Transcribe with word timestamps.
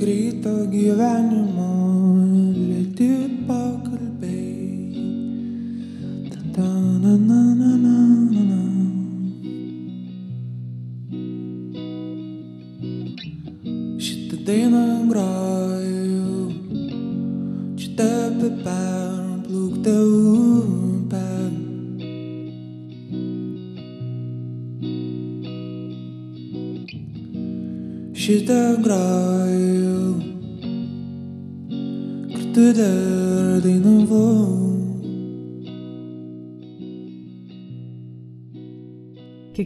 Greito 0.00 0.64
gyvenimo 0.72 2.05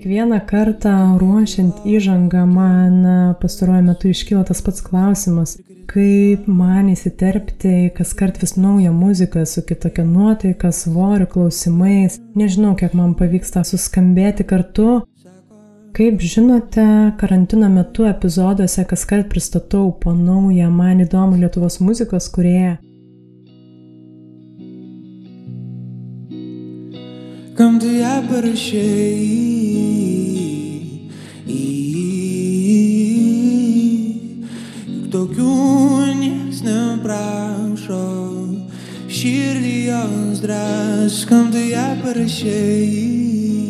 Kiekvieną 0.00 0.38
kartą 0.48 1.18
ruošiant 1.20 1.82
įžangą 1.84 2.46
man 2.48 2.94
e, 3.06 3.16
pastaruoju 3.42 3.82
metu 3.84 4.08
iškyla 4.08 4.46
tas 4.48 4.62
pats 4.64 4.80
klausimas, 4.80 5.52
kaip 5.92 6.46
man 6.48 6.88
įsiterpti 6.88 7.74
į 7.82 7.90
kas 7.98 8.14
kart 8.16 8.40
vis 8.40 8.56
naują 8.56 8.94
muziką 8.96 9.44
su 9.44 9.60
kitokia 9.68 10.06
nuotaika, 10.08 10.72
svoriu, 10.72 11.28
klausimais. 11.28 12.16
Nežinau, 12.32 12.72
kiek 12.80 12.96
man 12.96 13.12
pavyksta 13.18 13.60
suskambėti 13.68 14.48
kartu. 14.48 15.02
Kaip 15.92 16.24
žinote, 16.24 16.88
karantino 17.20 17.68
metu 17.68 18.08
epizoduose 18.08 18.88
kas 18.88 19.04
kart 19.04 19.28
pristatau 19.28 19.90
po 20.00 20.16
naują 20.16 20.72
man 20.72 21.04
įdomų 21.04 21.44
Lietuvos 21.44 21.76
muzikos 21.84 22.32
kurieją. 22.32 22.78
Kam 27.60 27.76
tu 27.78 27.90
ją 27.92 28.22
parašai? 28.24 29.20
Juk 34.88 35.10
tokių 35.12 35.56
nieks 36.22 36.62
neprašo. 36.64 38.00
Širdį 39.12 39.74
jos 39.90 40.40
drąs, 40.40 41.18
kam 41.28 41.52
tu 41.52 41.60
ją 41.60 41.84
parašai? 42.00 43.69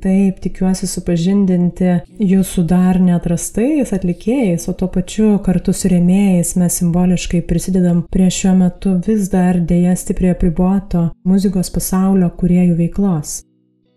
Taip, 0.00 0.38
tikiuosi 0.40 0.86
supažindinti 0.88 1.90
jūsų 2.24 2.62
dar 2.70 2.96
neatrastais 3.04 3.90
atlikėjais, 3.92 4.64
o 4.70 4.72
tuo 4.72 4.88
pačiu 4.88 5.34
kartu 5.44 5.74
su 5.76 5.90
rėmėjais 5.92 6.54
mes 6.56 6.78
simboliškai 6.80 7.42
prisidedam 7.44 8.00
prie 8.08 8.30
šiuo 8.32 8.54
metu 8.62 8.94
vis 9.04 9.28
dar 9.32 9.58
dėja 9.60 9.92
stipriai 10.00 10.32
apriboto 10.32 11.10
muzikos 11.28 11.68
pasaulio 11.74 12.30
kuriejų 12.40 12.78
veiklos. 12.78 13.34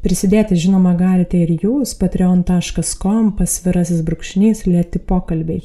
Prisidėti 0.03 0.57
žinoma 0.59 0.91
galite 0.99 1.39
ir 1.39 1.55
jūs 1.63 1.95
patreon.com 1.95 3.31
pasvirasis 3.37 4.03
brūkšnys 4.03 4.65
lėti 4.67 4.99
pokalbiai. 4.99 5.63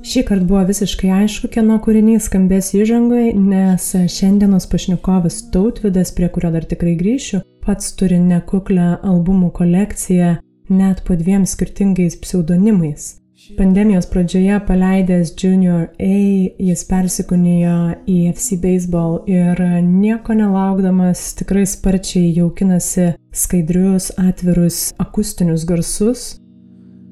Šį 0.00 0.22
kartą 0.24 0.46
buvo 0.48 0.62
visiškai 0.64 1.10
aišku, 1.12 1.50
kieno 1.52 1.74
kūrinys 1.84 2.30
skambės 2.30 2.70
įžangoje, 2.72 3.34
nes 3.36 3.88
šiandienos 4.08 4.64
pašnekovas 4.72 5.42
Tautvidas, 5.52 6.14
prie 6.16 6.30
kurio 6.32 6.48
dar 6.54 6.64
tikrai 6.64 6.94
grįšiu, 6.96 7.42
pats 7.66 7.92
turi 8.00 8.16
nekuklę 8.22 8.94
albumų 9.04 9.50
kolekciją 9.58 10.38
net 10.72 11.04
po 11.04 11.18
dviem 11.20 11.44
skirtingais 11.44 12.16
pseudonimais. 12.22 13.18
Pandemijos 13.58 14.08
pradžioje 14.08 14.56
paleidęs 14.64 15.34
Junior 15.36 15.88
A, 16.00 16.16
jis 16.70 16.84
persikūnijo 16.88 17.76
į 18.08 18.18
FC 18.32 18.56
Baseball 18.62 19.20
ir 19.28 19.60
nieko 19.84 20.36
nelaukdamas 20.36 21.34
tikrai 21.36 21.66
sparčiai 21.68 22.30
jaukinasi 22.40 23.14
skaidrius, 23.36 24.14
atvirus 24.16 24.86
akustinius 25.02 25.68
garsus, 25.68 26.30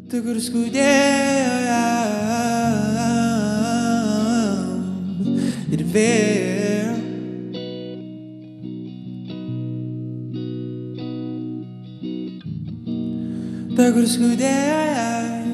Tu 0.08 0.22
kur 0.24 0.38
skaudėjo 0.40 1.67
ir 5.72 5.84
vėl. 5.92 6.94
Ta 13.78 13.92
kur 13.94 14.06
skaudėjo 14.10 14.78
jam, 14.90 15.50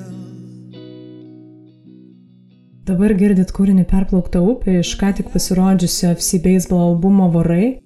Dabar 2.83 3.15
girdit 3.15 3.53
kūrinį 3.55 3.87
Perplaukta 3.87 4.43
upė 4.43 4.81
iš 4.81 4.97
ką 4.99 5.13
tik 5.21 5.31
pasirodžiusio 5.31 6.17
FC 6.17 6.43
Baseball 6.43 6.89
albumo 6.89 7.31
Vorai. 7.31 7.77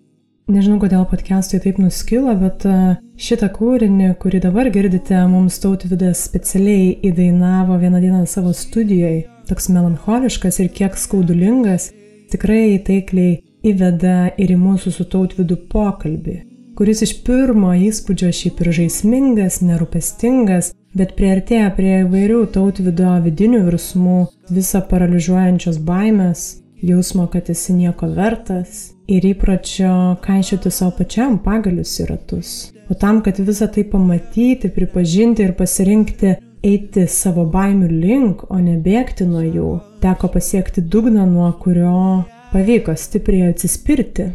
Nežinau, 0.47 0.77
kodėl 0.79 1.01
podcast'ui 1.11 1.59
taip 1.59 1.81
nuskilo, 1.83 2.31
bet 2.39 2.63
e, 2.71 2.73
šitą 3.19 3.49
kūrinį, 3.51 4.13
kurį 4.23 4.39
dabar 4.45 4.69
girdite, 4.71 5.17
mums 5.27 5.57
tautvidas 5.59 6.21
specialiai 6.29 6.93
įdainavo 7.09 7.75
vieną 7.81 7.99
dieną 8.05 8.21
savo 8.31 8.53
studijoje. 8.55 9.25
Toks 9.49 9.67
melancholiškas 9.75 10.61
ir 10.63 10.69
kiek 10.77 10.95
skaudulingas, 11.03 11.89
tikrai 12.31 12.77
taikliai 12.87 13.41
įveda 13.67 14.37
ir 14.39 14.53
į 14.55 14.59
mūsų 14.61 14.93
su 14.95 15.09
tautvidu 15.11 15.57
pokalbį, 15.73 16.37
kuris 16.79 17.03
iš 17.03 17.17
pirmo 17.27 17.73
įspūdžio 17.89 18.31
šiaip 18.39 18.63
ir 18.63 18.71
žaismingas, 18.79 19.59
nerūpestingas, 19.67 20.71
bet 20.95 21.17
prieartėja 21.19 21.73
prie 21.75 22.05
įvairių 22.05 22.45
tautvido 22.55 23.17
vidinių 23.27 23.65
virsmų, 23.67 24.21
visą 24.55 24.85
paralyžiuojančios 24.95 25.83
baimės, 25.91 26.47
jausmo, 26.83 27.27
kad 27.27 27.51
esi 27.51 27.73
nieko 27.73 28.09
vertas 28.13 28.93
ir 29.09 29.25
įpročio 29.25 30.17
kaišioti 30.25 30.71
savo 30.71 30.97
pačiam 30.99 31.39
pagalius 31.43 31.95
į 32.03 32.09
ratus. 32.11 32.57
O 32.91 32.95
tam, 32.95 33.23
kad 33.23 33.39
visą 33.43 33.69
tai 33.73 33.85
pamatyti, 33.91 34.71
pripažinti 34.71 35.43
ir 35.43 35.55
pasirinkti 35.59 36.37
eiti 36.67 37.07
savo 37.11 37.47
baimių 37.51 37.89
link, 37.91 38.45
o 38.51 38.59
ne 38.63 38.77
bėgti 38.83 39.27
nuo 39.27 39.43
jų, 39.43 39.71
teko 40.03 40.31
pasiekti 40.33 40.83
dugną, 40.83 41.27
nuo 41.27 41.51
kurio 41.63 42.25
pavyko 42.53 42.95
stipriai 42.97 43.51
atsispirti. 43.53 44.31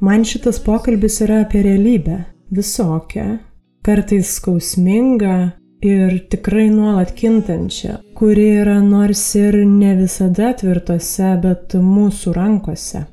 Man 0.00 0.26
šitas 0.28 0.58
pokalbis 0.60 1.20
yra 1.24 1.42
apie 1.44 1.62
realybę, 1.64 2.18
visokią, 2.52 3.38
kartais 3.86 4.34
skausmingą 4.36 5.36
ir 5.86 6.16
tikrai 6.32 6.68
nuolat 6.70 7.12
kintančią, 7.16 7.98
kuri 8.18 8.46
yra 8.62 8.78
nors 8.82 9.22
ir 9.38 9.58
ne 9.66 9.94
visada 9.98 10.52
tvirtose, 10.58 11.34
bet 11.42 11.76
mūsų 11.80 12.34
rankose. 12.36 13.06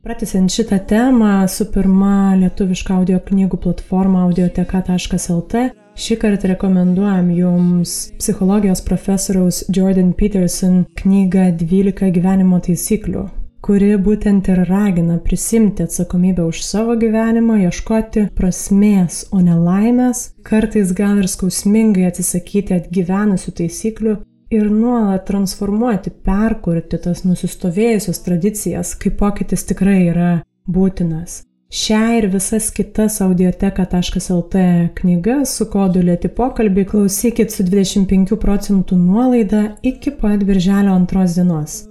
Pratęsiant 0.00 0.52
šitą 0.52 0.78
temą, 0.88 1.48
su 1.48 1.66
pirma 1.74 2.32
lietuviška 2.40 2.94
audio 2.96 3.18
knygų 3.20 3.58
platforma 3.60 4.22
audioteka.lt, 4.28 5.66
šį 6.00 6.16
kartą 6.22 6.48
rekomenduojam 6.54 7.28
jums 7.36 7.92
psichologijos 8.16 8.80
profesoriaus 8.86 9.60
Jordan 9.68 10.14
Peterson 10.16 10.86
knygą 11.02 11.50
12 11.60 12.08
gyvenimo 12.16 12.62
taisyklių, 12.64 13.26
kuri 13.64 13.90
būtent 14.00 14.48
ir 14.52 14.64
ragina 14.68 15.18
prisimti 15.24 15.84
atsakomybę 15.84 16.46
už 16.48 16.62
savo 16.64 16.96
gyvenimą, 17.00 17.60
ieškoti 17.66 18.28
prasmės, 18.36 19.26
o 19.32 19.42
ne 19.44 19.56
laimės, 19.58 20.30
kartais 20.46 20.94
gal 20.96 21.20
ir 21.20 21.28
skausmingai 21.28 22.08
atsisakyti 22.08 22.76
atgyvenusių 22.78 23.54
taisyklių 23.60 24.16
ir 24.50 24.70
nuolat 24.70 25.26
transformuoti, 25.28 26.10
perkurti 26.26 26.98
tas 27.04 27.22
nusistovėjusias 27.28 28.24
tradicijas, 28.24 28.96
kai 28.98 29.12
pokytis 29.14 29.68
tikrai 29.68 30.00
yra 30.08 30.32
būtinas. 30.66 31.44
Šią 31.70 32.00
ir 32.18 32.24
visas 32.32 32.72
kitas 32.74 33.20
audioteka.lt 33.22 34.62
knygas 34.98 35.52
su 35.54 35.68
kodu 35.70 36.02
lėti 36.02 36.32
pokalbį 36.34 36.86
klausykit 36.90 37.54
su 37.54 37.62
25 37.62 38.34
procentų 38.42 38.98
nuolaida 38.98 39.62
iki 39.86 40.10
pat 40.18 40.42
birželio 40.48 40.96
antros 40.98 41.38
dienos. 41.38 41.84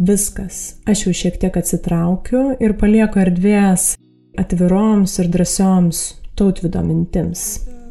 Viskas, 0.00 0.80
aš 0.88 1.02
jau 1.04 1.10
šiek 1.12 1.34
tiek 1.42 1.56
atsitraukiu 1.60 2.54
ir 2.64 2.72
palieku 2.80 3.20
erdvės 3.20 3.98
atviroms 4.40 5.18
ir 5.20 5.28
drąsioms 5.28 5.98
tautvido 6.40 6.80
mintims. 6.80 7.42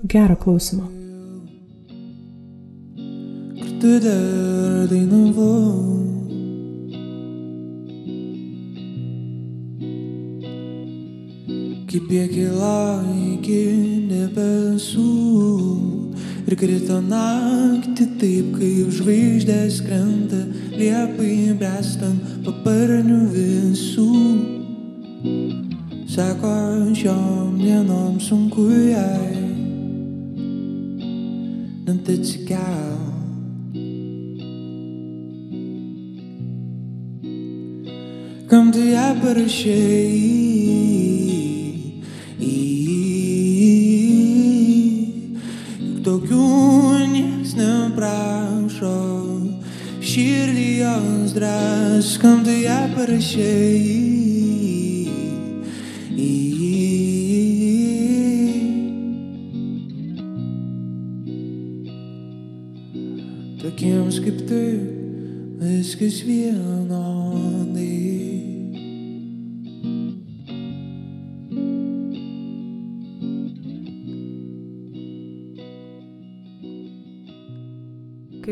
Gero 0.09 0.33
klausimo. 0.41 0.87
Tu 3.77 3.91
dar 4.01 4.89
dainavau. 4.89 6.01
Kaip 11.93 12.09
jie 12.17 12.25
kilo 12.33 12.81
iki 13.35 13.61
debesų 14.09 15.98
ir 16.49 16.55
krito 16.57 16.95
naktį 17.05 18.05
taip, 18.17 18.45
kaip 18.57 18.87
žvaigždės 18.97 19.75
krenta 19.85 20.39
liepai 20.73 21.53
brestant 21.59 22.39
paparnių 22.45 23.19
visų. 23.35 24.07
Sako, 26.09 26.53
šiom 26.97 27.59
dienom 27.59 28.17
sunku 28.23 28.65
jai, 28.89 29.37
net 31.85 32.09
atsikelt. 32.15 33.05
Kam 38.49 38.73
tu 38.73 38.81
ją 38.89 39.07
parašai? 39.21 40.39
Juk 46.29 46.37
tokių 46.37 47.09
nieks 47.09 47.55
neprašo. 47.57 48.97
Širdį 49.99 50.67
jos 50.79 51.33
dras, 51.33 52.17
kam 52.21 52.43
tu 52.45 52.53
ją 52.53 52.85
parašai? 52.93 53.81
Tokiems 63.59 64.21
kaip 64.21 64.45
tu 64.45 64.61
viskas 65.59 66.21
vienodai. 66.27 68.18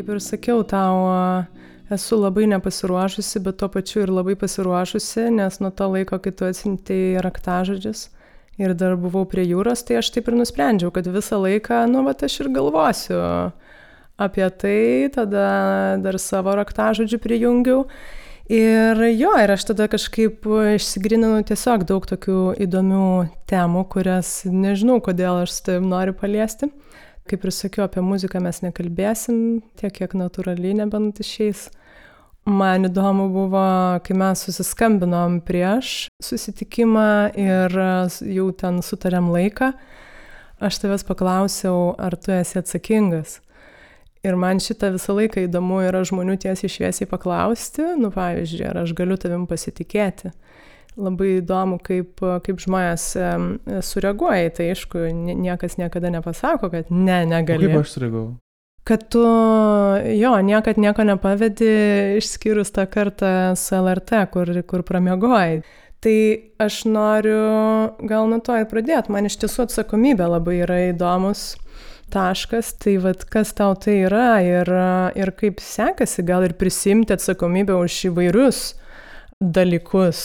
Kaip 0.08 0.14
ir 0.16 0.22
sakiau, 0.24 0.62
tau 0.64 1.00
esu 1.92 2.16
labai 2.16 2.46
nepasiruošusi, 2.48 3.42
bet 3.44 3.58
tuo 3.60 3.66
pačiu 3.68 4.06
ir 4.06 4.08
labai 4.08 4.38
pasiruošusi, 4.40 5.26
nes 5.36 5.58
nuo 5.60 5.68
to 5.68 5.84
laiko, 5.92 6.16
kai 6.24 6.32
tu 6.32 6.46
atsintėjai 6.48 7.20
raktažodžius 7.26 8.06
ir 8.56 8.72
dar 8.72 8.94
buvau 8.96 9.26
prie 9.28 9.44
jūros, 9.44 9.82
tai 9.84 9.98
aš 10.00 10.08
taip 10.14 10.30
ir 10.32 10.38
nusprendžiau, 10.38 10.88
kad 10.96 11.10
visą 11.12 11.42
laiką, 11.42 11.82
nu, 11.92 12.06
va, 12.08 12.16
aš 12.16 12.38
ir 12.40 12.48
galvosiu 12.56 13.20
apie 14.16 14.48
tai, 14.48 14.80
tada 15.12 15.44
dar 16.00 16.16
savo 16.16 16.56
raktažodžių 16.56 17.20
prijungiau. 17.20 17.84
Ir 18.48 19.04
jo, 19.12 19.36
ir 19.36 19.52
aš 19.58 19.68
tada 19.74 19.92
kažkaip 19.92 20.48
išsigrininu 20.78 21.44
tiesiog 21.52 21.84
daug 21.84 22.08
tokių 22.08 22.54
įdomių 22.64 23.06
temų, 23.44 23.84
kurias 23.92 24.38
nežinau, 24.48 25.02
kodėl 25.04 25.44
aš 25.44 25.58
su 25.58 25.66
tavim 25.68 25.92
noriu 25.92 26.16
paliesti. 26.16 26.72
Kaip 27.28 27.42
ir 27.44 27.52
sakiau, 27.52 27.84
apie 27.84 28.00
muziką 28.00 28.40
mes 28.40 28.62
nekalbėsim 28.64 29.60
tiek, 29.76 29.92
kiek 29.92 30.14
natūraliai 30.16 30.78
nebent 30.78 31.20
išeis. 31.20 31.66
Man 32.48 32.88
įdomu 32.88 33.26
buvo, 33.28 33.64
kai 34.00 34.14
mes 34.16 34.40
susiskambinom 34.46 35.42
prieš 35.44 36.06
susitikimą 36.24 37.10
ir 37.36 37.74
jau 38.24 38.46
ten 38.56 38.80
sutarėm 38.80 39.28
laiką, 39.34 39.74
aš 40.64 40.78
tavęs 40.80 41.04
paklausiau, 41.04 41.92
ar 42.00 42.16
tu 42.16 42.32
esi 42.32 42.56
atsakingas. 42.62 43.42
Ir 44.24 44.40
man 44.40 44.58
šitą 44.64 44.94
visą 44.96 45.18
laiką 45.18 45.44
įdomu 45.44 45.82
yra 45.84 46.00
žmonių 46.08 46.38
tiesiai 46.40 46.72
šviesiai 46.72 47.10
paklausti, 47.10 47.84
nu 48.00 48.08
pavyzdžiui, 48.14 48.64
ar 48.70 48.80
aš 48.86 48.96
galiu 48.96 49.20
tavim 49.20 49.44
pasitikėti. 49.50 50.32
Labai 50.98 51.38
įdomu, 51.38 51.76
kaip, 51.84 52.18
kaip 52.18 52.58
žmonės 52.62 53.12
sureaguoja 53.86 54.48
į 54.48 54.52
tai, 54.56 54.68
aišku, 54.74 55.04
niekas 55.14 55.76
niekada 55.78 56.10
nepasako, 56.10 56.72
kad 56.72 56.90
ne, 56.90 57.20
negali. 57.28 57.68
Kaip 57.68 57.84
aš 57.84 57.92
sureagavau? 57.94 58.30
Kad 58.88 59.04
tu, 59.12 59.22
jo, 60.16 60.32
niekad 60.40 60.80
nieko 60.80 61.04
nepavedi, 61.04 61.68
išskyrus 62.18 62.72
tą 62.72 62.86
kartą 62.88 63.52
su 63.58 63.76
LRT, 63.76 64.22
kur, 64.32 64.50
kur 64.66 64.84
pramiegoji. 64.88 65.60
Tai 66.00 66.18
aš 66.62 66.84
noriu 66.86 67.38
gal 68.06 68.28
nuo 68.30 68.38
to 68.40 68.56
ir 68.56 68.68
pradėti. 68.70 69.12
Man 69.12 69.26
iš 69.28 69.36
tiesų 69.42 69.66
atsakomybė 69.66 70.28
labai 70.30 70.60
yra 70.62 70.78
įdomus 70.92 71.50
taškas, 72.14 72.72
tai 72.80 72.96
vad 73.02 73.24
kas 73.28 73.52
tau 73.58 73.74
tai 73.76 73.98
yra 74.06 74.38
ir, 74.40 74.70
ir 75.18 75.32
kaip 75.36 75.60
sekasi 75.60 76.24
gal 76.24 76.46
ir 76.46 76.54
prisimti 76.56 77.12
atsakomybę 77.16 77.76
už 77.76 77.98
įvairius 78.12 78.62
dalykus. 79.42 80.22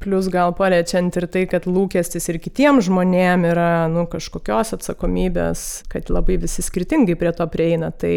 Plus 0.00 0.30
gal 0.32 0.54
paliečiant 0.56 1.12
ir 1.20 1.26
tai, 1.28 1.42
kad 1.44 1.66
lūkestis 1.68 2.30
ir 2.32 2.38
kitiems 2.40 2.86
žmonėm 2.86 3.44
yra 3.50 3.84
nu, 3.92 4.06
kažkokios 4.08 4.72
atsakomybės, 4.78 5.64
kad 5.92 6.08
labai 6.08 6.38
visi 6.40 6.64
skirtingai 6.64 7.18
prie 7.20 7.34
to 7.36 7.44
prieina. 7.52 7.90
Tai 7.92 8.14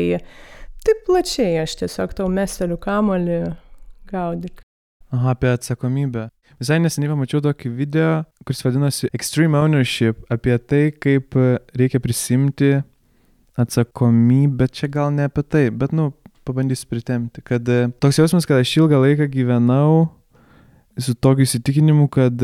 taip 0.88 1.02
plačiai 1.10 1.58
aš 1.66 1.76
tiesiog 1.82 2.16
tau 2.16 2.30
mesteliu 2.32 2.80
kamolį 2.80 3.42
gaudyk. 4.08 4.64
Aha, 5.12 5.36
apie 5.36 5.52
atsakomybę. 5.52 6.30
Visai 6.64 6.80
neseniai 6.80 7.12
pamačiau 7.12 7.44
tokį 7.44 7.74
video, 7.76 8.24
kuris 8.48 8.64
vadinosi 8.64 9.12
Extreme 9.12 9.60
Ownership, 9.60 10.24
apie 10.32 10.56
tai, 10.64 10.84
kaip 10.96 11.36
reikia 11.76 12.00
prisimti 12.00 12.78
atsakomybę, 13.60 14.72
čia 14.72 14.88
gal 14.88 15.12
ne 15.12 15.28
apie 15.28 15.44
tai, 15.44 15.68
bet, 15.68 15.92
nu, 15.92 16.14
pabandysiu 16.48 16.88
pritemti, 16.90 17.44
kad 17.44 17.68
toks 18.00 18.24
jausmas, 18.24 18.48
kad 18.48 18.64
aš 18.64 18.72
ilgą 18.80 19.04
laiką 19.04 19.28
gyvenau 19.36 20.08
su 21.02 21.16
tokiu 21.16 21.46
įsitikinimu, 21.48 22.08
kad 22.14 22.42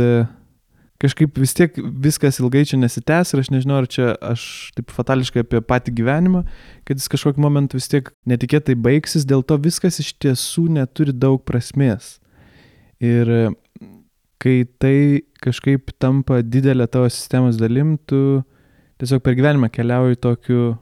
kažkaip 0.99 1.37
vis 1.39 1.53
tiek 1.55 1.77
viskas 2.03 2.39
ilgai 2.41 2.65
čia 2.67 2.79
nesitęs 2.79 3.31
ir 3.33 3.41
aš 3.43 3.51
nežinau, 3.53 3.79
ar 3.79 3.87
čia 3.91 4.11
aš 4.25 4.43
taip 4.75 4.91
fatališkai 4.91 5.45
apie 5.45 5.61
patį 5.63 5.93
gyvenimą, 6.01 6.43
kad 6.87 6.99
jis 6.99 7.07
kažkokiu 7.11 7.43
momentu 7.43 7.79
vis 7.79 7.87
tiek 7.91 8.11
netikėtai 8.29 8.75
baigsis, 8.75 9.27
dėl 9.27 9.45
to 9.47 9.57
viskas 9.63 10.01
iš 10.03 10.11
tiesų 10.19 10.67
neturi 10.75 11.15
daug 11.15 11.41
prasmės. 11.47 12.17
Ir 12.99 13.53
kai 14.43 14.57
tai 14.79 15.23
kažkaip 15.43 15.93
tampa 16.03 16.41
didelė 16.43 16.87
tavo 16.91 17.07
sistemos 17.11 17.59
dalim, 17.59 17.95
tu 18.09 18.41
tiesiog 18.99 19.23
per 19.23 19.39
gyvenimą 19.39 19.71
keliauji 19.71 20.19
tokiu, 20.19 20.73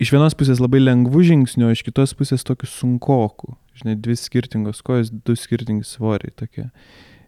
iš 0.00 0.12
vienos 0.12 0.36
pusės 0.36 0.60
labai 0.60 0.82
lengvų 0.84 1.24
žingsnių, 1.30 1.72
iš 1.72 1.84
kitos 1.86 2.12
pusės 2.18 2.44
tokiu 2.44 2.68
sunkoku 2.68 3.54
žinai, 3.78 3.96
dvi 4.00 4.16
skirtingos 4.18 4.82
kojos, 4.86 5.10
du 5.10 5.36
skirtingi 5.38 5.86
svoriai 5.88 6.34
tokie. 6.36 6.68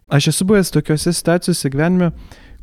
Aš 0.07 0.29
esu 0.31 0.47
buvęs 0.47 0.71
tokiuose 0.71 1.11
situacijose 1.13 1.71
gyvenime, 1.73 2.11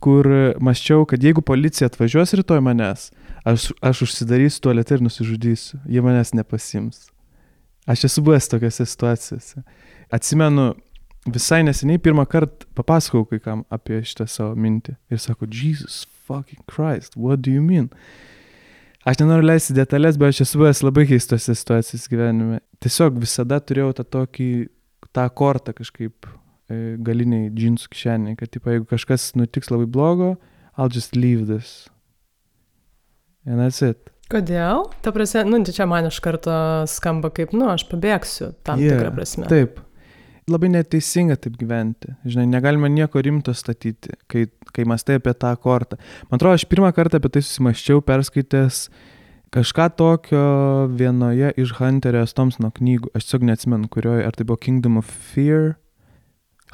kur 0.05 0.29
maščiau, 0.65 1.05
kad 1.09 1.23
jeigu 1.25 1.45
policija 1.45 1.91
atvažiuos 1.91 2.33
rytoj 2.41 2.63
manęs, 2.65 3.11
aš, 3.45 3.71
aš 3.85 4.05
užsidarysiu 4.07 4.63
tualetą 4.65 4.99
ir 4.99 5.05
nusižudysiu, 5.05 5.81
jie 5.89 6.05
manęs 6.05 6.33
nepasims. 6.37 7.07
Aš 7.89 8.07
esu 8.09 8.25
buvęs 8.25 8.49
tokiuose 8.49 8.87
situacijose. 8.89 9.61
Atsimenu, 10.13 10.73
visai 11.29 11.63
neseniai 11.65 12.01
pirmą 12.01 12.25
kartą 12.29 12.69
papasakau 12.77 13.25
kai 13.29 13.41
kam 13.45 13.65
apie 13.73 14.01
šitą 14.05 14.27
savo 14.29 14.57
mintį 14.57 14.97
ir 15.13 15.21
sako, 15.21 15.49
Jesus 15.49 16.05
fucking 16.25 16.65
Christ, 16.71 17.17
what 17.17 17.43
do 17.45 17.53
you 17.53 17.63
mean? 17.63 17.91
Aš 19.05 19.21
nenoriu 19.21 19.45
leisti 19.45 19.75
detalės, 19.77 20.17
bet 20.21 20.33
aš 20.33 20.45
esu 20.47 20.63
buvęs 20.63 20.81
labai 20.85 21.05
keistose 21.11 21.53
situacijose 21.59 22.09
gyvenime. 22.09 22.63
Tiesiog 22.81 23.19
visada 23.21 23.59
turėjau 23.61 23.93
tą 23.99 24.07
tokį, 24.17 24.49
tą 25.13 25.27
kortą 25.37 25.75
kažkaip 25.77 26.25
e, 26.25 26.97
galiniai 27.05 27.51
džinsų 27.53 27.93
kišeniai, 27.93 28.39
kad, 28.41 28.53
tipo, 28.55 28.73
jeigu 28.73 28.89
kažkas 28.89 29.35
nutiks 29.37 29.69
labai 29.73 29.91
blogo, 29.93 30.35
I'll 30.79 30.89
just 30.89 31.17
leave 31.17 31.45
this. 31.51 31.85
And 33.45 33.61
that's 33.61 33.85
it. 33.85 34.09
Kodėl? 34.33 34.89
Ta 35.05 35.13
prasme, 35.13 35.45
nu, 35.53 35.61
čia 35.69 35.85
man 35.89 36.09
iš 36.09 36.19
karto 36.25 36.55
skamba 36.89 37.29
kaip, 37.35 37.53
nu, 37.53 37.69
aš 37.75 37.85
pabėgsiu 37.91 38.55
tam 38.65 38.81
yeah, 38.81 38.97
tikrą 38.97 39.13
prasme. 39.19 39.49
Taip. 39.53 39.83
Labai 40.51 40.69
neteisinga 40.69 41.39
taip 41.41 41.55
gyventi. 41.57 42.13
Žinai, 42.29 42.45
negalima 42.53 42.91
nieko 42.93 43.23
rimto 43.25 43.55
statyti, 43.57 44.13
kai, 44.29 44.45
kai 44.77 44.85
mastai 44.89 45.17
apie 45.17 45.33
tą 45.33 45.55
kortą. 45.57 45.97
Man 46.29 46.37
atrodo, 46.37 46.59
aš 46.59 46.67
pirmą 46.69 46.91
kartą 46.97 47.17
apie 47.21 47.31
tai 47.33 47.43
susimaščiau 47.45 48.03
perskaitęs 48.05 48.83
kažką 49.55 49.87
tokio 49.97 50.43
vienoje 50.99 51.53
iš 51.57 51.73
Hunterio 51.79 52.27
S. 52.27 52.37
Thompsono 52.37 52.69
knygų. 52.75 53.15
Aš 53.17 53.29
tiesiog 53.29 53.47
neatsimenu, 53.49 53.89
kurioje, 53.89 54.27
ar 54.27 54.37
tai 54.37 54.45
buvo 54.45 54.61
Kingdom 54.61 54.99
of 55.01 55.09
Fear. 55.33 55.79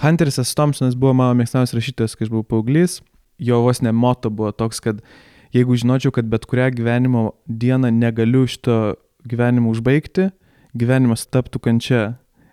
Hunteris 0.01 0.41
S. 0.41 0.57
Thompsonas 0.59 0.97
buvo 0.99 1.13
mano 1.15 1.37
mėgstamiausias 1.39 1.77
rašytojas, 1.77 2.17
kai 2.17 2.27
aš 2.27 2.33
buvau 2.33 2.47
paauglys. 2.55 2.99
Jo 3.41 3.61
vos 3.65 3.83
ne 3.85 3.93
moto 3.93 4.33
buvo 4.33 4.51
toks, 4.57 4.81
kad 4.83 4.99
jeigu 5.55 5.77
žinočiau, 5.79 6.13
kad 6.17 6.29
bet 6.33 6.47
kurią 6.49 6.71
gyvenimo 6.75 7.31
dieną 7.47 7.93
negaliu 7.93 8.47
šito 8.49 8.97
gyvenimo 9.29 9.71
užbaigti, 9.75 10.31
gyvenimas 10.75 11.27
taptų 11.29 11.63
kančia. 11.63 12.03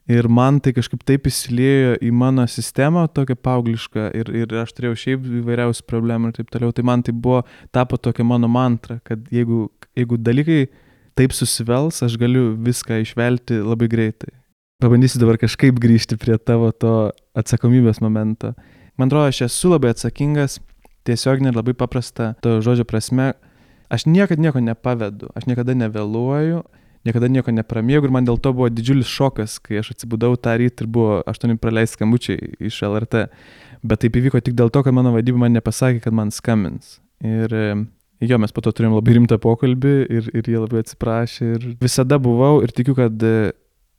Ir 0.08 0.30
man 0.32 0.62
tai 0.64 0.72
kažkaip 0.72 1.02
taip 1.04 1.26
įsiliejo 1.28 1.98
į 2.00 2.14
mano 2.16 2.46
sistemą, 2.48 3.10
tokia 3.12 3.36
paaugliška, 3.36 4.06
ir, 4.16 4.30
ir 4.40 4.54
aš 4.62 4.72
turėjau 4.78 4.96
šiaip 5.02 5.26
įvairiausių 5.42 5.84
problemų 5.84 6.32
ir 6.32 6.38
taip 6.38 6.54
toliau. 6.54 6.72
Tai 6.72 6.86
man 6.88 7.04
tai 7.04 7.12
buvo, 7.12 7.42
tapo 7.76 8.00
tokia 8.00 8.24
mano 8.24 8.48
mantra, 8.48 9.02
kad 9.04 9.26
jeigu, 9.36 9.66
jeigu 10.00 10.20
dalykai 10.24 10.62
taip 11.20 11.36
susivels, 11.36 12.00
aš 12.06 12.16
galiu 12.22 12.54
viską 12.56 13.02
išvelti 13.04 13.60
labai 13.60 13.90
greitai. 13.92 14.32
Pabandysiu 14.80 15.20
dabar 15.20 15.40
kažkaip 15.42 15.80
grįžti 15.82 16.16
prie 16.22 16.38
tavo 16.38 16.70
to 16.72 17.10
atsakomybės 17.36 18.00
momento. 18.00 18.54
Man 18.96 19.12
atrodo, 19.12 19.28
aš 19.32 19.44
esu 19.50 19.74
labai 19.74 19.92
atsakingas, 19.92 20.60
tiesiog 21.10 21.44
net 21.44 21.58
labai 21.58 21.76
paprasta 21.76 22.36
to 22.46 22.60
žodžio 22.64 22.88
prasme. 22.88 23.34
Aš 23.92 24.06
niekada 24.08 24.40
nieko 24.44 24.62
nepavedu, 24.64 25.34
aš 25.36 25.48
niekada 25.50 25.76
nevėluoju, 25.76 26.64
niekada 27.06 27.30
nieko 27.32 27.54
nepramiegu 27.54 28.08
ir 28.08 28.14
man 28.14 28.26
dėl 28.28 28.40
to 28.42 28.54
buvo 28.56 28.70
didžiulis 28.74 29.10
šokas, 29.12 29.58
kai 29.64 29.82
aš 29.82 29.94
atsibudau 29.96 30.38
tą 30.40 30.56
rytą 30.60 30.86
ir 30.86 30.92
buvo 30.92 31.20
aštuoni 31.30 31.60
praleisti 31.62 32.00
skambučiai 32.00 32.56
iš 32.70 32.80
LRT. 32.88 33.28
Bet 33.88 34.02
taip 34.02 34.18
įvyko 34.18 34.42
tik 34.42 34.58
dėl 34.58 34.72
to, 34.74 34.82
kad 34.84 34.96
mano 34.96 35.14
vadyba 35.14 35.44
man 35.44 35.54
nepasakė, 35.58 36.02
kad 36.08 36.16
man 36.16 36.34
skambins. 36.34 36.98
Ir 37.26 37.54
jo, 38.22 38.40
mes 38.42 38.54
po 38.54 38.64
to 38.66 38.74
turėjom 38.74 38.98
labai 38.98 39.18
rimtą 39.18 39.38
pokalbį 39.42 39.94
ir, 40.06 40.32
ir 40.34 40.50
jie 40.50 40.58
labai 40.58 40.82
atsiprašė. 40.84 41.52
Ir 41.58 41.68
visada 41.82 42.18
buvau 42.22 42.62
ir 42.66 42.74
tikiu, 42.74 42.96
kad 42.98 43.24
e, 43.24 43.52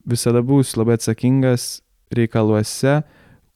visada 0.08 0.42
būsiu 0.44 0.82
labai 0.82 0.98
atsakingas 0.98 1.78
reikaluose, 2.14 3.00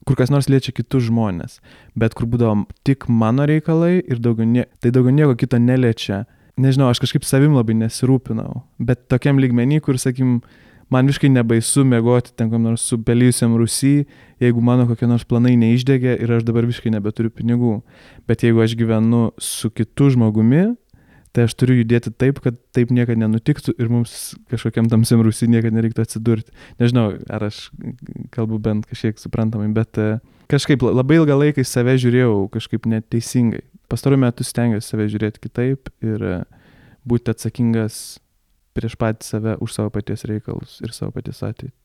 kur 0.06 0.18
kas 0.18 0.32
nors 0.34 0.48
liečia 0.50 0.74
kitus 0.74 1.06
žmonės. 1.08 1.58
Bet 1.98 2.14
kur 2.18 2.28
būdavo 2.30 2.66
tik 2.86 3.08
mano 3.10 3.46
reikalai 3.48 3.98
ir 4.00 4.22
daugiau 4.22 4.48
nie, 4.48 4.66
tai 4.82 4.94
daugiau 4.94 5.14
nieko 5.14 5.36
kito 5.38 5.60
neliečia 5.62 6.24
nežinau, 6.60 6.90
aš 6.92 7.00
kažkaip 7.02 7.24
savim 7.26 7.56
labai 7.56 7.76
nesirūpinau, 7.78 8.62
bet 8.82 9.06
tokiam 9.12 9.40
lygmenį, 9.40 9.80
kur, 9.84 9.98
sakim, 10.00 10.40
man 10.92 11.08
visiškai 11.08 11.30
nebaisu 11.32 11.86
mėgoti 11.88 12.34
ten 12.36 12.50
kam 12.52 12.66
nors 12.66 12.84
supelyjusiam 12.90 13.54
rusy, 13.58 14.04
jeigu 14.42 14.62
mano 14.64 14.86
kokie 14.90 15.08
nors 15.08 15.24
planai 15.28 15.54
neišdegė 15.60 16.18
ir 16.20 16.36
aš 16.36 16.46
dabar 16.48 16.68
visiškai 16.68 16.92
nebeturiu 16.92 17.32
pinigų. 17.32 17.78
Bet 18.28 18.44
jeigu 18.44 18.62
aš 18.64 18.76
gyvenu 18.78 19.30
su 19.40 19.70
kitu 19.72 20.10
žmogumi, 20.12 20.72
tai 21.32 21.46
aš 21.48 21.56
turiu 21.56 21.78
judėti 21.78 22.12
taip, 22.12 22.42
kad 22.44 22.58
taip 22.76 22.92
niekada 22.92 23.24
nenutiktų 23.24 23.72
ir 23.80 23.88
mums 23.88 24.34
kažkokiam 24.52 24.90
tamsiam 24.92 25.22
rusy 25.24 25.48
niekada 25.48 25.78
nereiktų 25.78 26.04
atsidurti. 26.04 26.52
Nežinau, 26.82 27.08
ar 27.32 27.48
aš 27.48 27.70
kalbu 28.34 28.60
bent 28.60 28.84
kažkiek 28.90 29.20
suprantamai, 29.20 29.70
bet 29.72 29.96
e, 29.96 30.18
kažkaip 30.52 30.84
labai 30.84 31.22
ilgą 31.22 31.38
laiką 31.40 31.64
į 31.64 31.68
save 31.68 31.96
žiūrėjau 32.04 32.34
kažkaip 32.52 32.88
neteisingai 32.92 33.64
pastaruoju 33.92 34.24
metu 34.24 34.46
stengiuosi 34.46 34.88
save 34.88 35.08
žiūrėti 35.12 35.44
kitaip 35.44 35.92
ir 36.04 36.24
e, 36.24 36.36
būti 37.08 37.34
atsakingas 37.34 38.00
prieš 38.76 38.96
patį 39.00 39.28
save 39.28 39.56
už 39.60 39.76
savo 39.76 39.92
paties 39.92 40.24
reikalus 40.28 40.78
ir 40.80 40.94
savo 40.96 41.12
paties 41.16 41.42
ateitį. 41.44 41.76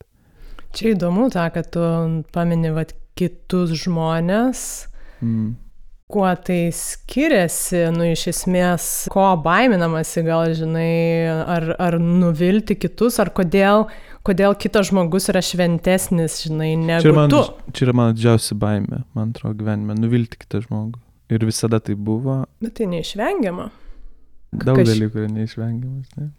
Čia 0.76 0.92
įdomu 0.94 1.28
ta, 1.32 1.48
kad 1.52 1.70
tu 1.72 1.84
pamini 2.34 2.72
vat, 2.74 2.92
kitus 3.18 3.72
žmonės. 3.84 4.60
Mm. 5.24 5.56
Kuo 6.08 6.28
tai 6.40 6.70
skiriasi, 6.72 7.82
nu 7.92 8.06
iš 8.08 8.22
esmės, 8.30 8.84
ko 9.12 9.26
baiminamasi, 9.44 10.22
gal 10.24 10.54
žinai, 10.56 10.92
ar, 11.44 11.66
ar 11.76 11.98
nuvilti 12.00 12.78
kitus, 12.80 13.18
ar 13.20 13.28
kodėl, 13.36 13.84
kodėl 14.24 14.56
kitas 14.56 14.88
žmogus 14.88 15.28
yra 15.28 15.42
šventesnis, 15.44 16.38
žinai, 16.46 16.70
negu 16.80 17.04
čia 17.04 17.12
man, 17.16 17.34
tu. 17.34 17.42
Čia 17.76 17.90
yra 17.90 17.96
mano 18.00 18.16
didžiausia 18.16 18.56
baime, 18.56 19.02
man 19.18 19.34
atrodo, 19.34 19.58
gyvenime, 19.60 19.98
nuvilti 20.00 20.40
kitą 20.40 20.62
žmogų. 20.64 20.96
Ir 21.28 21.44
visada 21.44 21.80
tai 21.84 21.94
buvo. 21.94 22.42
Bet 22.64 22.78
tai 22.78 22.88
neišvengiama. 22.88 23.68
Daug 24.56 24.78
Kaž... 24.80 24.92
dalykų 24.94 25.24
yra 25.24 25.32
neišvengiamas. 25.32 26.12
Ne? 26.16 26.30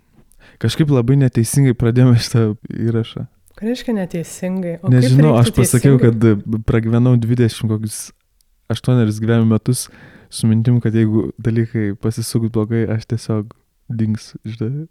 Kažkaip 0.61 0.89
labai 0.93 1.19
neteisingai 1.19 1.75
pradėjome 1.77 2.17
šitą 2.21 2.45
įrašą. 2.73 3.25
Ką 3.59 3.67
reiškia 3.67 3.93
neteisingai? 3.97 4.77
O 4.81 4.91
Nežinau, 4.91 5.33
aš 5.37 5.51
pasakiau, 5.53 5.99
teisingai? 5.99 6.37
kad 6.39 6.63
pragyvenau 6.69 7.17
20 7.19 7.69
kokius 7.69 7.99
8 8.71 9.19
gyvenimo 9.19 9.53
metus 9.53 9.89
su 10.29 10.47
mintim, 10.47 10.79
kad 10.81 10.95
jeigu 10.95 11.29
dalykai 11.41 11.95
pasisuks 12.01 12.53
blogai, 12.53 12.85
aš 12.93 13.09
tiesiog 13.09 13.51
dings, 13.89 14.31
žinai. 14.45 14.87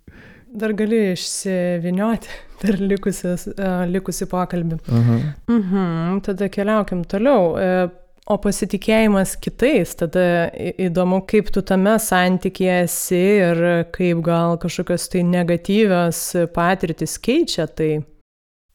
Dar 0.58 0.72
gali 0.76 0.98
išsivinioti 1.12 2.34
per 2.62 2.78
likusius, 2.82 3.46
uh, 3.54 3.84
likusį 3.88 4.28
pokalbį. 4.30 4.80
Aha. 5.00 5.18
Mhm, 5.52 6.20
tada 6.26 6.50
keliaukim 6.52 7.04
toliau. 7.08 7.54
Uh, 7.54 7.88
O 8.28 8.36
pasitikėjimas 8.36 9.38
kitais, 9.40 9.94
tada 9.96 10.50
įdomu, 10.84 11.22
kaip 11.24 11.48
tu 11.48 11.62
tame 11.64 11.94
santykėje 11.96 12.74
esi 12.84 13.20
ir 13.38 13.62
kaip 13.94 14.20
gal 14.26 14.58
kažkokios 14.60 15.06
tai 15.08 15.22
negatyvios 15.24 16.20
patirtis 16.52 17.16
keičia 17.24 17.64
tai. 17.72 18.02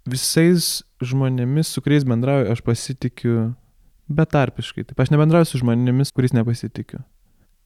Visais 0.10 0.82
žmonėmis, 1.06 1.70
su 1.70 1.86
kuriais 1.86 2.08
bendrauju, 2.10 2.50
aš 2.50 2.66
pasitikiu 2.66 3.36
betarpiškai. 4.10 4.88
Taip, 4.90 5.06
aš 5.06 5.14
nebendrauju 5.14 5.52
su 5.52 5.62
žmonėmis, 5.62 6.16
kuriais 6.18 6.34
nepasitikiu. 6.34 7.04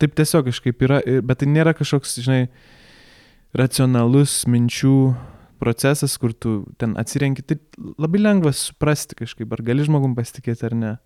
Taip 0.04 0.20
tiesiog 0.20 0.52
kažkaip 0.52 0.84
yra, 0.84 1.00
bet 1.24 1.40
tai 1.40 1.48
nėra 1.56 1.72
kažkoks, 1.78 2.20
žinai, 2.20 2.50
racionalus 3.56 4.42
minčių 4.44 4.98
procesas, 5.64 6.20
kur 6.20 6.36
tu 6.36 6.60
ten 6.76 7.00
atsirenki. 7.00 7.48
Tai 7.48 7.62
labai 7.96 8.28
lengva 8.28 8.52
suprasti 8.52 9.24
kažkaip, 9.24 9.56
ar 9.56 9.64
gali 9.72 9.88
žmogum 9.88 10.20
pasitikėti 10.20 10.68
ar 10.68 10.82
ne 10.84 10.98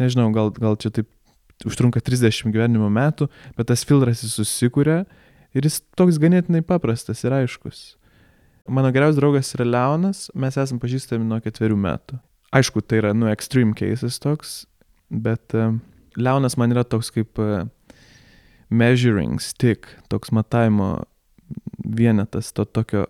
nežinau, 0.00 0.30
gal, 0.34 0.52
gal 0.56 0.78
čia 0.80 0.92
taip 0.94 1.08
užtrunka 1.68 2.00
30 2.00 2.52
gyvenimo 2.54 2.88
metų, 2.92 3.28
bet 3.58 3.68
tas 3.70 3.84
filtras 3.86 4.24
jis 4.24 4.38
susikūrė 4.40 5.02
ir 5.56 5.66
jis 5.66 5.80
toks 5.98 6.20
ganėtinai 6.22 6.62
paprastas 6.66 7.22
ir 7.26 7.36
aiškus. 7.36 7.82
Mano 8.70 8.92
geriausias 8.94 9.18
draugas 9.18 9.52
yra 9.56 9.66
Leonas, 9.66 10.28
mes 10.38 10.56
esame 10.60 10.80
pažįstami 10.82 11.26
nuo 11.26 11.40
ketverių 11.42 11.78
metų. 11.80 12.20
Aišku, 12.54 12.82
tai 12.82 13.00
yra, 13.00 13.12
nu, 13.14 13.28
extreme 13.30 13.74
cases 13.78 14.18
toks, 14.22 14.64
bet 15.10 15.54
uh, 15.58 15.74
Leonas 16.18 16.56
man 16.58 16.74
yra 16.74 16.84
toks 16.86 17.10
kaip 17.14 17.40
uh, 17.42 17.64
measuring 18.70 19.40
stick, 19.42 19.88
toks 20.10 20.32
matavimo 20.34 21.02
vienetas 21.82 22.52
to 22.54 22.64
tokio 22.64 23.06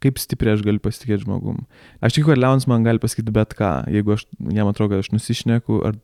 kaip 0.00 0.18
stipriai 0.20 0.56
aš 0.56 0.64
galiu 0.64 0.80
pasitikėti 0.82 1.26
žmogum. 1.26 1.62
Aš 2.04 2.16
tikiu, 2.16 2.30
kad 2.30 2.40
Leonas 2.40 2.66
man 2.70 2.84
gali 2.86 3.02
pasakyti 3.02 3.34
bet 3.36 3.54
ką. 3.58 3.70
Jeigu 3.92 4.14
aš, 4.16 4.26
jam 4.56 4.70
atrodo, 4.70 4.94
kad 4.94 5.04
aš 5.04 5.10
nusišneku 5.12 5.80
ar 5.86 5.98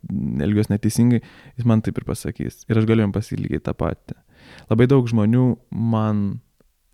elgiuosi 0.45 0.75
neteisingai, 0.75 1.23
jis 1.57 1.69
man 1.69 1.85
taip 1.85 2.01
ir 2.01 2.09
pasakys. 2.09 2.65
Ir 2.69 2.81
aš 2.81 2.89
galiu 2.89 3.07
jam 3.07 3.15
pasakyti 3.17 3.47
lygiai 3.47 3.65
tą 3.65 3.77
patį. 3.79 4.19
Labai 4.71 4.89
daug 4.91 5.09
žmonių 5.09 5.47
man 5.73 6.27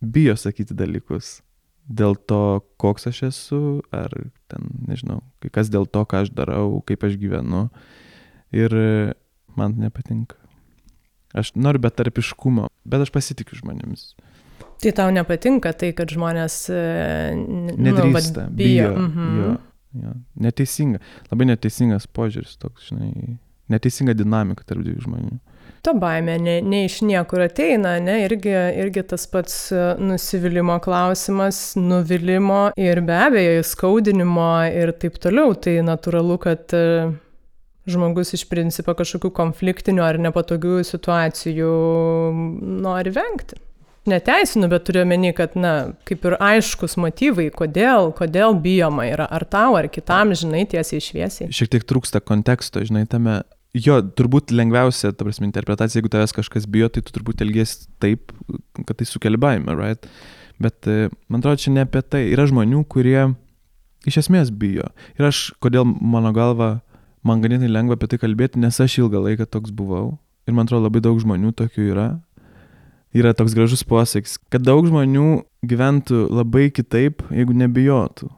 bijo 0.02 0.36
sakyti 0.38 0.76
dalykus. 0.78 1.40
Dėl 1.82 2.14
to, 2.30 2.62
koks 2.78 3.08
aš 3.10 3.24
esu, 3.26 3.62
ar 3.90 4.12
ten, 4.50 4.70
nežinau, 4.86 5.18
kas 5.50 5.70
dėl 5.72 5.88
to, 5.90 6.04
ką 6.06 6.22
aš 6.22 6.30
darau, 6.30 6.78
kaip 6.86 7.02
aš 7.02 7.18
gyvenu. 7.18 7.66
Ir 8.54 8.76
man 9.58 9.74
nepatinka. 9.80 10.38
Aš 11.34 11.54
noriu 11.56 11.80
betarpiškumo, 11.82 12.68
bet 12.84 13.02
aš 13.02 13.10
pasitikiu 13.12 13.58
žmonėmis. 13.58 14.12
Tai 14.82 14.92
tau 14.98 15.12
nepatinka 15.14 15.72
tai, 15.78 15.92
kad 15.96 16.10
žmonės 16.10 16.56
e, 16.72 16.80
nedrįsta, 17.36 18.48
nu, 18.48 18.56
bijo. 18.58 18.90
bijo. 18.90 18.90
Mhm. 19.06 19.38
Jo, 19.38 19.54
jo. 20.02 20.18
Neteisinga, 20.42 21.00
labai 21.30 21.48
neteisingas 21.52 22.08
požiūris 22.10 22.58
toks, 22.60 22.90
žinai, 22.90 23.38
neteisinga 23.72 24.16
dinamika 24.18 24.66
tarp 24.66 24.84
dviejų 24.84 25.06
žmonių. 25.06 25.38
Ta 25.82 25.96
baimė 25.98 26.36
ne, 26.38 26.54
ne 26.62 26.84
iš 26.86 27.00
niekur 27.02 27.42
ateina, 27.42 27.96
ne, 28.02 28.20
irgi, 28.22 28.52
irgi 28.84 29.02
tas 29.10 29.24
pats 29.30 29.56
e, 29.74 29.80
nusivylimmo 29.98 30.76
klausimas, 30.84 31.72
nuvilimo 31.78 32.68
ir 32.78 33.02
be 33.06 33.16
abejo 33.18 33.56
įskaudinimo 33.64 34.52
ir 34.70 34.94
taip 35.02 35.18
toliau. 35.22 35.56
Tai 35.58 35.74
natūralu, 35.88 36.38
kad 36.44 36.74
e, 36.78 36.84
žmogus 37.90 38.30
iš 38.38 38.46
principo 38.50 38.94
kažkokių 38.94 39.32
konfliktinių 39.34 40.06
ar 40.06 40.20
nepatogių 40.22 40.84
situacijų 40.86 41.74
nori 42.86 43.14
vengti 43.18 43.58
neteisinu, 44.08 44.68
bet 44.72 44.86
turiu 44.88 45.02
omeny, 45.04 45.30
kad, 45.36 45.54
na, 45.58 45.72
kaip 46.08 46.26
ir 46.26 46.36
aiškus 46.42 46.96
motyvai, 47.00 47.48
kodėl, 47.54 48.10
kodėl 48.18 48.56
bijoma 48.62 49.06
yra, 49.10 49.28
ar 49.30 49.46
tau, 49.48 49.76
ar 49.78 49.88
kitam, 49.92 50.34
žinai, 50.38 50.64
tiesiai 50.70 51.02
šviesiai. 51.04 51.50
Šiek 51.54 51.72
tiek 51.72 51.86
trūksta 51.88 52.22
konteksto, 52.24 52.82
žinai, 52.86 53.04
tame. 53.10 53.42
Jo, 53.72 54.02
turbūt 54.04 54.52
lengviausia, 54.52 55.14
ta 55.16 55.24
prasme, 55.24 55.46
interpretacija, 55.48 56.00
jeigu 56.00 56.10
tavęs 56.12 56.34
kažkas 56.36 56.66
bijo, 56.68 56.90
tai 56.92 57.00
tu 57.06 57.14
turbūt 57.14 57.40
elgiesi 57.40 57.86
taip, 58.04 58.34
kad 58.84 58.98
tai 58.98 59.06
sukelia 59.08 59.40
baimę, 59.40 59.72
right? 59.78 60.10
Bet 60.60 60.84
e, 60.90 61.08
man 61.32 61.40
atrodo, 61.40 61.62
čia 61.62 61.72
ne 61.72 61.86
apie 61.86 62.02
tai. 62.04 62.26
Yra 62.34 62.44
žmonių, 62.50 62.82
kurie 62.92 63.30
iš 64.04 64.18
esmės 64.26 64.52
bijo. 64.52 64.90
Ir 65.16 65.30
aš, 65.30 65.46
kodėl 65.64 65.86
mano 65.88 66.34
galva, 66.36 66.74
man 67.24 67.40
ganėtinai 67.40 67.72
lengva 67.72 67.96
apie 67.96 68.10
tai 68.12 68.20
kalbėti, 68.20 68.60
nes 68.60 68.76
aš 68.76 68.98
ilgą 69.00 69.24
laiką 69.24 69.48
toks 69.48 69.72
buvau. 69.72 70.18
Ir 70.44 70.52
man 70.58 70.68
atrodo, 70.68 70.90
labai 70.90 71.00
daug 71.00 71.16
žmonių 71.22 71.54
tokių 71.56 71.88
yra 71.94 72.06
yra 73.16 73.32
toks 73.36 73.54
gražus 73.56 73.84
posakis, 73.84 74.38
kad 74.52 74.64
daug 74.64 74.86
žmonių 74.88 75.42
gyventų 75.68 76.26
labai 76.32 76.70
kitaip, 76.74 77.24
jeigu 77.32 77.56
nebijotų. 77.56 78.30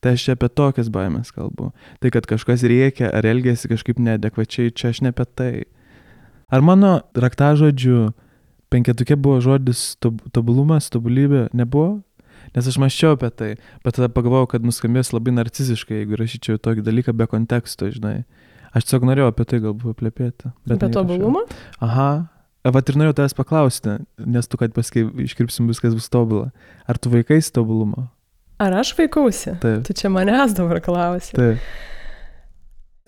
Tai 0.00 0.14
aš 0.16 0.24
čia 0.24 0.34
apie 0.36 0.48
tokias 0.48 0.88
baimės 0.92 1.32
kalbu. 1.36 1.70
Tai, 2.00 2.12
kad 2.12 2.24
kažkas 2.28 2.64
rėkia 2.64 3.10
ar 3.12 3.26
elgėsi 3.28 3.68
kažkaip 3.68 4.00
neadekvačiai, 4.00 4.72
čia 4.72 4.94
aš 4.94 5.02
ne 5.04 5.12
apie 5.12 5.26
tai. 5.36 5.52
Ar 6.48 6.64
mano 6.64 7.02
raktažodžių 7.12 8.10
penketukė 8.72 9.18
buvo 9.20 9.42
žodis 9.44 9.98
tobulumas, 10.00 10.88
tobulybė? 10.92 11.50
Nebuvo? 11.52 12.00
Nes 12.56 12.66
aš 12.66 12.80
maščiau 12.80 13.14
apie 13.14 13.28
tai, 13.36 13.50
bet 13.84 13.98
tada 13.98 14.08
pagalvojau, 14.10 14.48
kad 14.54 14.64
nuskambės 14.64 15.12
labai 15.12 15.36
narciziškai, 15.36 16.00
jeigu 16.00 16.18
rašyčiau 16.18 16.58
tokį 16.58 16.82
dalyką 16.86 17.14
be 17.14 17.28
konteksto, 17.30 17.90
žinai. 17.92 18.22
Aš 18.72 18.86
tiesiog 18.88 19.04
norėjau 19.06 19.30
apie 19.30 19.46
tai 19.50 19.60
galbūt 19.62 20.00
plėpėti. 20.00 20.50
Apie 20.70 20.88
tobulumą? 20.94 21.44
Aha, 21.84 22.10
Vat 22.60 22.90
ir 22.92 22.98
norėjau 23.00 23.16
tavęs 23.22 23.34
paklausti, 23.38 23.94
nes 24.20 24.48
tu, 24.50 24.58
kad 24.60 24.74
paskui 24.76 25.06
iškirpsim 25.24 25.70
viskas 25.70 25.94
bus 25.96 26.10
tobulą. 26.12 26.50
Ar 26.84 26.98
tu 27.00 27.12
vaikais 27.12 27.48
tobulumo? 27.56 28.10
Ar 28.60 28.76
aš 28.82 28.92
vaikausi? 28.98 29.54
Taip. 29.62 29.86
Tu 29.88 29.96
čia 29.96 30.10
manęs 30.12 30.52
dabar 30.58 30.82
klausi. 30.84 31.32
Taip. 31.38 31.64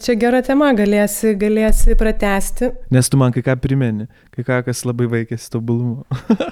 Čia 0.02 0.16
gera 0.18 0.40
tema, 0.42 0.73
galėsi, 0.75 1.35
galėsi 1.38 1.94
pratesti. 2.00 2.73
Nes 2.90 3.12
tu 3.12 3.21
man 3.21 3.35
kai 3.35 3.44
ką 3.44 3.59
primeni, 3.61 4.09
kai 4.32 4.42
ką, 4.49 4.62
kas 4.66 4.87
labai 4.88 5.11
vaikėsi 5.21 5.52
tobulumo. 5.52 6.06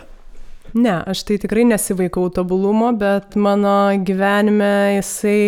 Ne, 0.70 0.92
aš 1.10 1.24
tai 1.26 1.34
tikrai 1.42 1.64
nesivaikau 1.66 2.28
tobulumo, 2.30 2.92
bet 2.94 3.34
mano 3.34 3.90
gyvenime 4.06 5.00
jisai, 5.00 5.40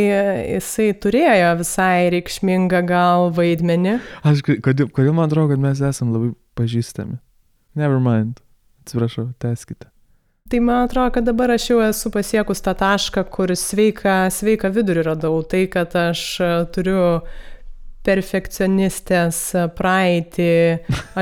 jisai 0.56 0.88
turėjo 0.98 1.52
visai 1.60 2.08
reikšmingą 2.10 2.80
gal 2.88 3.28
vaidmenį. 3.36 4.00
Aš, 4.26 4.42
kodėl, 4.42 4.88
kodėl 4.90 5.14
man 5.14 5.30
atrodo, 5.30 5.52
kad 5.52 5.62
mes 5.62 5.78
esame 5.92 6.16
labai 6.16 6.32
pažįstami? 6.58 7.20
Never 7.74 8.00
mind. 8.00 8.40
Atsiprašau, 8.82 9.30
teskite. 9.38 9.88
Tai 10.50 10.60
man 10.60 10.84
atrodo, 10.84 11.10
kad 11.14 11.24
dabar 11.24 11.50
aš 11.54 11.70
jau 11.70 11.78
esu 11.80 12.10
pasiekus 12.12 12.60
tą 12.60 12.74
tašką, 12.76 13.22
kur 13.32 13.54
sveiką, 13.56 14.26
sveiką 14.34 14.68
vidurį 14.74 15.06
radau. 15.06 15.38
Tai, 15.48 15.62
kad 15.72 15.94
aš 15.96 16.24
turiu 16.74 17.22
perfekcionistės 18.02 19.38
praeitį, 19.78 20.54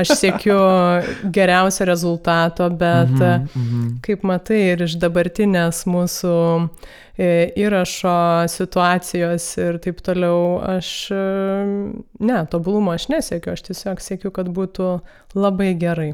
aš 0.01 0.13
siekiu 0.21 0.57
geriausio 1.33 1.85
rezultato, 1.85 2.69
bet 2.69 3.13
mm 3.13 3.21
-hmm, 3.21 3.47
mm 3.55 3.67
-hmm. 3.69 3.91
kaip 4.07 4.23
matai 4.23 4.61
ir 4.71 4.81
iš 4.87 4.97
dabartinės 5.03 5.85
mūsų 5.85 6.33
e, 7.17 7.51
įrašo 7.55 8.47
situacijos 8.47 9.57
ir 9.57 9.77
taip 9.77 10.01
toliau, 10.01 10.59
aš, 10.77 11.11
e, 11.11 11.15
ne, 12.19 12.45
tobulumo 12.49 12.91
aš 12.91 13.07
nesiekiu, 13.07 13.53
aš 13.53 13.61
tiesiog 13.61 14.01
siekiu, 14.01 14.31
kad 14.31 14.47
būtų 14.47 14.99
labai 15.35 15.73
gerai. 15.73 16.13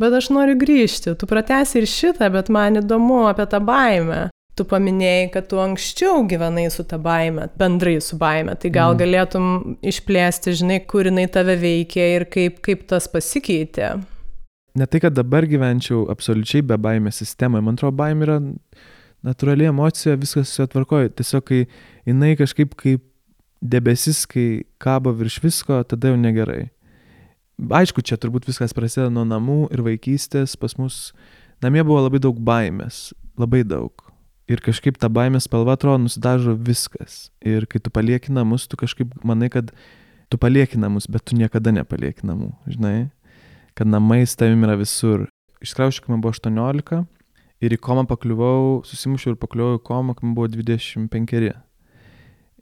Bet 0.00 0.14
aš 0.16 0.30
noriu 0.34 0.56
grįžti, 0.60 1.14
tu 1.18 1.28
pratesi 1.30 1.80
ir 1.80 1.88
šitą, 1.90 2.28
bet 2.34 2.50
man 2.52 2.80
įdomu 2.82 3.26
apie 3.30 3.48
tą 3.50 3.60
baimę. 3.64 4.28
Tu 4.52 4.66
paminėjai, 4.68 5.28
kad 5.32 5.46
tu 5.48 5.56
anksčiau 5.62 6.26
gyvenai 6.28 6.66
su 6.70 6.84
ta 6.84 6.98
baime, 7.00 7.46
bendrai 7.56 7.94
su 8.04 8.18
baime, 8.20 8.52
tai 8.60 8.68
gal 8.74 8.92
mm. 8.92 8.98
galėtum 9.00 9.46
išplėsti, 9.88 10.52
žinai, 10.60 10.76
kur 10.84 11.08
jinai 11.08 11.24
tave 11.32 11.56
veikia 11.56 12.10
ir 12.18 12.26
kaip, 12.28 12.58
kaip 12.64 12.82
tas 12.90 13.08
pasikeitė. 13.08 13.94
Ne 14.76 14.88
tai, 14.88 15.00
kad 15.04 15.16
dabar 15.16 15.48
gyvenčiau 15.48 16.04
absoliučiai 16.12 16.66
be 16.68 16.76
baimės 16.80 17.22
sistemoje, 17.24 17.64
man 17.64 17.80
atrodo, 17.80 17.96
baimė 17.96 18.28
yra 18.28 18.36
natūrali 19.24 19.70
emocija, 19.70 20.18
viskas 20.20 20.52
su 20.52 20.66
atvarkoja. 20.66 21.14
Tiesiog, 21.16 21.48
kai 21.48 21.64
jinai 22.08 22.34
kažkaip 22.36 22.76
kaip 22.76 23.04
debesis, 23.62 24.24
kai 24.28 24.64
kabo 24.82 25.12
virš 25.16 25.38
visko, 25.44 25.80
tada 25.88 26.12
jau 26.12 26.18
negerai. 26.20 26.66
Aišku, 27.60 28.02
čia 28.04 28.16
turbūt 28.16 28.48
viskas 28.48 28.72
prasideda 28.76 29.10
nuo 29.12 29.26
namų 29.28 29.58
ir 29.74 29.84
vaikystės, 29.84 30.56
pas 30.58 30.74
mus 30.80 31.10
namie 31.62 31.84
buvo 31.84 32.00
labai 32.02 32.22
daug 32.22 32.38
baimės, 32.40 33.10
labai 33.38 33.62
daug 33.66 34.12
Ir 34.50 34.60
kažkaip 34.60 34.98
ta 34.98 35.06
baimės 35.08 35.46
spalva 35.46 35.76
atrodo 35.76 36.02
nusidažo 36.02 36.56
viskas. 36.58 37.30
Ir 37.46 37.64
kai 37.70 37.78
tu 37.80 37.92
palieki 37.94 38.34
namus, 38.34 38.66
tu 38.68 38.76
kažkaip 38.76 39.14
manai, 39.24 39.48
kad 39.52 39.70
tu 40.32 40.38
palieki 40.40 40.80
namus, 40.82 41.06
bet 41.06 41.24
tu 41.28 41.38
niekada 41.38 41.70
nepalieki 41.72 42.26
namų, 42.26 42.50
žinai? 42.66 43.12
Kad 43.78 43.88
namai 43.88 44.24
su 44.26 44.36
tavimi 44.40 44.66
yra 44.66 44.74
visur. 44.80 45.28
Iškraušiu, 45.62 46.02
kai 46.04 46.12
man 46.12 46.24
buvo 46.24 46.34
18 46.34 47.04
ir 47.62 47.76
į 47.76 47.78
komą 47.78 48.02
pakliuvau, 48.10 48.82
susimušiau 48.88 49.36
ir 49.36 49.40
pakliuvau 49.40 49.78
į 49.78 49.84
komą, 49.86 50.16
kai 50.18 50.26
man 50.26 50.34
buvo 50.36 50.50
25. 50.50 51.54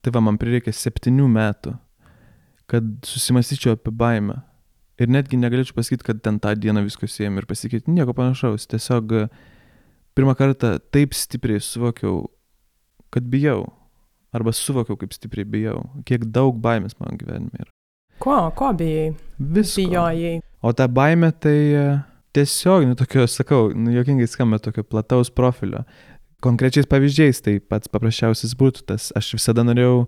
Tai 0.04 0.12
va, 0.14 0.22
man 0.22 0.36
prireikė 0.40 0.76
7 0.76 1.16
metų, 1.32 1.74
kad 2.70 2.92
susimastyčiau 3.08 3.74
apie 3.78 3.90
baimę. 3.90 4.42
Ir 5.00 5.08
netgi 5.08 5.38
negalėčiau 5.40 5.78
pasakyti, 5.78 6.04
kad 6.10 6.20
ten 6.24 6.36
tą 6.42 6.52
dieną 6.60 6.84
viskas 6.84 7.16
ėmė 7.24 7.42
ir 7.42 7.48
pasikeitė. 7.48 7.92
Nieko 7.94 8.12
panašaus. 8.16 8.66
Tiesiog 8.68 9.14
uh, 9.16 9.30
pirmą 10.14 10.34
kartą 10.34 10.78
taip 10.90 11.14
stipriai 11.14 11.60
suvokiau, 11.60 12.28
kad 13.10 13.24
bijau. 13.24 13.64
Arba 14.32 14.52
suvokiau, 14.54 14.98
kaip 15.00 15.14
stipriai 15.14 15.48
bijau. 15.48 15.80
Kiek 16.06 16.28
daug 16.30 16.58
baimės 16.62 16.94
mano 17.00 17.16
gyvenime 17.18 17.64
yra. 17.64 17.70
Ko, 18.22 18.36
ko 18.54 18.70
bijai? 18.76 19.10
Visko. 19.40 19.88
Bijojai. 19.88 20.36
O 20.62 20.72
ta 20.76 20.86
baimė 20.92 21.32
tai 21.40 21.56
e, 21.72 21.84
tiesiog, 22.36 22.84
nu 22.86 22.98
tokio, 22.98 23.24
sakau, 23.30 23.70
nu 23.74 23.94
jokingai 23.94 24.28
skamba 24.30 24.60
tokio 24.62 24.84
plataus 24.86 25.32
profilio. 25.32 25.82
Konkrečiais 26.44 26.88
pavyzdžiais 26.88 27.42
tai 27.44 27.56
pats 27.60 27.90
paprasčiausias 27.90 28.54
būtų 28.60 28.84
tas. 28.92 29.08
Aš 29.18 29.34
visada 29.38 29.64
norėjau, 29.66 30.04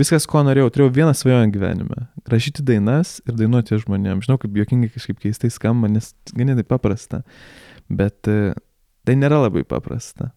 viskas, 0.00 0.26
ko 0.28 0.42
norėjau, 0.46 0.70
turėjau 0.72 0.94
vieną 0.96 1.12
svajonę 1.16 1.52
gyvenime. 1.54 2.08
Rašyti 2.30 2.64
dainas 2.66 3.18
ir 3.28 3.36
dainuoti 3.38 3.78
žmonėms. 3.82 4.26
Žinau, 4.26 4.40
kaip 4.40 4.56
jokingai 4.58 4.90
kažkaip 4.94 5.20
keistai 5.22 5.52
skamba, 5.52 5.90
nes 5.92 6.10
ganėtai 6.36 6.66
paprasta. 6.66 7.22
Bet 7.90 8.28
e, 8.30 8.52
Tai 9.06 9.16
nėra 9.16 9.40
labai 9.46 9.64
paprasta. 9.66 10.30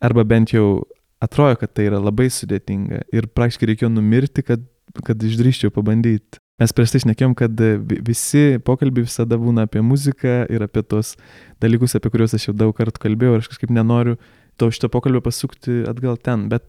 Arba 0.00 0.24
bent 0.24 0.54
jau 0.54 0.84
atrodo, 1.20 1.58
kad 1.60 1.74
tai 1.76 1.88
yra 1.90 1.98
labai 2.00 2.30
sudėtinga 2.32 3.02
ir 3.12 3.26
praktiškai 3.34 3.72
reikėjo 3.72 3.90
numirti, 3.92 4.44
kad, 4.46 4.62
kad 5.04 5.26
išdryščiau 5.26 5.74
pabandyti. 5.74 6.40
Mes 6.60 6.74
prieš 6.76 6.92
tai 6.92 7.00
šnekėjom, 7.02 7.34
kad 7.36 7.60
visi 8.04 8.60
pokalbiai 8.64 9.06
visada 9.06 9.38
būna 9.40 9.64
apie 9.64 9.80
muziką 9.84 10.42
ir 10.52 10.64
apie 10.64 10.82
tos 10.84 11.14
dalykus, 11.60 11.96
apie 11.96 12.12
kuriuos 12.12 12.36
aš 12.36 12.50
jau 12.50 12.54
daug 12.56 12.74
kartų 12.76 13.00
kalbėjau 13.00 13.36
ir 13.36 13.44
aš 13.44 13.48
kažkaip 13.54 13.72
nenoriu 13.72 14.18
to 14.60 14.68
šito 14.74 14.90
pokalbio 14.92 15.22
pasukti 15.24 15.80
atgal 15.88 16.18
ten. 16.20 16.48
Bet 16.52 16.66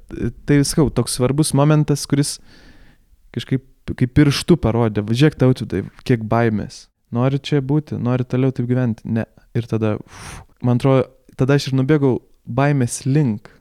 tai 0.47 0.61
viskau, 0.61 0.87
toks 0.93 1.19
svarbus 1.19 1.53
momentas, 1.57 2.07
kuris 2.09 2.37
kažkaip 3.35 3.67
kaip 3.97 4.13
pirštų 4.15 4.57
parodė, 4.61 5.03
važiuok 5.05 5.37
tautvidai, 5.39 5.83
kiek 6.07 6.23
baimės. 6.29 6.85
Nori 7.11 7.41
čia 7.43 7.59
būti, 7.65 7.97
nori 7.99 8.23
toliau 8.27 8.53
taip 8.55 8.69
gyventi. 8.69 9.03
Ne. 9.11 9.25
Ir 9.57 9.67
tada, 9.67 9.97
uf, 9.99 10.43
man 10.63 10.79
atrodo, 10.79 11.09
tada 11.39 11.57
aš 11.59 11.69
ir 11.69 11.79
nubėgau 11.79 12.19
baimės 12.47 13.01
link. 13.07 13.51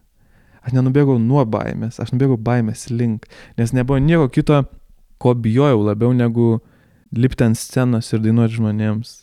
Aš 0.60 0.76
nenubėgau 0.76 1.16
nuo 1.22 1.42
baimės, 1.48 1.98
aš 2.02 2.12
nubėgau 2.14 2.36
baimės 2.44 2.90
link, 2.92 3.24
nes 3.58 3.72
nebuvo 3.72 3.98
nieko 4.02 4.28
kito, 4.32 4.60
ko 5.20 5.32
bijojau 5.34 5.80
labiau 5.86 6.12
negu 6.16 6.58
lipti 7.16 7.46
ant 7.46 7.58
scenos 7.58 8.12
ir 8.12 8.20
dainuoti 8.22 8.58
žmonėms. 8.58 9.14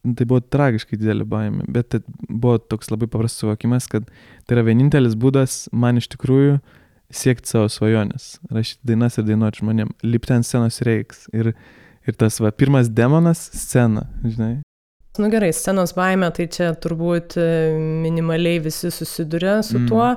Tai 0.00 0.24
buvo 0.24 0.40
tragiškai 0.40 0.96
didelė 0.96 1.26
baimė, 1.28 1.66
bet 1.68 1.90
tai 1.92 1.98
buvo 2.24 2.56
toks 2.58 2.88
labai 2.88 3.08
paprastas 3.10 3.42
suvokimas, 3.42 3.88
kad 3.92 4.06
tai 4.48 4.56
yra 4.56 4.64
vienintelis 4.70 5.16
būdas 5.20 5.66
man 5.76 6.00
iš 6.00 6.08
tikrųjų 6.14 6.54
siekti 7.12 7.52
savo 7.52 7.68
svajonės, 7.68 8.38
rašyti 8.54 8.92
dainas 8.92 9.18
ir 9.18 9.26
dainuoti 9.28 9.60
žmonėms, 9.60 10.06
lipti 10.06 10.34
ant 10.36 10.48
scenos 10.48 10.80
reiks. 10.86 11.26
Ir, 11.36 11.52
ir 12.08 12.16
tas 12.16 12.40
va, 12.40 12.52
pirmas 12.54 12.88
demonas- 12.88 13.42
scena, 13.64 14.06
žinai. 14.24 14.62
Nu 15.18 15.28
gerai, 15.28 15.52
scenos 15.52 15.92
baime, 15.92 16.30
tai 16.32 16.46
čia 16.46 16.70
turbūt 16.78 17.36
e, 17.36 17.46
minimaliai 17.76 18.60
visi 18.62 18.92
susiduria 18.94 19.58
su 19.66 19.80
mm. 19.80 19.88
tuo, 19.90 20.14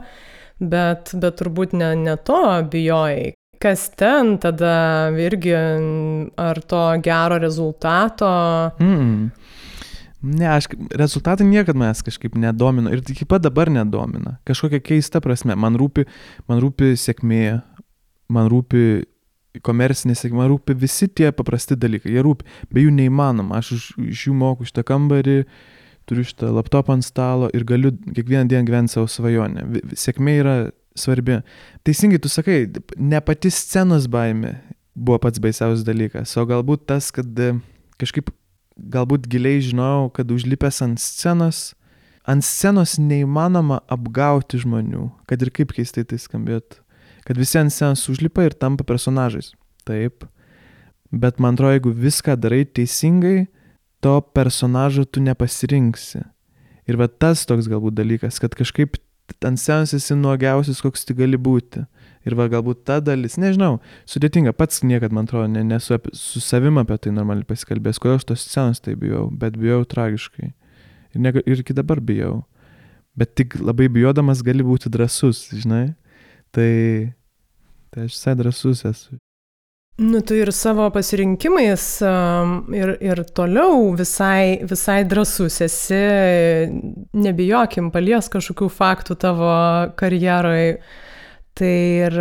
bet, 0.61 1.15
bet 1.17 1.39
turbūt 1.41 1.73
ne, 1.73 1.95
ne 1.97 2.15
to 2.15 2.43
bijojai. 2.71 3.33
Kas 3.63 3.87
ten 3.97 4.37
tada 4.43 5.09
irgi, 5.17 5.55
ar 6.37 6.61
to 6.67 6.83
gero 7.03 7.39
rezultato? 7.41 8.29
Mm. 8.79 9.31
Ne, 10.23 10.47
aš 10.47 10.69
rezultatai 10.95 11.43
niekada 11.43 11.75
manęs 11.79 11.99
kažkaip 12.07 12.37
nedomino 12.39 12.91
ir 12.93 13.01
iki 13.11 13.25
pat 13.27 13.43
dabar 13.43 13.67
nedomina. 13.71 14.37
Kažkokia 14.47 14.79
keista 14.79 15.19
prasme. 15.23 15.55
Man 15.59 15.75
rūpi, 15.79 16.05
man 16.47 16.61
rūpi 16.63 16.93
sėkmė, 16.99 17.59
man 18.31 18.47
rūpi 18.51 19.03
komercinė 19.67 20.15
sėkmė, 20.15 20.39
man 20.39 20.51
rūpi 20.53 20.75
visi 20.79 21.09
tie 21.11 21.33
paprasti 21.35 21.75
dalykai, 21.77 22.13
jie 22.15 22.23
rūpi, 22.23 22.47
be 22.71 22.85
jų 22.85 22.93
neįmanoma, 22.95 23.59
aš 23.59 23.73
iš, 23.75 23.87
iš 24.15 24.21
jų 24.29 24.35
moku 24.39 24.65
šitą 24.69 24.85
kambarį, 24.87 25.41
turiu 26.09 26.23
šitą 26.25 26.53
laptopą 26.55 26.95
ant 26.95 27.05
stalo 27.05 27.49
ir 27.53 27.65
galiu 27.67 27.91
kiekvieną 27.91 28.47
dieną 28.49 28.67
gyventi 28.69 28.95
savo 28.95 29.11
svajonę. 29.11 29.67
Sėkmė 29.99 30.37
yra 30.39 30.55
svarbi. 30.97 31.41
Teisingai 31.83 32.21
tu 32.23 32.31
sakai, 32.31 32.63
ne 32.97 33.19
pati 33.21 33.51
scenos 33.51 34.07
baime 34.11 34.55
buvo 34.95 35.19
pats 35.19 35.41
baisiausias 35.41 35.83
dalykas, 35.85 36.31
o 36.37 36.45
galbūt 36.47 36.87
tas, 36.89 37.09
kad 37.13 37.27
e, 37.41 37.53
kažkaip 38.01 38.29
galbūt 38.77 39.27
giliai 39.29 39.61
žinojau, 39.63 40.11
kad 40.15 40.31
užlipęs 40.33 40.81
ant 40.85 41.01
scenos, 41.01 41.73
ant 42.29 42.45
scenos 42.45 42.95
neįmanoma 43.01 43.81
apgauti 43.91 44.61
žmonių, 44.63 45.09
kad 45.29 45.41
ir 45.43 45.51
kaip 45.53 45.75
keistai 45.75 46.05
tai 46.07 46.21
skambėtų 46.21 46.83
kad 47.23 47.37
visi 47.39 47.59
ant 47.59 47.71
scenos 47.73 48.03
užlipa 48.11 48.45
ir 48.47 48.55
tampa 48.55 48.83
personažais. 48.83 49.53
Taip. 49.87 50.25
Bet 51.11 51.39
man 51.39 51.55
atrodo, 51.55 51.75
jeigu 51.75 51.93
viską 51.93 52.35
darai 52.39 52.63
teisingai, 52.65 53.47
to 54.03 54.19
personažo 54.35 55.05
tu 55.05 55.23
nepasirinksi. 55.23 56.23
Ir 56.89 56.99
va 56.99 57.07
tas 57.07 57.45
toks 57.47 57.69
galbūt 57.71 57.95
dalykas, 57.95 58.41
kad 58.43 58.55
kažkaip 58.59 58.97
ant 59.45 59.59
scenos 59.59 59.93
esi 59.95 60.17
nuogiausias, 60.19 60.81
koks 60.83 61.05
tik 61.07 61.21
gali 61.21 61.39
būti. 61.39 61.85
Ir 62.23 62.37
va 62.39 62.47
galbūt 62.51 62.85
ta 62.87 63.01
dalis, 63.03 63.35
nežinau, 63.41 63.81
sudėtinga, 64.07 64.53
pats 64.55 64.79
niekad, 64.87 65.11
man 65.15 65.27
atrodo, 65.27 65.49
ne, 65.51 65.63
nesu 65.67 65.97
apie, 65.97 66.13
su 66.15 66.39
savim 66.43 66.79
apie 66.79 66.95
tai 67.03 67.11
normaliai 67.11 67.47
pasikalbėjęs, 67.49 67.99
kodėl 67.99 68.19
aš 68.19 68.27
tos 68.29 68.45
scenos 68.47 68.79
tai 68.83 68.95
bijau, 68.99 69.25
bet 69.27 69.57
bijau 69.59 69.81
tragiškai. 69.83 70.53
Ir, 71.13 71.19
ne, 71.19 71.33
ir 71.43 71.65
iki 71.65 71.75
dabar 71.75 71.99
bijau. 71.99 72.45
Bet 73.19 73.35
tik 73.37 73.59
labai 73.59 73.89
bijodamas 73.93 74.41
gali 74.45 74.63
būti 74.65 74.89
drasus, 74.93 75.45
žinai. 75.51 75.91
Tai, 76.53 76.71
tai 77.93 78.07
aš 78.07 78.15
visai 78.15 78.37
drasus 78.39 78.85
esu. 78.87 79.19
Nu, 80.01 80.23
tu 80.25 80.33
ir 80.33 80.49
savo 80.49 80.87
pasirinkimais 80.89 81.83
ir, 82.73 82.91
ir 82.97 83.19
toliau 83.37 83.91
visai, 83.93 84.63
visai 84.65 85.03
drasus 85.05 85.59
esi, 85.61 85.99
nebijokim, 87.13 87.91
palies 87.93 88.31
kažkokių 88.33 88.71
faktų 88.73 89.19
tavo 89.21 89.51
karjeroje. 89.99 90.79
Tai 91.53 91.69
ir, 91.69 92.15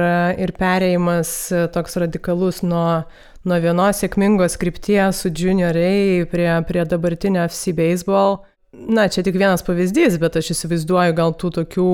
ir 0.44 0.50
perėjimas 0.58 1.30
toks 1.72 1.96
radikalus 2.02 2.60
nuo, 2.66 3.02
nuo 3.48 3.60
vienos 3.64 4.02
sėkmingos 4.02 4.58
krypties 4.60 5.22
su 5.24 5.32
junioriai 5.32 6.26
prie, 6.28 6.50
prie 6.68 6.84
dabartinio 6.84 7.46
FC 7.48 7.72
baseball 7.72 8.42
na, 8.72 9.08
čia 9.08 9.22
tik 9.24 9.36
vienas 9.36 9.64
pavyzdys, 9.66 10.16
bet 10.20 10.38
aš 10.40 10.54
įsivaizduoju 10.54 11.16
gal 11.16 11.34
tų 11.36 11.50
tokių 11.58 11.88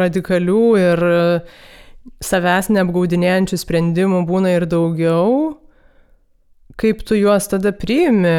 radikalių 0.00 0.62
ir 0.80 1.02
savęs 2.22 2.70
neapgaudinėjančių 2.74 3.58
sprendimų 3.62 4.24
būna 4.26 4.56
ir 4.56 4.66
daugiau. 4.70 5.58
Kaip 6.80 7.04
tu 7.06 7.14
juos 7.14 7.46
tada 7.52 7.70
priimi, 7.76 8.32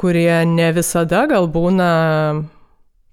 kurie 0.00 0.42
ne 0.48 0.70
visada 0.74 1.26
gal 1.30 1.46
būna 1.52 1.90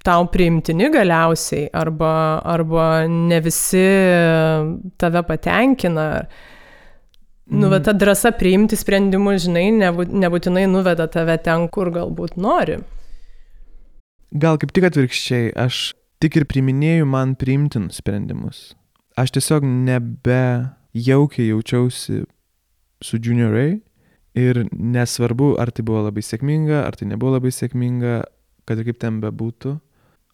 tau 0.05 0.25
priimtini 0.31 0.89
galiausiai, 0.93 1.67
arba, 1.73 2.13
arba 2.47 2.87
ne 3.07 3.39
visi 3.43 3.85
tave 4.97 5.23
patenkina. 5.27 6.07
Nu, 7.51 7.67
va, 7.67 7.81
ta 7.83 7.91
drąsa 7.91 8.31
priimti 8.39 8.77
sprendimus, 8.79 9.43
žinai, 9.45 9.67
nebūtinai 9.75 10.67
nuveda 10.71 11.09
tave 11.11 11.35
ten, 11.43 11.67
kur 11.73 11.91
galbūt 11.91 12.37
nori. 12.39 12.79
Gal 14.31 14.59
kaip 14.61 14.71
tik 14.71 14.87
atvirkščiai, 14.87 15.51
aš 15.59 15.91
tik 16.23 16.37
ir 16.39 16.47
priminėjau 16.47 17.09
man 17.09 17.35
priimtinus 17.35 17.99
sprendimus. 17.99 18.71
Aš 19.19 19.33
tiesiog 19.35 19.65
nebe 19.67 20.71
jaukiai 20.95 21.49
jaučiausi 21.49 22.21
su 23.03 23.19
Junior 23.19 23.57
A 23.59 23.67
ir 24.39 24.63
nesvarbu, 24.71 25.57
ar 25.59 25.73
tai 25.75 25.83
buvo 25.83 26.05
labai 26.05 26.23
sėkminga, 26.23 26.85
ar 26.85 26.95
tai 26.95 27.09
nebuvo 27.09 27.35
labai 27.35 27.51
sėkminga, 27.51 28.21
kad 28.63 28.79
ir 28.79 28.87
kaip 28.87 29.01
ten 29.01 29.19
bebūtų, 29.23 29.75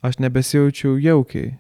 aš 0.08 0.20
nebesijaučiau 0.24 0.96
jaukiai. 1.04 1.56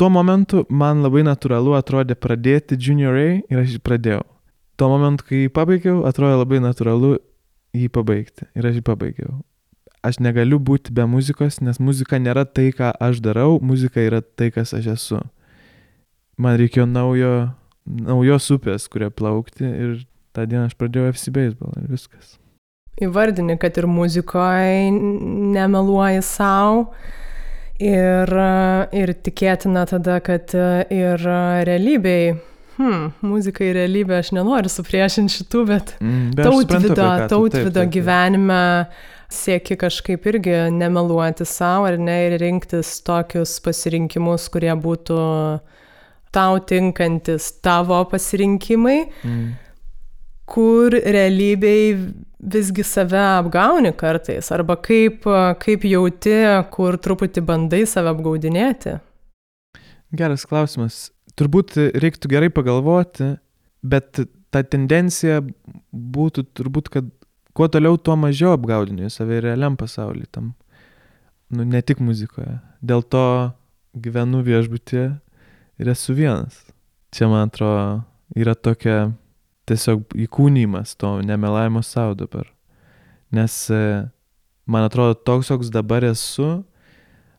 Tuo 0.00 0.08
momentu 0.12 0.64
man 0.68 1.04
labai 1.04 1.22
natūralu 1.26 1.76
atrodė 1.76 2.16
pradėti 2.16 2.78
Junior 2.80 3.18
A 3.20 3.28
ir 3.36 3.60
aš 3.60 3.76
jį 3.76 3.82
pradėjau. 3.84 4.24
Tuo 4.80 4.88
momentu, 4.88 5.28
kai 5.28 5.44
jį 5.44 5.52
pabaigiau, 5.52 6.00
atrodė 6.08 6.40
labai 6.40 6.64
natūralu 6.64 7.18
jį 7.76 7.92
pabaigti 7.92 8.48
ir 8.56 8.70
aš 8.70 8.80
jį 8.80 8.86
pabaigiau 8.88 9.38
aš 10.02 10.20
negaliu 10.24 10.58
būti 10.60 10.94
be 10.96 11.04
muzikos, 11.08 11.60
nes 11.64 11.80
muzika 11.80 12.18
nėra 12.20 12.46
tai, 12.48 12.70
ką 12.76 12.92
aš 13.00 13.20
darau, 13.24 13.58
muzika 13.60 14.02
yra 14.02 14.20
tai, 14.22 14.50
kas 14.54 14.72
aš 14.76 14.92
esu. 14.94 15.20
Man 16.40 16.56
reikėjo 16.60 16.86
naujo, 16.88 17.32
naujos 17.84 18.48
upės, 18.54 18.88
kurie 18.92 19.10
plaukti 19.12 19.66
ir 19.68 19.98
tą 20.36 20.46
dieną 20.48 20.70
aš 20.70 20.76
pradėjau 20.80 21.12
FC 21.12 21.34
baseball 21.34 21.76
ir 21.80 21.90
viskas. 21.92 22.38
Įvardini, 23.00 23.56
kad 23.60 23.76
ir 23.80 23.88
muzikoje 23.88 24.90
nemeluoji 25.54 26.24
savo 26.24 26.90
ir, 27.80 28.34
ir 28.96 29.12
tikėtina 29.24 29.86
tada, 29.90 30.20
kad 30.24 30.54
ir 30.92 31.26
realybėj 31.66 32.32
hmm, 32.80 33.06
muzika 33.26 33.64
ir 33.66 33.76
realybė, 33.78 34.20
aš 34.20 34.32
nenoriu 34.36 34.72
supriešinti 34.72 35.40
šitų, 35.40 35.64
bet, 35.68 35.94
mm, 36.00 36.28
bet 36.38 36.48
tautvido, 36.48 37.08
tautvido 37.30 37.84
gyvenime 37.92 38.60
sieki 39.30 39.76
kažkaip 39.78 40.24
irgi 40.26 40.56
nemeluoti 40.74 41.46
savo 41.46 41.86
ar 41.90 41.98
ne 42.00 42.16
ir 42.26 42.38
rinktis 42.42 42.96
tokius 43.06 43.58
pasirinkimus, 43.64 44.48
kurie 44.52 44.72
būtų 44.74 45.20
tau 46.34 46.58
tinkantis 46.66 47.50
tavo 47.62 48.00
pasirinkimai, 48.10 48.98
mm. 49.26 49.46
kur 50.50 50.94
realybėj 50.94 51.94
visgi 52.40 52.84
save 52.84 53.20
apgauni 53.20 53.92
kartais, 53.96 54.50
arba 54.52 54.76
kaip, 54.80 55.26
kaip 55.60 55.84
jauti, 55.84 56.36
kur 56.72 56.96
truputį 56.96 57.44
bandai 57.44 57.84
save 57.88 58.12
apgaudinėti. 58.14 58.96
Geras 60.16 60.46
klausimas. 60.48 61.10
Turbūt 61.38 61.76
reiktų 62.02 62.32
gerai 62.32 62.50
pagalvoti, 62.52 63.34
bet 63.86 64.22
ta 64.50 64.64
tendencija 64.66 65.40
būtų 65.92 66.44
turbūt, 66.58 66.90
kad 66.90 67.06
kuo 67.54 67.68
toliau, 67.70 67.98
tuo 68.00 68.16
mažiau 68.18 68.56
apgaudinėjau 68.56 69.12
save 69.14 69.40
realiam 69.44 69.78
pasaulyje 69.78 70.32
tam. 70.34 70.52
Nu, 71.50 71.64
ne 71.66 71.80
tik 71.82 72.02
muzikoje. 72.02 72.58
Dėl 72.82 73.02
to 73.02 73.24
gyvenu 73.98 74.42
viešbutėje 74.46 75.08
ir 75.82 75.90
esu 75.90 76.14
vienas. 76.14 76.60
Čia, 77.14 77.26
man 77.30 77.48
atrodo, 77.48 78.04
yra 78.38 78.54
tokia 78.54 79.10
tiesiog 79.70 80.16
įkūnymas 80.26 80.96
to 81.00 81.16
nemelavimo 81.26 81.82
savo 81.86 82.16
dabar. 82.18 82.48
Nes 83.30 83.54
e, 83.70 83.80
man 84.66 84.86
atrodo, 84.88 85.14
toks, 85.14 85.52
koks 85.52 85.70
dabar 85.72 86.04
esu, 86.08 86.60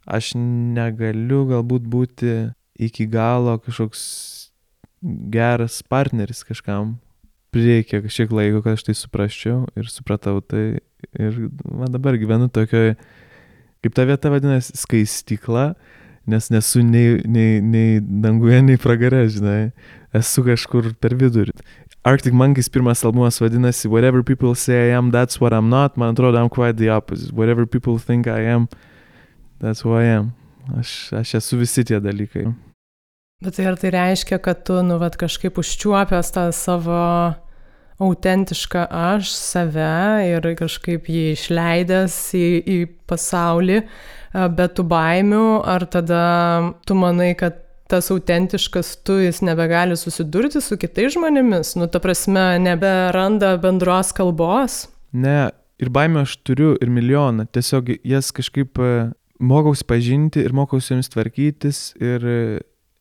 aš 0.08 0.34
negaliu 0.40 1.44
galbūt 1.52 1.88
būti 1.92 2.36
iki 2.82 3.06
galo 3.12 3.58
kažkoks 3.62 4.04
geras 5.34 5.82
partneris 5.84 6.44
kažkam, 6.46 6.96
prireikė 7.52 8.02
kažkiek 8.06 8.34
laiko, 8.34 8.62
kad 8.64 8.78
aš 8.78 8.86
tai 8.88 8.96
suprasčiau 8.98 9.66
ir 9.78 9.90
supratau 9.92 10.40
tai. 10.42 10.82
Ir 11.18 11.50
man 11.66 11.90
dabar 11.92 12.16
gyvenu 12.22 12.46
tokioje, 12.54 12.94
kaip 13.82 13.96
ta 13.98 14.06
vieta 14.06 14.30
vadinasi, 14.30 14.76
skaistykla, 14.78 15.72
nes 16.30 16.50
nesu 16.54 16.84
nei, 16.86 17.18
nei, 17.26 17.58
nei 17.66 17.98
danguje, 18.00 18.62
nei 18.68 18.78
pragare, 18.82 19.26
žinai. 19.34 19.72
Esu 20.16 20.44
kažkur 20.46 20.92
per 21.02 21.16
vidurį. 21.18 21.56
Arctic 22.04 22.34
Monkeys 22.34 22.70
pirmas 22.70 23.04
albumas 23.06 23.40
vadinasi 23.40 23.88
Whatever 23.88 24.24
people 24.24 24.56
say 24.56 24.90
I 24.90 24.98
am, 24.98 25.12
that's 25.12 25.40
what 25.40 25.54
I'm 25.54 25.70
not. 25.70 25.98
Man 25.98 26.16
atrodo, 26.16 26.40
I'm 26.40 26.50
quite 26.50 26.78
the 26.78 26.90
opposite. 26.90 27.32
Whatever 27.32 27.68
people 27.68 28.00
think 28.00 28.28
I 28.28 28.42
am, 28.42 28.70
that's 29.60 29.82
who 29.82 29.94
I 29.94 30.06
am. 30.06 30.34
Aš, 30.78 31.14
aš 31.14 31.36
esu 31.38 31.60
visi 31.62 31.84
tie 31.86 32.00
dalykai. 32.02 32.48
Bet 33.42 33.58
tai 33.58 33.66
ar 33.70 33.78
tai 33.78 33.92
reiškia, 33.94 34.38
kad 34.42 34.66
tu, 34.66 34.82
nu, 34.86 34.98
vat, 35.02 35.18
kažkaip 35.18 35.58
užčiuopęs 35.58 36.34
tą 36.34 36.50
savo 36.54 36.98
autentišką 38.02 38.86
aš, 38.90 39.30
save 39.38 39.94
ir 40.26 40.46
kažkaip 40.58 41.10
jį 41.10 41.26
išleidęs 41.36 42.18
į, 42.38 42.46
į 42.66 42.78
pasaulį, 43.10 43.82
be 44.58 44.68
tų 44.74 44.86
baimių, 44.90 45.46
ar 45.70 45.86
tada 45.90 46.24
tu 46.86 46.98
manai, 46.98 47.34
kad 47.38 47.62
tas 47.92 48.10
autentiškas 48.14 48.94
tu 49.06 49.20
jis 49.20 49.42
nebegali 49.44 49.98
susidurti 50.00 50.62
su 50.64 50.78
kitais 50.80 51.14
žmonėmis, 51.18 51.76
nu, 51.80 51.90
ta 51.92 52.00
prasme, 52.04 52.56
neberanda 52.64 53.58
bendros 53.62 54.14
kalbos? 54.16 54.86
Ne, 55.12 55.52
ir 55.82 55.92
baimę 55.92 56.24
aš 56.26 56.38
turiu 56.48 56.74
ir 56.80 56.92
milijoną, 56.94 57.50
tiesiog 57.52 57.94
jas 58.08 58.32
kažkaip 58.36 58.80
mokausi 59.42 59.86
pažinti 59.88 60.44
ir 60.46 60.54
mokausi 60.56 60.94
jomis 60.94 61.12
tvarkytis 61.12 61.80
ir 62.00 62.28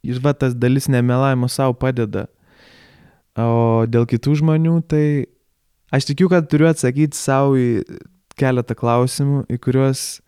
ir 0.02 0.20
va 0.24 0.32
tas 0.32 0.54
dalis 0.56 0.88
nemelavimo 0.88 1.48
savo 1.48 1.74
padeda. 1.76 2.26
O 3.38 3.84
dėl 3.88 4.08
kitų 4.08 4.38
žmonių, 4.40 4.80
tai 4.90 5.04
aš 5.94 6.08
tikiu, 6.10 6.30
kad 6.32 6.48
turiu 6.50 6.70
atsakyti 6.70 7.16
savo 7.16 7.54
į 7.60 7.84
keletą 8.40 8.74
klausimų, 8.78 9.44
į 9.52 9.58
kuriuos, 9.62 10.20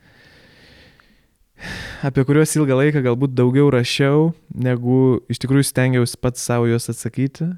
apie 2.07 2.25
kuriuos 2.29 2.55
ilgą 2.59 2.79
laiką 2.79 3.03
galbūt 3.05 3.35
daugiau 3.39 3.71
rašiau, 3.73 4.31
negu 4.55 5.21
iš 5.33 5.43
tikrųjų 5.43 5.69
stengiausi 5.69 6.21
pats 6.23 6.45
savo 6.45 6.71
juos 6.71 6.91
atsakyti. 6.93 7.53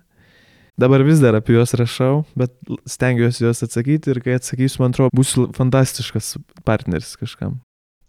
Dabar 0.80 1.04
vis 1.06 1.20
dar 1.22 1.36
apie 1.38 1.54
juos 1.54 1.70
rašau, 1.78 2.24
bet 2.34 2.50
stengiuosi 2.90 3.44
juos 3.44 3.62
atsakyti 3.62 4.10
ir 4.10 4.18
kai 4.24 4.34
atsakysiu, 4.40 4.82
man 4.82 4.94
atrodo, 4.94 5.14
būsiu 5.14 5.46
fantastiškas 5.54 6.34
partneris 6.66 7.14
kažkam. 7.20 7.60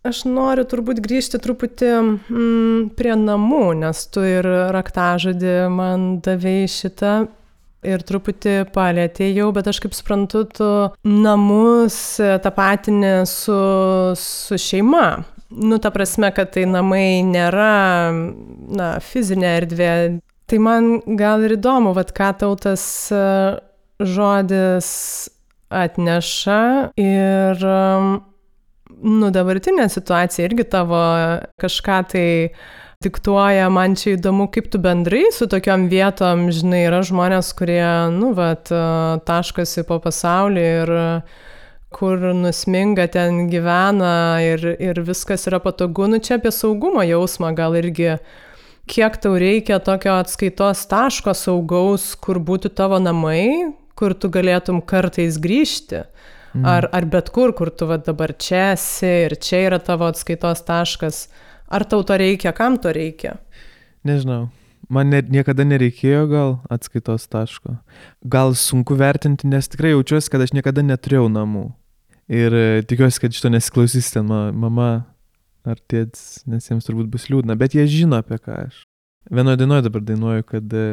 Aš 0.06 0.24
noriu 0.30 0.66
turbūt 0.70 1.00
grįžti 1.02 1.40
truputį 1.42 1.92
mm, 1.98 2.82
prie 2.98 3.16
namų, 3.18 3.64
nes 3.82 4.04
tu 4.14 4.22
ir 4.26 4.46
raktažodį 4.74 5.56
man 5.74 6.08
davėjai 6.26 6.68
šitą 6.70 7.14
ir 7.86 8.04
truputį 8.06 8.56
palėtėjau, 8.74 9.52
bet 9.54 9.70
aš 9.70 9.82
kaip 9.84 9.96
suprantu, 9.98 10.44
tu 10.50 10.70
namus 11.06 11.98
tapatinį 12.46 13.16
su, 13.30 13.58
su 14.18 14.60
šeima. 14.62 15.08
Nu, 15.50 15.78
ta 15.78 15.92
prasme, 15.94 16.32
kad 16.34 16.52
tai 16.56 16.66
namai 16.70 17.22
nėra, 17.28 18.12
na, 18.76 18.90
fizinė 19.04 19.52
erdvė. 19.62 19.92
Tai 20.50 20.60
man 20.62 20.90
gal 21.18 21.46
ir 21.46 21.56
įdomu, 21.58 21.94
vad 21.98 22.12
ką 22.18 22.32
tau 22.42 22.58
tas 22.60 22.84
e, 23.14 23.22
žodis 24.02 24.90
atneša 25.74 26.62
ir 27.02 27.66
nu, 27.66 29.30
dabartinė 29.34 29.88
situacija 29.92 30.46
irgi 30.48 30.66
tavo 30.70 31.02
kažką 31.62 32.00
tai 32.14 32.28
diktuoja, 33.04 33.68
man 33.74 33.98
čia 34.00 34.16
įdomu, 34.16 34.48
kaip 34.54 34.70
tu 34.74 34.80
bendrai 34.82 35.28
su 35.36 35.50
tokiam 35.52 35.88
vietom, 35.92 36.48
žinai, 36.54 36.86
yra 36.88 37.02
žmonės, 37.06 37.52
kurie, 37.58 37.84
nu, 38.16 38.32
vat, 38.38 38.72
taškosi 39.28 39.86
po 39.90 40.00
pasaulį 40.04 40.64
ir 40.80 40.94
kur 41.96 42.20
nusminga 42.36 43.08
ten 43.12 43.46
gyvena 43.52 44.42
ir, 44.44 44.66
ir 44.84 45.00
viskas 45.08 45.48
yra 45.48 45.62
patogu, 45.64 46.10
nu 46.12 46.20
čia 46.20 46.36
apie 46.40 46.52
saugumo 46.52 47.04
jausmą 47.08 47.54
gal 47.56 47.78
irgi, 47.80 48.18
kiek 48.92 49.16
tau 49.24 49.38
reikia 49.40 49.80
tokio 49.80 50.18
atskaitos 50.20 50.84
taško 50.92 51.34
saugaus, 51.38 52.12
kur 52.20 52.42
būtų 52.44 52.74
tavo 52.76 53.00
namai, 53.00 53.72
kur 53.96 54.14
tu 54.14 54.30
galėtum 54.32 54.84
kartais 54.84 55.40
grįžti. 55.42 56.04
Mm. 56.56 56.68
Ar, 56.72 56.90
ar 56.96 57.08
bet 57.12 57.32
kur, 57.36 57.52
kur 57.56 57.72
tu 57.72 57.88
va, 57.88 57.98
dabar 58.00 58.32
čia 58.40 58.74
esi 58.74 59.10
ir 59.26 59.36
čia 59.44 59.66
yra 59.70 59.80
tavo 59.84 60.08
atskaitos 60.08 60.64
taškas. 60.68 61.26
Ar 61.68 61.84
tau 61.84 62.04
to 62.08 62.16
reikia, 62.20 62.54
kam 62.56 62.78
to 62.80 62.94
reikia? 62.96 63.38
Nežinau. 64.08 64.46
Man 64.92 65.10
net 65.10 65.32
niekada 65.34 65.66
nereikėjo 65.66 66.28
gal 66.30 66.52
atskaitos 66.72 67.26
taško. 67.32 67.80
Gal 68.22 68.54
sunku 68.56 68.96
vertinti, 69.00 69.50
nes 69.50 69.68
tikrai 69.72 69.96
jaučiuosi, 69.96 70.30
kad 70.32 70.46
aš 70.46 70.54
niekada 70.54 70.86
neturėjau 70.86 71.26
namų. 71.34 71.72
Ir 72.32 72.54
e, 72.58 72.82
tikiuosi, 72.90 73.22
kad 73.22 73.36
šito 73.38 73.52
nesiklausys 73.54 74.10
ten 74.14 74.30
mama, 74.30 74.90
ar 75.66 75.82
tėtis, 75.90 76.42
nes 76.50 76.66
jiems 76.66 76.88
turbūt 76.88 77.10
bus 77.14 77.28
liūdna, 77.30 77.58
bet 77.58 77.76
jie 77.78 77.86
žino 77.90 78.18
apie 78.22 78.40
ką 78.42 78.66
aš. 78.66 78.82
Vienoje 79.34 79.60
dainoje 79.62 79.86
dabar 79.88 80.04
dainuoju, 80.06 80.46
kad 80.50 80.74
e, 80.74 80.88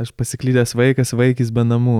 aš 0.00 0.12
pasiklydęs 0.16 0.74
vaikas, 0.76 1.14
vaikis 1.16 1.52
be 1.54 1.64
namų. 1.68 1.98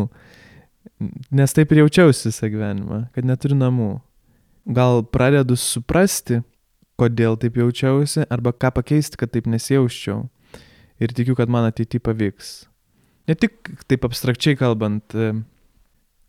Nes 1.33 1.57
taip 1.57 1.72
ir 1.72 1.85
jaučiausi 1.85 2.29
visą 2.29 2.50
gyvenimą, 2.53 3.07
kad 3.16 3.29
neturiu 3.29 3.57
namų. 3.61 3.90
Gal 4.77 5.03
pradedu 5.12 5.57
suprasti, 5.61 6.42
kodėl 7.00 7.37
taip 7.40 7.57
jaučiausi, 7.61 8.24
arba 8.33 8.53
ką 8.53 8.72
pakeisti, 8.77 9.20
kad 9.20 9.33
taip 9.33 9.48
nesijaučiau. 9.50 10.27
Ir 11.03 11.12
tikiu, 11.16 11.37
kad 11.37 11.50
man 11.53 11.66
ateityje 11.68 12.05
pavyks. 12.05 12.53
Ne 13.29 13.37
tik 13.37 13.72
taip 13.88 14.05
abstrakčiai 14.09 14.57
kalbant, 14.61 15.16
e, 15.16 15.33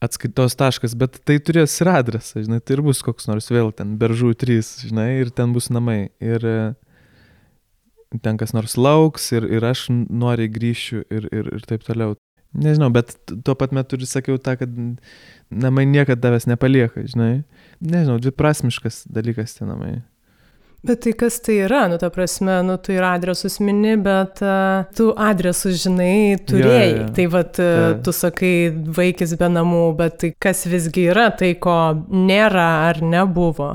atskaitos 0.05 0.55
taškas, 0.59 0.95
bet 0.97 1.19
tai 1.27 1.37
turės 1.43 1.75
ir 1.81 1.91
adresą, 1.91 2.43
žinai, 2.45 2.61
tai 2.63 2.77
ir 2.77 2.83
bus 2.85 3.01
koks 3.05 3.29
nors 3.29 3.49
vėl 3.51 3.71
ten 3.75 3.95
beržų 4.01 4.33
3, 4.41 4.71
žinai, 4.89 5.09
ir 5.23 5.31
ten 5.35 5.53
bus 5.55 5.71
namai. 5.73 6.11
Ir 6.23 6.45
e, 6.45 6.57
ten 8.23 8.39
kas 8.41 8.55
nors 8.55 8.77
lauks 8.79 9.31
ir, 9.35 9.47
ir 9.51 9.65
aš 9.65 9.87
noriai 9.91 10.51
grįšiu 10.51 11.03
ir, 11.09 11.29
ir, 11.33 11.51
ir 11.57 11.67
taip 11.69 11.85
toliau. 11.87 12.15
Nežinau, 12.55 12.87
bet 12.95 13.17
tuo 13.27 13.55
pat 13.59 13.73
metu 13.75 13.97
ir 13.99 14.07
sakiau 14.07 14.39
tą, 14.39 14.55
kad 14.61 14.71
namai 15.51 15.83
niekada 15.89 16.29
tavęs 16.29 16.47
nepalieka, 16.47 17.03
žinai. 17.11 17.43
Nežinau, 17.83 18.15
dviprasmiškas 18.23 19.03
dalykas 19.11 19.57
tie 19.57 19.67
namai. 19.67 19.97
Bet 20.85 21.01
tai 21.01 21.15
kas 21.17 21.39
tai 21.41 21.55
yra, 21.65 21.87
nu 21.89 21.97
ta 21.97 22.11
prasme, 22.13 22.59
nu 22.61 22.75
tu 22.77 22.93
ir 22.93 23.03
adresus 23.03 23.57
mini, 23.59 23.95
bet 23.97 24.41
uh, 24.45 24.85
tu 24.93 25.07
adresus 25.17 25.79
žinai, 25.81 26.37
turėjai. 26.45 26.91
Ja, 26.91 26.99
ja. 26.99 27.07
Tai 27.17 27.25
vad, 27.33 27.57
ja. 27.57 27.87
tu 28.05 28.13
sakai 28.13 28.53
vaikis 28.99 29.33
be 29.39 29.49
namų, 29.49 29.83
bet 29.97 30.19
tai 30.21 30.29
kas 30.45 30.65
visgi 30.69 31.07
yra 31.09 31.31
tai, 31.33 31.55
ko 31.57 31.77
nėra 32.13 32.67
ar 32.91 33.01
nebuvo. 33.01 33.71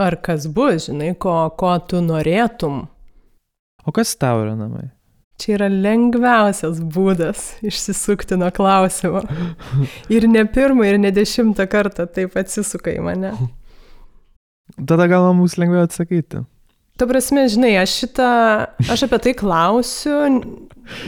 Ar 0.00 0.16
kas 0.24 0.48
bus, 0.52 0.90
žinai, 0.90 1.14
ko, 1.20 1.34
ko 1.60 1.74
tu 1.88 2.00
norėtum. 2.04 2.82
O 3.88 3.92
kas 3.96 4.12
tau 4.20 4.42
yra 4.44 4.52
namai? 4.56 4.90
Čia 5.40 5.54
yra 5.56 5.70
lengviausias 5.72 6.82
būdas 6.92 7.46
išsisukti 7.64 8.36
nuo 8.36 8.50
klausimo. 8.52 9.22
Ir 10.12 10.28
ne 10.28 10.44
pirmą, 10.44 10.84
ir 10.90 11.00
ne 11.00 11.12
dešimtą 11.16 11.64
kartą 11.72 12.04
taip 12.12 12.36
atsisuka 12.36 12.92
į 12.92 13.00
mane. 13.06 13.32
Tada 14.78 15.08
gal 15.10 15.30
mums 15.34 15.58
lengviau 15.60 15.86
atsakyti. 15.88 16.44
Ta 17.00 17.06
prasme, 17.08 17.46
žinai, 17.48 17.78
aš 17.80 17.94
šitą, 18.02 18.32
aš 18.92 19.06
apie 19.06 19.18
tai 19.24 19.32
klausiu 19.38 20.18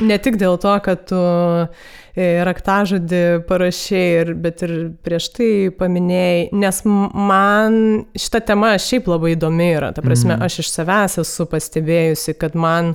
ne 0.01 0.17
tik 0.23 0.39
dėl 0.41 0.57
to, 0.63 0.73
kad 0.85 1.03
tu 1.11 1.19
e, 1.21 2.29
raktažodį 2.47 3.43
parašiai, 3.49 4.37
bet 4.41 4.63
ir 4.67 4.75
prieš 5.05 5.29
tai 5.37 5.51
paminėjai, 5.77 6.47
nes 6.63 6.81
man 6.87 7.77
šita 8.17 8.43
tema 8.53 8.73
šiaip 8.81 9.11
labai 9.13 9.35
įdomi 9.37 9.69
yra. 9.75 9.93
Ta 9.93 10.05
prasme, 10.05 10.37
mm. 10.37 10.47
aš 10.47 10.63
iš 10.65 10.73
savęs 10.73 11.19
esu 11.25 11.49
pastebėjusi, 11.51 12.37
kad 12.41 12.57
man 12.57 12.95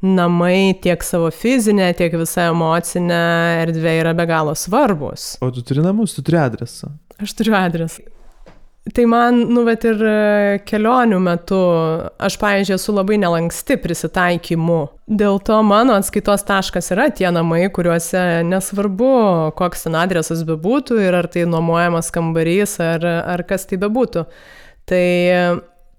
namai 0.00 0.78
tiek 0.80 1.02
savo 1.04 1.28
fizinė, 1.34 1.90
tiek 1.98 2.14
visa 2.16 2.46
emocinė 2.52 3.24
erdvė 3.66 3.98
yra 4.04 4.14
be 4.16 4.30
galo 4.30 4.54
svarbus. 4.56 5.34
O 5.44 5.50
tu 5.50 5.66
turi 5.66 5.84
namus, 5.84 6.14
tu 6.16 6.24
turi 6.24 6.40
adresą. 6.40 6.94
Aš 7.20 7.34
turiu 7.36 7.58
adresą. 7.58 8.06
Tai 8.80 9.04
man, 9.04 9.36
nu, 9.52 9.60
bet 9.68 9.84
ir 9.84 9.98
e, 10.00 10.60
kelionių 10.64 11.18
metu, 11.20 11.58
aš, 12.16 12.38
pavyzdžiui, 12.40 12.78
esu 12.78 12.94
labai 12.96 13.18
nelanksti 13.20 13.76
prisitaikymu. 13.82 14.78
Dėl 15.20 15.36
to 15.44 15.58
mano 15.66 15.98
atskaitos 16.00 16.46
taškas 16.48 16.88
yra 16.94 17.10
tie 17.12 17.28
namai, 17.28 17.66
kuriuose 17.76 18.40
nesvarbu, 18.48 19.10
koks 19.58 19.84
ten 19.84 19.98
adresas 20.00 20.46
bebūtų 20.48 20.96
ir 21.04 21.18
ar 21.18 21.28
tai 21.28 21.44
nuomojamas 21.50 22.08
kambarys, 22.14 22.78
ar, 22.80 23.04
ar 23.04 23.44
kas 23.44 23.68
tai 23.68 23.76
bebūtų. 23.84 24.24
Tai, 24.88 25.04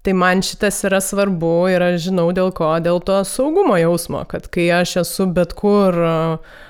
tai 0.02 0.16
man 0.18 0.42
šitas 0.42 0.82
yra 0.90 0.98
svarbu 0.98 1.54
ir 1.70 1.86
aš 1.86 2.08
žinau 2.08 2.26
dėl 2.34 2.50
ko, 2.50 2.74
dėl 2.82 2.98
to 3.06 3.22
saugumo 3.30 3.78
jausmo, 3.78 4.26
kad 4.26 4.50
kai 4.50 4.66
aš 4.82 4.98
esu 5.06 5.30
bet 5.30 5.54
kur 5.54 6.02
uh, 6.02 6.60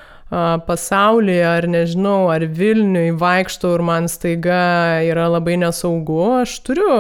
pasaulyje, 0.67 1.45
ar 1.45 1.67
nežinau, 1.69 2.31
ar 2.33 2.45
Vilniui 2.57 3.13
vaikštau 3.21 3.77
ir 3.77 3.85
man 3.85 4.09
staiga 4.09 5.03
yra 5.05 5.29
labai 5.29 5.59
nesaugu, 5.61 6.21
aš 6.41 6.57
turiu 6.67 6.95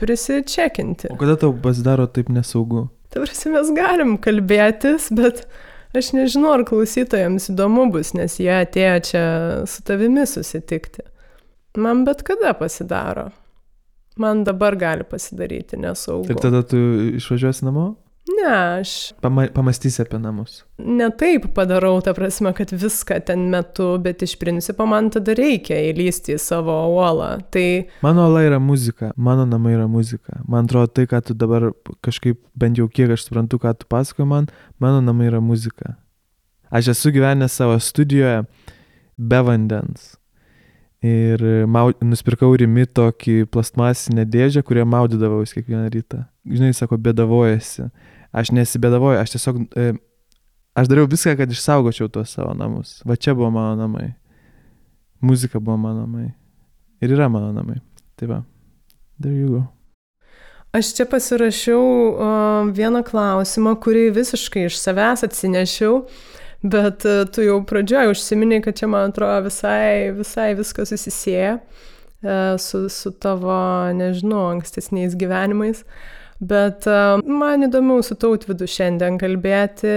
prisičekinti. 0.00 1.12
O 1.12 1.18
kada 1.20 1.36
tau 1.36 1.52
pasidaro 1.52 2.08
taip 2.08 2.32
nesaugu? 2.32 2.86
Tavrasi 3.12 3.52
mes 3.52 3.68
galim 3.76 4.16
kalbėtis, 4.24 5.10
bet 5.12 5.44
aš 5.96 6.14
nežinau, 6.16 6.54
ar 6.56 6.64
klausytojams 6.68 7.50
įdomu 7.52 7.90
bus, 7.92 8.14
nes 8.16 8.38
jie 8.40 8.54
atėjo 8.62 8.96
čia 9.10 9.24
su 9.68 9.84
tavimi 9.86 10.24
susitikti. 10.28 11.04
Man 11.76 12.06
bet 12.08 12.24
kada 12.24 12.54
pasidaro. 12.56 13.30
Man 14.20 14.44
dabar 14.44 14.76
gali 14.76 15.04
pasidaryti 15.08 15.78
nesaugu. 15.80 16.28
Ir 16.32 16.40
tada 16.40 16.60
tu 16.68 16.80
išvažiuosi 17.16 17.64
namo? 17.68 17.94
Ne, 18.28 18.78
aš. 18.80 19.12
Pama 19.20 19.46
pamastysi 19.54 20.02
apie 20.02 20.18
namus. 20.18 20.60
Ne 20.78 21.08
taip 21.18 21.48
padarau, 21.56 21.96
ta 22.04 22.14
prasme, 22.14 22.52
kad 22.54 22.70
viską 22.70 23.18
ten 23.26 23.48
metu, 23.50 23.88
bet 24.02 24.22
iš 24.22 24.36
principo 24.38 24.86
man 24.86 25.10
tada 25.10 25.34
reikia 25.34 25.80
įlysti 25.90 26.36
į 26.36 26.38
savo 26.40 26.76
uolą. 26.94 27.32
Tai... 27.52 27.66
Mano 28.06 28.28
uola 28.28 28.44
yra 28.46 28.60
muzika, 28.62 29.10
mano 29.16 29.46
namai 29.48 29.74
yra 29.74 29.88
muzika. 29.90 30.38
Man 30.46 30.70
atrodo, 30.70 30.92
tai, 30.94 31.08
ką 31.10 31.22
tu 31.26 31.36
dabar 31.38 31.72
kažkaip, 32.06 32.38
bent 32.54 32.78
jau 32.78 32.86
kiek 32.86 33.10
aš 33.16 33.26
suprantu, 33.26 33.58
ką 33.62 33.74
tu 33.80 33.90
pasakoji 33.90 34.30
man, 34.30 34.48
mano 34.78 35.02
namai 35.02 35.26
yra 35.32 35.42
muzika. 35.42 35.96
Aš 36.70 36.94
esu 36.94 37.10
gyvenęs 37.12 37.58
savo 37.58 37.74
studijoje 37.82 38.44
be 39.18 39.42
vandens. 39.44 40.12
Ir 41.02 41.42
maud... 41.66 41.98
nusipirkau 42.04 42.52
rimi 42.54 42.86
tokį 42.86 43.48
plastmasinę 43.50 44.22
dėžę, 44.30 44.62
kurią 44.62 44.84
maudydavausi 44.86 45.56
kiekvieną 45.58 45.88
rytą. 45.90 46.24
Žinai, 46.46 46.74
sako, 46.78 46.98
bėdavojasi 47.02 47.88
aš 48.32 48.52
nesibėdavoju, 48.56 49.20
aš 49.20 49.36
tiesiog, 49.36 49.60
e, 49.76 49.92
aš 50.78 50.90
dariau 50.90 51.08
viską, 51.10 51.36
kad 51.38 51.52
išsaugočiau 51.52 52.10
tuos 52.12 52.32
savo 52.32 52.54
namus. 52.56 53.00
Va 53.08 53.16
čia 53.16 53.36
buvo 53.36 53.50
mano 53.52 53.76
namai. 53.84 54.12
Muzika 55.22 55.60
buvo 55.60 55.76
mano 55.76 56.06
namai. 56.06 56.32
Ir 57.04 57.14
yra 57.14 57.28
mano 57.30 57.52
namai. 57.54 57.78
Tai 58.16 58.30
va, 58.30 58.42
there 59.20 59.36
you 59.36 59.52
go. 59.52 59.62
Aš 60.72 60.94
čia 60.96 61.04
pasirašiau 61.04 61.82
uh, 61.84 62.68
vieną 62.72 63.02
klausimą, 63.04 63.74
kurį 63.84 64.06
visiškai 64.16 64.70
iš 64.70 64.78
savęs 64.80 65.20
atsinešiau, 65.26 65.98
bet 66.62 67.06
uh, 67.08 67.22
tu 67.28 67.44
jau 67.46 67.60
pradžioje 67.68 68.14
užsiminiai, 68.14 68.62
kad 68.64 68.78
čia, 68.78 68.88
man 68.90 69.10
atrodo, 69.10 69.44
visai, 69.48 70.10
visai 70.16 70.52
viskas 70.58 70.94
susisėja 70.94 71.58
uh, 71.58 72.56
su, 72.62 72.86
su 72.92 73.14
tavo, 73.22 73.60
nežinau, 73.98 74.48
ankstesniais 74.56 75.18
gyvenimais. 75.18 75.82
Uh, 75.82 76.18
Bet 76.42 76.88
e, 76.90 76.94
man 77.30 77.62
įdomiau 77.68 78.02
su 78.02 78.16
tautvidu 78.18 78.66
šiandien 78.66 79.18
kalbėti, 79.20 79.92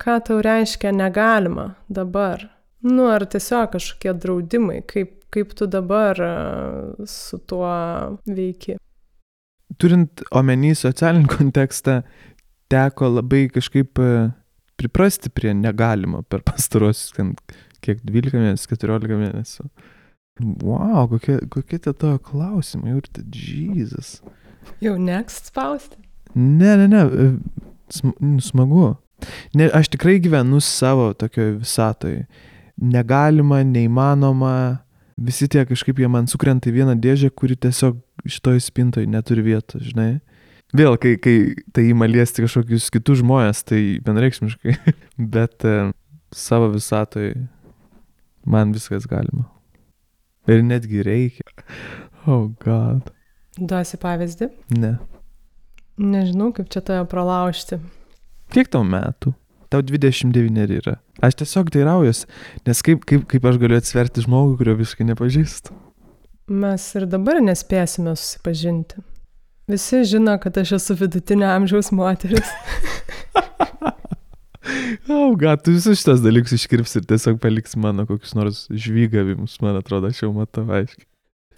ką 0.00 0.18
tau 0.24 0.40
reiškia 0.44 0.92
negalima 0.96 1.74
dabar. 1.92 2.46
Nu, 2.82 3.10
ar 3.12 3.26
tiesiog 3.28 3.74
kažkokie 3.74 4.14
draudimai, 4.22 4.80
kaip, 4.88 5.18
kaip 5.34 5.52
tu 5.58 5.68
dabar 5.68 6.16
e, 6.16 6.32
su 7.08 7.38
tuo 7.44 7.68
veiki. 8.24 8.78
Turint 9.80 10.24
omeny 10.32 10.72
socialinį 10.76 11.28
kontekstą, 11.36 12.00
teko 12.72 13.12
labai 13.18 13.44
kažkaip 13.52 14.00
e, 14.00 14.14
priprasti 14.82 15.30
prie 15.32 15.54
negalimo 15.54 16.22
per 16.26 16.42
pastarosius, 16.46 17.14
kiek 17.82 18.02
12 18.06 18.38
mėnesių, 18.42 18.70
14 18.74 19.18
mėnesių. 19.22 19.68
Wow, 20.64 21.06
kokie, 21.10 21.38
kokie 21.52 21.78
tie 21.78 21.92
tavo 21.92 22.18
klausimai, 22.18 22.96
ir 22.98 23.08
tai 23.12 23.24
Jesus. 23.36 24.20
Jau 24.82 24.96
next 24.98 25.52
spausti? 25.52 26.00
Ne, 26.34 26.76
ne, 26.80 26.86
ne, 26.88 27.02
e, 27.02 28.02
nu, 28.20 28.40
smagu. 28.40 28.94
Ne, 29.54 29.68
aš 29.70 29.92
tikrai 29.92 30.16
gyvenu 30.22 30.60
savo 30.64 31.12
tokioje 31.14 31.58
visatoje. 31.60 32.24
Negalima, 32.82 33.60
neįmanoma, 33.68 34.54
visi 35.20 35.46
tie 35.52 35.66
kažkaip 35.68 36.00
jie 36.00 36.08
man 36.10 36.26
sukrenta 36.30 36.70
į 36.70 36.78
vieną 36.80 36.96
dėžę, 37.02 37.30
kuri 37.36 37.58
tiesiog 37.60 38.00
šitoj 38.26 38.62
spintoje 38.64 39.10
neturi 39.10 39.44
vietos, 39.44 39.84
žinai. 39.92 40.22
Vėl, 40.72 40.96
kai, 40.96 41.16
kai 41.20 41.36
tai 41.76 41.90
įma 41.90 42.06
liesti 42.08 42.44
kažkokius 42.46 42.88
kitus 42.94 43.20
žmonės, 43.20 43.60
tai 43.68 43.80
vienreikšmiškai, 44.06 44.76
bet 45.34 45.66
e, 45.68 45.90
savo 46.32 46.70
visatoje 46.72 47.34
man 48.48 48.72
viskas 48.72 49.04
galima. 49.08 49.44
Ir 50.48 50.64
netgi 50.64 51.04
reikia. 51.06 51.44
Oh 52.26 52.48
God. 52.64 53.12
Duosi 53.60 54.00
pavyzdį? 54.00 54.48
Ne. 54.80 54.96
Nežinau, 56.00 56.50
kaip 56.56 56.72
čia 56.72 56.80
tave 56.80 57.04
pralaužti. 57.10 57.78
Kiek 58.52 58.72
tau 58.72 58.80
metų? 58.86 59.34
Tau 59.72 59.84
29 59.84 60.72
yra. 60.80 60.96
Aš 61.24 61.36
tiesiog 61.42 61.70
teiraujuosi, 61.72 62.26
nes 62.66 62.82
kaip, 62.84 63.04
kaip, 63.08 63.28
kaip 63.28 63.44
aš 63.48 63.60
galiu 63.60 63.76
atsverti 63.76 64.24
žmogų, 64.24 64.58
kurio 64.60 64.80
visiškai 64.80 65.06
nepažįstu. 65.12 65.76
Mes 66.52 66.88
ir 66.96 67.06
dabar 67.08 67.44
nespėsime 67.44 68.16
susipažinti. 68.16 69.04
Visi 69.70 70.02
žino, 70.08 70.34
kad 70.42 70.58
aš 70.58 70.72
esu 70.78 70.96
vidutinio 70.98 71.46
amžiaus 71.50 71.92
moteris. 71.94 72.50
Auga, 75.12 75.56
tu 75.56 75.74
visus 75.74 76.00
šitas 76.00 76.22
dalykus 76.22 76.54
iškirps 76.56 76.96
ir 76.98 77.06
tiesiog 77.10 77.38
paliks 77.42 77.76
mano 77.78 78.06
kokius 78.06 78.34
nors 78.38 78.64
žvygavimus, 78.70 79.58
man 79.62 79.78
atrodo, 79.80 80.10
aš 80.10 80.22
jau 80.24 80.32
matau 80.34 80.64
aiškiai. 80.70 81.06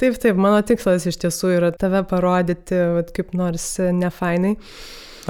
Taip, 0.00 0.16
taip, 0.18 0.38
mano 0.40 0.58
tikslas 0.66 1.06
iš 1.06 1.20
tiesų 1.22 1.52
yra 1.54 1.70
tave 1.70 2.00
parodyti, 2.10 2.80
vat, 2.96 3.12
kaip 3.14 3.30
nors 3.38 3.66
e, 3.78 3.92
nefainai. 3.94 4.56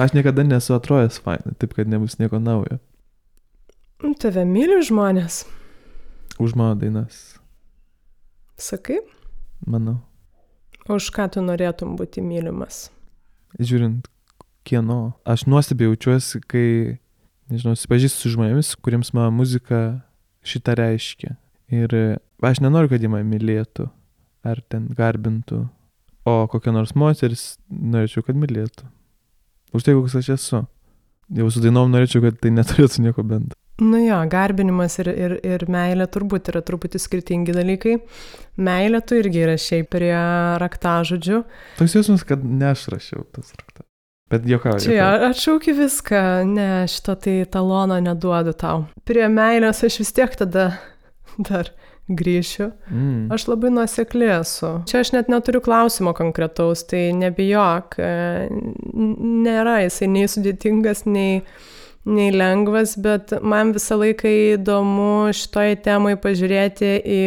Aš 0.01 0.15
niekada 0.17 0.43
nesu 0.47 0.73
atrodęs 0.75 1.19
fainai, 1.23 1.53
taip 1.61 1.75
kad 1.77 1.91
nebus 1.91 2.17
nieko 2.19 2.41
naujo. 2.41 2.79
Nu, 4.03 4.15
Tave 4.19 4.43
myli 4.47 4.81
žmonės, 4.83 5.45
Už 6.35 6.51
mano 6.59 6.75
dainas, 6.75 7.39
sakai, 8.59 8.99
manau. 9.63 10.01
Už 10.89 11.09
ką 11.15 11.29
tu 11.33 11.41
norėtum 11.45 11.95
būti 11.99 12.21
mylimas? 12.21 12.89
Žiūrint, 13.57 14.07
kieno. 14.67 15.15
Aš 15.25 15.45
nuostabiai 15.49 15.89
jaučiuosi, 15.89 16.41
kai, 16.49 16.67
nežinau, 17.51 17.75
susipažįstu 17.77 18.25
su 18.25 18.33
žmonėmis, 18.35 18.73
kuriems 18.83 19.13
mano 19.15 19.31
muzika 19.37 19.81
šitą 20.45 20.75
reiškia. 20.77 21.35
Ir 21.73 21.95
aš 22.45 22.61
nenoriu, 22.61 22.91
kad 22.91 23.01
jie 23.01 23.09
mane 23.09 23.25
mylėtų 23.29 23.87
ar 24.45 24.61
ten 24.69 24.87
garbintų, 24.93 25.63
o 26.29 26.35
kokia 26.51 26.73
nors 26.75 26.93
moteris 26.97 27.55
norėčiau, 27.69 28.25
kad 28.27 28.37
mylėtų. 28.37 28.85
Už 29.75 29.85
tai, 29.85 29.97
koks 29.97 30.19
aš 30.21 30.35
esu. 30.37 30.63
Jau 31.35 31.49
su 31.49 31.61
dainom 31.63 31.89
norėčiau, 31.89 32.21
kad 32.27 32.37
tai 32.41 32.53
neturėtų 32.53 33.07
nieko 33.07 33.25
bendro. 33.25 33.57
Nu 33.81 33.99
jo, 33.99 34.17
garbinimas 34.31 34.99
ir, 35.03 35.09
ir, 35.11 35.33
ir 35.43 35.65
meilė 35.71 36.07
turbūt 36.07 36.47
yra 36.53 36.61
truputį 36.63 37.01
skirtingi 37.01 37.55
dalykai. 37.55 37.97
Meilė 38.63 39.01
tu 39.03 39.17
irgi 39.19 39.43
rašiai 39.49 39.83
prie 39.91 40.13
raktažodžių. 40.63 41.41
Toks 41.81 41.97
jausmas, 41.97 42.23
kad 42.27 42.45
ne 42.47 42.69
aš 42.71 42.87
rašiau 42.93 43.25
tas 43.35 43.51
raktą. 43.57 43.83
Bet 44.31 44.47
juokauju. 44.49 44.81
Čia 44.87 45.09
atšauki 45.27 45.75
viską, 45.77 46.21
ne, 46.49 46.69
šito 46.89 47.17
tai 47.21 47.35
talono 47.51 47.99
neduodu 48.01 48.55
tau. 48.57 48.85
Prie 49.05 49.27
meilės 49.29 49.83
aš 49.85 49.99
vis 50.01 50.15
tiek 50.15 50.39
tada 50.39 50.69
dar 51.49 51.69
grįšiu. 52.07 52.69
Mm. 52.89 53.27
Aš 53.33 53.47
labai 53.49 53.73
nuosekli 53.73 54.31
esu. 54.37 54.71
Čia 54.89 55.03
aš 55.03 55.11
net 55.17 55.29
neturiu 55.31 55.61
klausimo 55.65 56.13
konkretaus, 56.17 56.85
tai 56.89 57.09
nebijok. 57.17 57.97
e, 57.99 58.49
Nėra 59.45 59.79
jisai 59.83 60.09
nei 60.13 60.29
sudėtingas, 60.29 61.03
nei, 61.09 61.41
nei 62.05 62.31
lengvas, 62.33 62.95
bet 63.01 63.33
man 63.41 63.73
visą 63.75 63.97
laiką 64.01 64.31
įdomu 64.55 65.31
šitoj 65.35 65.77
temai 65.85 66.15
pažiūrėti 66.21 66.91
į 67.01 67.21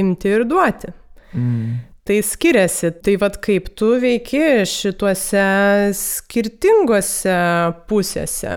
imti 0.00 0.34
ir 0.34 0.44
duoti. 0.48 0.92
Mm. 1.34 1.78
Tai 2.10 2.18
skiriasi, 2.26 2.90
tai 3.04 3.14
vad 3.20 3.36
kaip 3.44 3.68
tu 3.78 3.92
veiki 4.02 4.64
šituose 4.66 5.46
skirtingose 5.94 7.38
pusėse. 7.90 8.56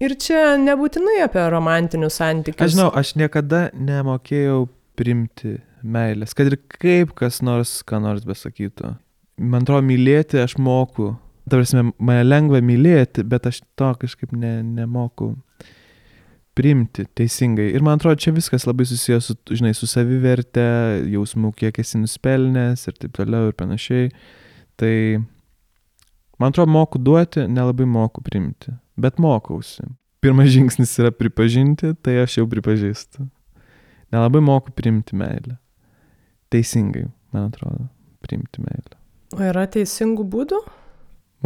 Ir 0.00 0.14
čia 0.16 0.56
nebūtinai 0.58 1.18
apie 1.26 1.42
romantinius 1.52 2.16
santykius. 2.18 2.64
Aš 2.64 2.74
žinau, 2.74 2.88
aš 2.96 3.12
niekada 3.20 3.66
nemokėjau 3.76 4.64
primti 4.96 5.58
meilės, 5.84 6.32
kad 6.36 6.48
ir 6.48 6.56
kaip 6.72 7.12
kas 7.18 7.42
nors, 7.44 7.78
ką 7.84 8.00
nors 8.02 8.24
besakytų. 8.28 8.94
Man 9.40 9.64
atrodo, 9.64 9.84
mylėti 9.86 10.40
aš 10.40 10.56
moku. 10.60 11.14
Tarsi, 11.50 11.78
mane 11.98 12.24
lengva 12.26 12.60
mylėti, 12.64 13.24
bet 13.26 13.48
aš 13.50 13.62
to 13.78 13.90
kažkaip 14.02 14.32
ne, 14.36 14.60
nemoku 14.62 15.32
priimti 16.60 17.06
teisingai. 17.16 17.70
Ir 17.74 17.84
man 17.86 17.98
atrodo, 17.98 18.18
čia 18.20 18.32
viskas 18.36 18.66
labai 18.68 18.86
susijęs 18.88 19.30
su, 19.30 19.36
žinai, 19.56 19.72
su 19.76 19.88
saviverte, 19.88 20.64
jausmu, 21.12 21.52
kiek 21.56 21.78
esi 21.82 22.00
nuspelnęs 22.00 22.86
ir 22.90 22.98
taip 23.00 23.14
toliau 23.16 23.50
ir 23.50 23.56
panašiai. 23.58 24.10
Tai 24.80 24.94
man 26.40 26.52
atrodo, 26.52 26.70
moku 26.74 27.00
duoti, 27.00 27.46
nelabai 27.48 27.88
moku 27.88 28.24
priimti, 28.26 28.74
bet 29.00 29.20
mokausi. 29.22 29.86
Pirmas 30.20 30.50
žingsnis 30.52 30.92
yra 31.00 31.14
pripažinti, 31.16 31.94
tai 32.04 32.18
aš 32.24 32.40
jau 32.40 32.48
pripažįstu. 32.50 33.24
Nelabai 34.12 34.42
moku 34.44 34.74
priimti 34.76 35.16
meilę. 35.16 35.56
Teisingai, 36.52 37.06
man 37.32 37.48
atrodo, 37.48 37.86
priimti 38.26 38.60
meilę. 38.60 38.98
O 39.32 39.40
yra 39.46 39.64
teisingų 39.70 40.26
būdų? 40.26 40.58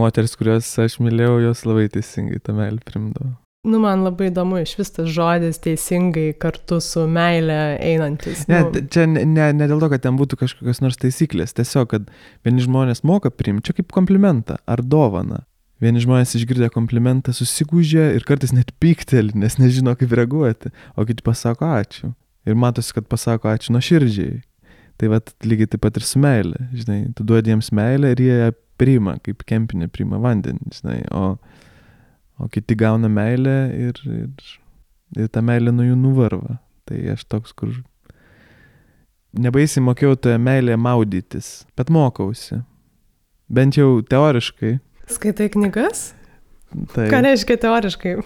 Moteris, 0.01 0.35
kurias 0.39 0.69
aš 0.83 0.99
mylėjau, 1.03 1.39
jos 1.45 1.65
labai 1.69 1.89
teisingai 1.93 2.41
tą 2.43 2.55
meilę 2.57 2.83
primdavo. 2.87 3.35
Nu, 3.65 3.79
man 3.81 4.03
labai 4.05 4.27
įdomu 4.29 4.59
iš 4.61 4.75
vis 4.77 4.91
tas 4.93 5.07
žodis 5.09 5.57
teisingai 5.65 6.35
kartu 6.37 6.83
su 6.85 7.07
meile 7.09 7.79
einantis. 7.81 8.43
Ne, 8.51 8.61
nu, 8.67 8.83
čia 8.93 9.07
ne, 9.09 9.23
ne, 9.25 9.47
ne 9.57 9.69
dėl 9.71 9.81
to, 9.81 9.89
kad 9.95 10.03
ten 10.05 10.19
būtų 10.21 10.37
kažkokios 10.43 10.83
nors 10.85 11.01
taisyklės, 11.01 11.57
tiesiog, 11.57 11.89
kad 11.95 12.11
vieni 12.45 12.61
žmonės 12.67 13.01
moka 13.09 13.33
priimti, 13.33 13.71
čia 13.71 13.79
kaip 13.79 13.95
komplimentą 13.95 14.59
ar 14.69 14.85
dovaną. 14.85 15.41
Vieni 15.81 16.03
žmonės 16.05 16.37
išgirdę 16.37 16.69
komplimentą 16.75 17.33
susigūžia 17.35 18.11
ir 18.19 18.27
kartais 18.29 18.53
net 18.55 18.75
pykteli, 18.85 19.33
nes 19.41 19.57
nežino, 19.61 19.97
kaip 19.99 20.13
reaguoti, 20.13 20.75
o 20.95 21.07
kiti 21.09 21.25
pasako 21.25 21.73
ačiū. 21.81 22.13
Ir 22.45 22.59
matosi, 22.61 22.93
kad 22.99 23.09
pasako 23.09 23.49
ačiū 23.49 23.73
nuo 23.73 23.81
širdžiai. 23.85 24.43
Tai 25.01 25.09
va 25.11 25.19
lygiai 25.43 25.73
taip 25.73 25.83
pat 25.83 25.97
ir 25.99 26.05
su 26.07 26.21
meilė, 26.23 26.69
žinai, 26.77 27.01
tu 27.17 27.25
duodi 27.27 27.51
jiems 27.51 27.73
meilę 27.75 28.13
ir 28.13 28.21
jie 28.23 28.37
priima, 28.81 29.17
kaip 29.25 29.45
kempinė 29.49 29.89
priima 29.93 30.21
vandenį, 30.23 30.75
žinai, 30.79 30.99
o, 31.15 31.37
o 32.39 32.51
kiti 32.53 32.77
gauna 32.79 33.11
meilę 33.13 33.57
ir, 33.89 34.01
ir, 34.11 34.53
ir 35.19 35.33
ta 35.33 35.43
meilė 35.45 35.75
nuo 35.75 35.89
jų 35.89 35.99
nuvarva. 36.01 36.59
Tai 36.85 37.01
aš 37.15 37.25
toks, 37.33 37.55
kur 37.57 37.73
nebaisiai 39.33 39.85
mokėjau 39.87 40.19
toje 40.27 40.39
meilėje 40.43 40.81
maudytis, 40.81 41.51
bet 41.79 41.93
mokausi. 41.95 42.61
Bent 43.49 43.79
jau 43.79 43.99
teoriškai. 44.05 44.79
Skaitai 45.11 45.51
knygas? 45.53 46.11
Tai 46.95 47.07
Ką 47.13 47.21
reiškia 47.25 47.61
teoriškai? 47.61 48.17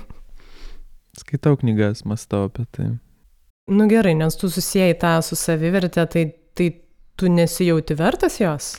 skaitau 1.18 1.56
knygas, 1.58 2.04
mastau 2.08 2.46
apie 2.48 2.66
tai. 2.74 2.88
Nu 3.68 3.87
gerai, 3.90 4.14
nes 4.16 4.37
tu 4.38 4.48
susijai 4.50 4.94
tą 5.00 5.18
su 5.24 5.37
savivertė, 5.37 6.06
tai, 6.08 6.24
tai 6.56 6.70
tu 7.18 7.28
nesijauti 7.32 7.96
vertas 7.98 8.38
jos? 8.40 8.76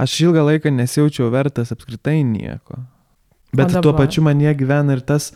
Aš 0.00 0.16
ilgą 0.24 0.46
laiką 0.46 0.72
nesijaučiau 0.72 1.28
vertas 1.32 1.72
apskritai 1.74 2.22
nieko. 2.24 2.80
Bet 3.52 3.74
tuo 3.82 3.92
pačiu 3.96 4.22
man 4.24 4.40
jie 4.40 4.52
gyvena 4.56 4.94
ir 4.94 5.02
tas, 5.04 5.32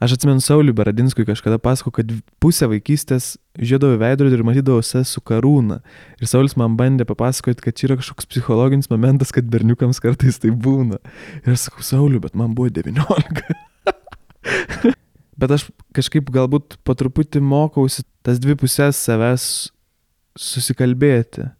aš 0.00 0.14
atsimenu 0.16 0.40
Sauliu 0.40 0.72
Baradinskui 0.76 1.26
kažkada 1.28 1.58
pasako, 1.60 1.92
kad 1.98 2.12
pusę 2.40 2.68
vaikystės 2.70 3.34
žiūrėdavau 3.58 3.98
į 3.98 4.00
veidrodį 4.04 4.38
ir 4.38 4.44
matydavau 4.46 4.84
save 4.86 5.04
su 5.10 5.20
karūna. 5.26 5.80
Ir 6.22 6.30
Saulis 6.30 6.56
man 6.60 6.78
bandė 6.78 7.04
papasakoti, 7.08 7.64
kad 7.66 7.76
čia 7.76 7.90
yra 7.90 7.98
kažkoks 8.00 8.30
psichologinis 8.30 8.88
momentas, 8.92 9.34
kad 9.34 9.50
berniukams 9.50 10.00
kartais 10.00 10.40
tai 10.40 10.54
būna. 10.54 11.02
Ir 11.42 11.52
aš 11.56 11.66
sakau, 11.66 11.84
Sauliu, 11.84 12.22
bet 12.22 12.38
man 12.38 12.54
buvo 12.56 12.70
19. 12.72 13.44
bet 15.40 15.56
aš 15.58 15.68
kažkaip 15.96 16.30
galbūt 16.32 16.78
po 16.86 16.96
truputį 16.96 17.42
mokausi 17.44 18.06
tas 18.24 18.40
dvi 18.40 18.56
pusės 18.60 19.02
savęs 19.02 19.44
susikalbėti. 20.38 21.50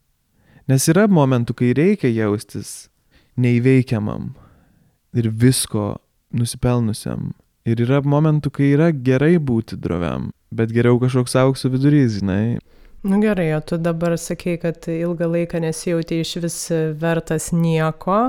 Nes 0.70 0.84
yra 0.86 1.08
momentų, 1.10 1.54
kai 1.58 1.72
reikia 1.74 2.06
jaustis 2.14 2.84
neįveikiamam 3.40 4.28
ir 5.18 5.26
visko 5.34 5.96
nusipelnusiam. 6.30 7.32
Ir 7.66 7.82
yra 7.82 7.98
momentų, 8.06 8.52
kai 8.54 8.68
yra 8.76 8.90
gerai 8.94 9.32
būti 9.42 9.74
droviam, 9.82 10.28
bet 10.54 10.70
geriau 10.70 11.00
kažkoks 11.02 11.34
aukso 11.42 11.72
vidurys, 11.72 12.20
žinai. 12.20 12.60
Nu 13.02 13.18
gerai, 13.18 13.48
o 13.56 13.60
tu 13.66 13.80
dabar 13.82 14.14
sakei, 14.20 14.60
kad 14.62 14.86
ilgą 14.86 15.26
laiką 15.32 15.58
nesijauti 15.64 16.20
iš 16.22 16.36
vis 16.44 16.60
vertas 17.02 17.50
nieko. 17.50 18.20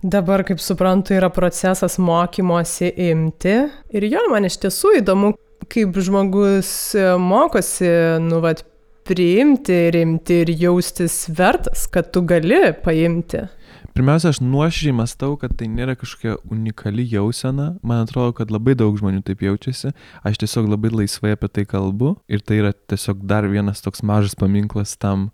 Dabar, 0.00 0.46
kaip 0.48 0.64
suprantu, 0.64 1.12
yra 1.18 1.28
procesas 1.28 1.98
mokymosi 2.00 2.94
imti. 3.10 3.56
Ir 3.92 4.08
jo, 4.08 4.24
man 4.32 4.48
iš 4.48 4.56
tiesų 4.64 4.96
įdomu, 5.02 5.34
kaip 5.68 6.00
žmogus 6.08 6.72
mokosi, 7.20 7.90
nu, 8.24 8.40
vat, 8.40 8.64
priimti, 9.10 9.78
rimti 9.90 10.42
ir 10.44 10.52
jaustis 10.54 11.24
vertas, 11.34 11.88
kad 11.90 12.12
tu 12.14 12.22
gali 12.22 12.68
paimti. 12.84 13.48
Pirmiausia, 13.90 14.30
aš 14.30 14.38
nuoširdžiai 14.44 14.94
mastau, 14.94 15.32
kad 15.40 15.56
tai 15.58 15.66
nėra 15.66 15.96
kažkokia 15.98 16.36
unikali 16.52 17.02
jausena. 17.10 17.72
Man 17.82 18.04
atrodo, 18.04 18.36
kad 18.38 18.52
labai 18.54 18.76
daug 18.78 18.94
žmonių 19.00 19.24
taip 19.26 19.42
jaučiasi. 19.42 19.90
Aš 20.22 20.38
tiesiog 20.44 20.68
labai 20.70 20.92
laisvai 20.94 21.34
apie 21.34 21.50
tai 21.50 21.64
kalbu. 21.66 22.14
Ir 22.30 22.44
tai 22.46 22.60
yra 22.62 22.70
tiesiog 22.72 23.24
dar 23.26 23.48
vienas 23.50 23.82
toks 23.82 24.04
mažas 24.06 24.38
paminklas 24.38 24.94
tam 24.94 25.32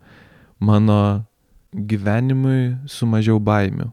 mano 0.58 1.26
gyvenimui 1.76 2.78
su 2.88 3.04
mažiau 3.06 3.36
baimių. 3.44 3.90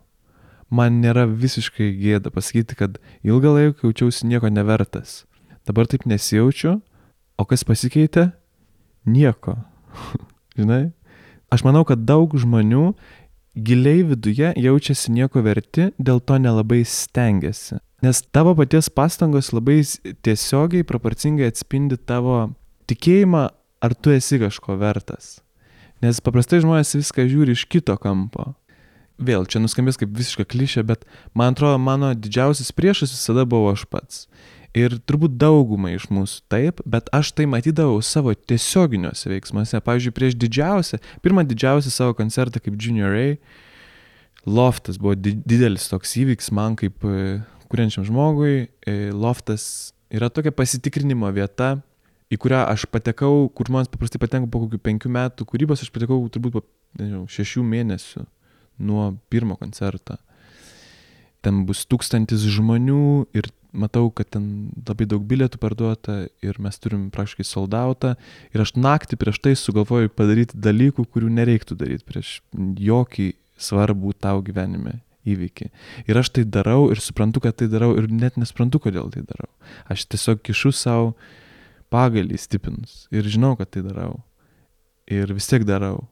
Man 0.72 1.04
nėra 1.04 1.28
visiškai 1.28 1.92
gėda 2.00 2.32
pasakyti, 2.34 2.80
kad 2.80 2.98
ilgą 3.22 3.52
laiką 3.58 3.90
jaučiausi 3.90 4.32
nieko 4.32 4.48
nevertas. 4.50 5.26
Dabar 5.68 5.92
taip 5.92 6.08
nesijaučiu. 6.08 6.80
O 7.38 7.44
kas 7.46 7.68
pasikeitė? 7.68 8.30
Nieko. 9.06 9.58
Žinai? 10.60 10.92
Aš 11.54 11.64
manau, 11.68 11.84
kad 11.86 12.06
daug 12.08 12.34
žmonių 12.34 12.94
giliai 13.54 14.04
viduje 14.10 14.54
jaučiasi 14.58 15.14
nieko 15.14 15.44
verti, 15.46 15.92
dėl 16.02 16.22
to 16.26 16.40
nelabai 16.42 16.82
stengiasi. 16.88 17.78
Nes 18.04 18.20
tavo 18.36 18.56
paties 18.58 18.90
pastangos 18.92 19.54
labai 19.54 19.80
tiesiogiai, 20.26 20.84
proporcingai 20.84 21.48
atspindi 21.48 21.96
tavo 21.96 22.50
tikėjimą, 22.92 23.46
ar 23.84 23.96
tu 23.96 24.12
esi 24.12 24.42
kažko 24.42 24.76
vertas. 24.82 25.38
Nes 26.04 26.20
paprastai 26.20 26.60
žmonės 26.64 26.98
viską 26.98 27.28
žiūri 27.30 27.56
iš 27.56 27.64
kito 27.72 27.96
kampo. 28.02 28.52
Vėl, 29.24 29.46
čia 29.48 29.62
nuskambės 29.62 30.00
kaip 30.02 30.12
visiška 30.18 30.44
klišė, 30.50 30.84
bet 30.90 31.06
man 31.38 31.54
atrodo, 31.54 31.78
mano 31.80 32.12
didžiausias 32.18 32.74
priešas 32.76 33.14
visada 33.14 33.46
buvo 33.48 33.72
aš 33.72 33.86
pats. 33.88 34.26
Ir 34.74 34.96
turbūt 35.06 35.36
daugumai 35.38 35.92
iš 35.94 36.08
mūsų 36.10 36.48
taip, 36.50 36.80
bet 36.90 37.12
aš 37.14 37.30
tai 37.38 37.46
matydavau 37.46 38.00
savo 38.02 38.34
tiesioginiuose 38.34 39.30
veiksmuose. 39.30 39.82
Pavyzdžiui, 39.86 40.14
prieš 40.18 40.38
didžiausią, 40.42 40.98
pirmą 41.22 41.44
didžiausią 41.46 41.94
savo 41.94 42.16
koncertą 42.18 42.62
kaip 42.64 42.80
Junior 42.82 43.14
A, 43.14 43.28
Loftas 44.46 44.98
buvo 45.00 45.14
di 45.16 45.38
didelis 45.40 45.86
toks 45.88 46.18
įvyks 46.20 46.50
man 46.52 46.74
kaip 46.76 47.06
e, 47.08 47.38
kuriančiam 47.72 48.04
žmogui. 48.04 48.68
E, 48.84 48.96
Loftas 49.16 49.94
yra 50.12 50.28
tokia 50.34 50.52
pasitikrinimo 50.52 51.30
vieta, 51.32 51.78
į 52.34 52.42
kurią 52.42 52.66
aš 52.74 52.88
patekau, 52.92 53.48
kur 53.56 53.70
žmonės 53.70 53.92
paprastai 53.94 54.20
patenka 54.20 54.52
po 54.52 54.66
kokių 54.66 54.82
penkių 54.84 55.14
metų 55.16 55.48
kūrybos, 55.48 55.86
aš 55.86 55.94
patekau 55.96 56.20
turbūt 56.34 56.58
po, 56.58 56.66
nežinau, 57.00 57.24
šešių 57.32 57.64
mėnesių 57.70 58.26
nuo 58.84 59.12
pirmo 59.32 59.56
koncerto. 59.60 60.18
Ten 61.44 61.64
bus 61.68 61.86
tūkstantis 61.88 62.44
žmonių 62.58 63.30
ir 63.38 63.48
matau, 63.74 64.08
kad 64.14 64.30
ten 64.34 64.72
labai 64.88 65.08
daug 65.10 65.24
bilietų 65.28 65.60
parduota 65.62 66.18
ir 66.46 66.60
mes 66.62 66.78
turim 66.82 67.08
praktiškai 67.14 67.46
soldautą. 67.48 68.14
Ir 68.54 68.64
aš 68.64 68.76
naktį 68.78 69.20
prieš 69.22 69.42
tai 69.44 69.56
sugalvoju 69.60 70.14
padaryti 70.14 70.60
dalykų, 70.62 71.08
kurių 71.10 71.32
nereiktų 71.34 71.78
daryti 71.80 72.08
prieš 72.08 72.36
jokį 72.54 73.34
svarbų 73.60 74.14
tau 74.22 74.42
gyvenime 74.46 75.00
įvykį. 75.28 75.70
Ir 76.10 76.20
aš 76.20 76.34
tai 76.36 76.44
darau 76.48 76.90
ir 76.92 77.02
suprantu, 77.04 77.44
kad 77.44 77.58
tai 77.60 77.70
darau 77.72 77.94
ir 77.98 78.10
net 78.12 78.38
nesprantu, 78.40 78.82
kodėl 78.84 79.12
tai 79.14 79.24
darau. 79.28 79.50
Aš 79.92 80.08
tiesiog 80.12 80.44
kišu 80.44 80.74
savo 80.76 81.14
pagalį 81.94 82.40
stipinus 82.42 83.06
ir 83.14 83.28
žinau, 83.30 83.56
kad 83.60 83.72
tai 83.74 83.86
darau. 83.86 84.20
Ir 85.12 85.34
vis 85.36 85.48
tiek 85.50 85.66
darau. 85.68 86.06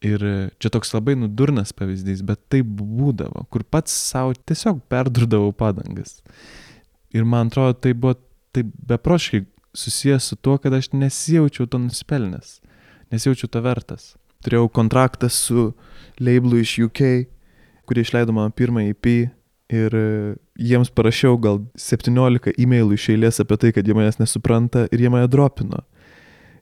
Ir 0.00 0.22
čia 0.56 0.70
toks 0.72 0.94
labai 0.94 1.12
nudurnas 1.18 1.74
pavyzdys, 1.76 2.22
bet 2.24 2.40
tai 2.48 2.62
būdavo, 2.64 3.44
kur 3.52 3.66
pats 3.68 3.92
savo 3.92 4.32
tiesiog 4.32 4.80
perdurdavau 4.88 5.52
padangas. 5.52 6.22
Ir 7.14 7.24
man 7.26 7.50
atrodo, 7.50 7.74
tai 7.74 7.94
buvo 7.94 8.14
taip 8.54 8.70
beproškai 8.86 9.44
susijęs 9.74 10.30
su 10.30 10.36
tuo, 10.36 10.58
kad 10.58 10.74
aš 10.74 10.90
nesijaučiau 10.92 11.66
to 11.66 11.78
nusipelnęs, 11.78 12.58
nesijaučiau 13.10 13.50
to 13.50 13.62
vertas. 13.62 14.14
Turėjau 14.44 14.70
kontraktą 14.72 15.28
su 15.28 15.70
labelu 16.20 16.62
iš 16.62 16.78
UK, 16.86 17.02
kurie 17.86 18.06
išleido 18.06 18.32
mano 18.32 18.52
pirmąjį 18.54 18.94
EP 18.94 19.10
ir 19.70 19.96
jiems 20.58 20.90
parašiau 20.94 21.38
gal 21.38 21.60
17 21.78 22.54
e-mailų 22.58 22.96
iš 22.96 23.10
eilės 23.14 23.42
apie 23.42 23.58
tai, 23.60 23.72
kad 23.74 23.86
jie 23.86 23.94
manęs 23.94 24.18
nesupranta 24.20 24.86
ir 24.90 25.04
jie 25.04 25.10
mane 25.12 25.28
dropino. 25.30 25.84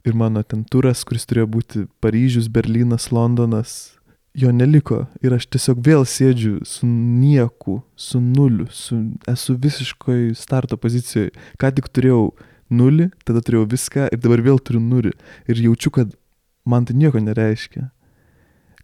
Ir 0.06 0.14
mano 0.16 0.42
ten 0.46 0.64
turas, 0.64 1.02
kuris 1.04 1.26
turėjo 1.28 1.48
būti 1.52 1.84
Paryžius, 2.00 2.48
Berlynas, 2.52 3.10
Londonas, 3.12 3.97
jo 4.34 4.52
neliko. 4.52 5.04
Ir 5.24 5.36
aš 5.36 5.48
tiesiog 5.52 5.80
vėl 5.84 6.06
sėdžiu 6.08 6.58
su 6.68 6.86
nieku, 6.88 7.80
su 7.96 8.20
nuliu, 8.22 8.68
su, 8.72 8.98
esu 9.30 9.56
visiškoj 9.60 10.32
starto 10.38 10.78
pozicijoje. 10.80 11.32
Ką 11.60 11.72
tik 11.76 11.88
turėjau 11.92 12.32
nulį, 12.68 13.10
tada 13.24 13.44
turėjau 13.44 13.68
viską 13.70 14.10
ir 14.12 14.20
dabar 14.24 14.44
vėl 14.44 14.60
turiu 14.60 14.82
nulį. 14.84 15.14
Ir 15.48 15.62
jaučiu, 15.68 15.94
kad 15.94 16.12
man 16.68 16.88
tai 16.88 16.98
nieko 16.98 17.22
nereiškia. 17.22 17.88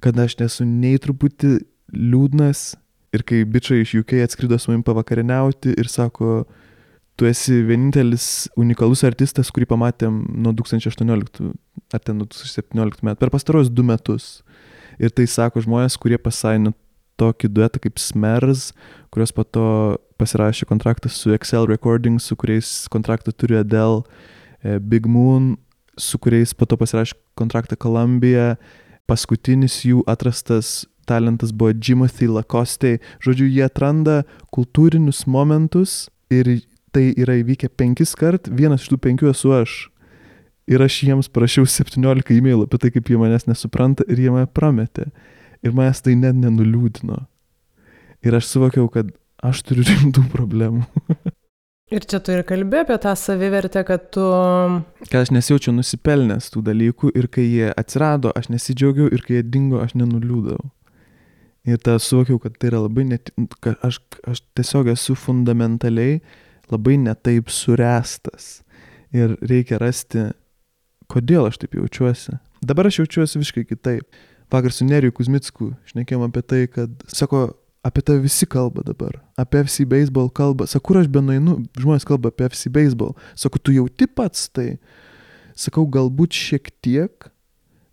Kad 0.04 0.18
aš 0.20 0.38
nesu 0.40 0.66
nei 0.68 0.98
truputį 1.00 1.58
liūdnas, 1.94 2.74
Ir 3.14 3.22
kai 3.22 3.44
bičiai 3.46 3.84
iš 3.84 3.94
UK 4.00 4.16
atskrido 4.24 4.58
su 4.58 4.72
manim 4.72 4.82
pavakarieniauti 4.86 5.76
ir 5.78 5.90
sako, 5.90 6.44
tu 7.14 7.28
esi 7.28 7.60
vienintelis 7.62 8.48
unikalus 8.58 9.04
artistas, 9.06 9.52
kurį 9.54 9.68
pamatėm 9.70 10.16
nuo 10.42 10.54
2018 10.56 11.52
ar 11.94 12.02
ten 12.02 12.18
nuo 12.18 12.26
2017 12.26 13.06
metų, 13.06 13.20
per 13.20 13.30
pastarojus 13.30 13.70
du 13.70 13.84
metus. 13.86 14.42
Ir 14.98 15.14
tai 15.14 15.26
sako 15.30 15.62
žmonės, 15.64 15.98
kurie 16.00 16.18
pasaino 16.20 16.74
tokį 17.20 17.50
duetą 17.54 17.80
kaip 17.82 18.00
Smers, 18.02 18.72
kurios 19.14 19.32
po 19.34 19.44
to 19.46 19.66
pasirašė 20.18 20.66
kontraktą 20.70 21.10
su 21.12 21.34
Excel 21.34 21.68
Recordings, 21.70 22.26
su 22.28 22.36
kuriais 22.38 22.86
kontraktą 22.90 23.34
turi 23.34 23.58
Adele, 23.60 24.02
e, 24.62 24.78
Big 24.78 25.06
Moon, 25.06 25.54
su 25.98 26.18
kuriais 26.18 26.54
po 26.54 26.66
to 26.66 26.78
pasirašė 26.80 27.14
kontraktą 27.38 27.78
Columbia. 27.78 28.56
Paskutinis 29.06 29.82
jų 29.84 30.02
atrastas 30.08 30.86
talentas 31.04 31.52
buvo 31.52 31.74
Jimothy 31.76 32.28
Lacoste. 32.30 32.98
Žodžiu, 33.20 33.48
jie 33.50 33.64
atranda 33.66 34.22
kultūrinius 34.54 35.26
momentus 35.28 36.08
ir 36.32 36.64
tai 36.94 37.10
yra 37.18 37.36
įvykę 37.40 37.68
penkis 37.74 38.14
kart, 38.16 38.48
vienas 38.48 38.84
iš 38.84 38.94
tų 38.94 39.00
penkių 39.02 39.30
esu 39.32 39.52
aš. 39.52 39.74
Ir 40.70 40.80
aš 40.80 41.02
jiems 41.04 41.28
parašiau 41.28 41.68
17 41.68 42.32
e-mailų 42.38 42.64
apie 42.64 42.80
tai, 42.80 42.90
kaip 42.94 43.10
jie 43.10 43.20
manęs 43.20 43.44
nesupranta 43.50 44.06
ir 44.08 44.22
jie 44.22 44.32
mane 44.32 44.48
prametė. 44.48 45.10
Ir 45.64 45.76
manęs 45.76 46.00
tai 46.04 46.16
net 46.16 46.38
nenuliūdino. 46.40 47.18
Ir 48.24 48.36
aš 48.38 48.48
suvokiau, 48.48 48.88
kad 48.92 49.10
aš 49.44 49.64
turiu 49.68 49.84
rimtų 49.90 50.28
problemų. 50.32 50.86
Ir 51.92 52.06
čia 52.08 52.16
tu 52.24 52.32
ir 52.32 52.40
kalbė 52.48 52.80
apie 52.80 52.96
tą 52.98 53.12
savivertę, 53.12 53.82
kad 53.84 54.06
tu... 54.16 54.22
Kad 55.04 55.18
aš 55.20 55.30
nesijaučiu 55.36 55.74
nusipelnęs 55.76 56.48
tų 56.50 56.62
dalykų 56.64 57.10
ir 57.12 57.28
kai 57.30 57.44
jie 57.44 57.68
atsirado, 57.76 58.32
aš 58.32 58.48
nesidžiaugiau 58.50 59.10
ir 59.12 59.20
kai 59.22 59.36
jie 59.36 59.42
dingo, 59.44 59.82
aš 59.84 59.92
nenuliūdau. 60.00 60.56
Ir 61.68 61.82
tada 61.84 62.00
suvokiau, 62.00 62.40
kad 62.40 62.56
tai 62.56 62.70
yra 62.72 62.80
labai 62.86 63.04
net, 63.12 63.28
kad 63.62 63.76
aš, 63.84 64.00
aš 64.24 64.40
tiesiog 64.56 64.88
esu 64.94 65.14
fundamentaliai 65.16 66.22
labai 66.72 66.96
netaip 67.04 67.52
surestas. 67.52 68.64
Ir 69.14 69.36
reikia 69.44 69.78
rasti, 69.78 70.30
kodėl 71.12 71.48
aš 71.48 71.60
taip 71.62 71.76
jaučiuosi. 71.78 72.38
Dabar 72.64 72.88
aš 72.88 73.02
jaučiuosi 73.02 73.40
visiškai 73.40 73.66
kitaip. 73.68 74.22
Vakar 74.52 74.72
su 74.72 74.86
Neriju 74.86 75.12
Kuzmicku 75.16 75.72
šnekėjom 75.90 76.26
apie 76.28 76.42
tai, 76.46 76.60
kad, 76.70 76.92
sako, 77.10 77.48
apie 77.84 78.04
tai 78.06 78.18
visi 78.22 78.46
kalba 78.48 78.84
dabar. 78.86 79.16
Apie 79.40 79.64
FC 79.64 79.86
baseball 79.88 80.30
kalba. 80.32 80.68
Sakau, 80.70 80.92
kur 80.92 81.00
aš 81.02 81.10
benuinu, 81.12 81.58
žmonės 81.80 82.06
kalba 82.08 82.32
apie 82.32 82.46
FC 82.48 82.72
baseball. 82.72 83.16
Sakau, 83.38 83.60
tu 83.60 83.74
jauti 83.74 84.08
pats 84.08 84.46
tai. 84.54 84.76
Sakau, 85.58 85.84
galbūt 85.90 86.34
šiek 86.34 86.70
tiek, 86.84 87.28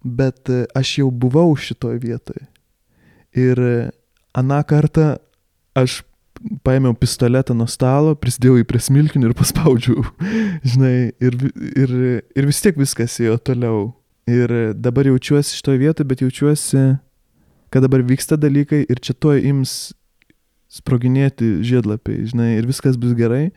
bet 0.04 0.50
aš 0.78 0.96
jau 1.02 1.10
buvau 1.12 1.56
šitoje 1.58 2.00
vietoje. 2.04 2.48
Ir 3.38 3.60
aną 4.38 4.62
kartą 4.68 5.16
aš 5.78 6.02
paėmiau 6.66 6.96
pistoletą 6.98 7.56
nuo 7.58 7.68
stalo, 7.70 8.14
prisidėjau 8.20 8.62
į 8.62 8.68
prie 8.70 8.82
smilkinių 8.82 9.30
ir 9.30 9.38
paspaudžiau. 9.38 10.04
Žinai, 10.74 10.96
ir, 11.22 11.38
ir, 11.72 11.96
ir 12.38 12.50
vis 12.50 12.62
tiek 12.64 12.78
viskas 12.80 13.20
ėjo 13.22 13.38
toliau. 13.52 13.90
Ir 14.30 14.54
dabar 14.78 15.10
jaučiuosi 15.10 15.58
šitoje 15.58 15.82
vietoje, 15.82 16.08
bet 16.08 16.22
jaučiuosi, 16.24 16.84
kad 17.74 17.86
dabar 17.86 18.04
vyksta 18.06 18.38
dalykai 18.40 18.84
ir 18.86 19.02
čia 19.04 19.16
tuo 19.18 19.34
ims 19.36 19.92
sproginėti 20.72 21.58
žiedlapiai, 21.68 22.28
žinai, 22.32 22.54
ir 22.60 22.70
viskas 22.70 23.00
bus 23.00 23.16
gerai. 23.18 23.50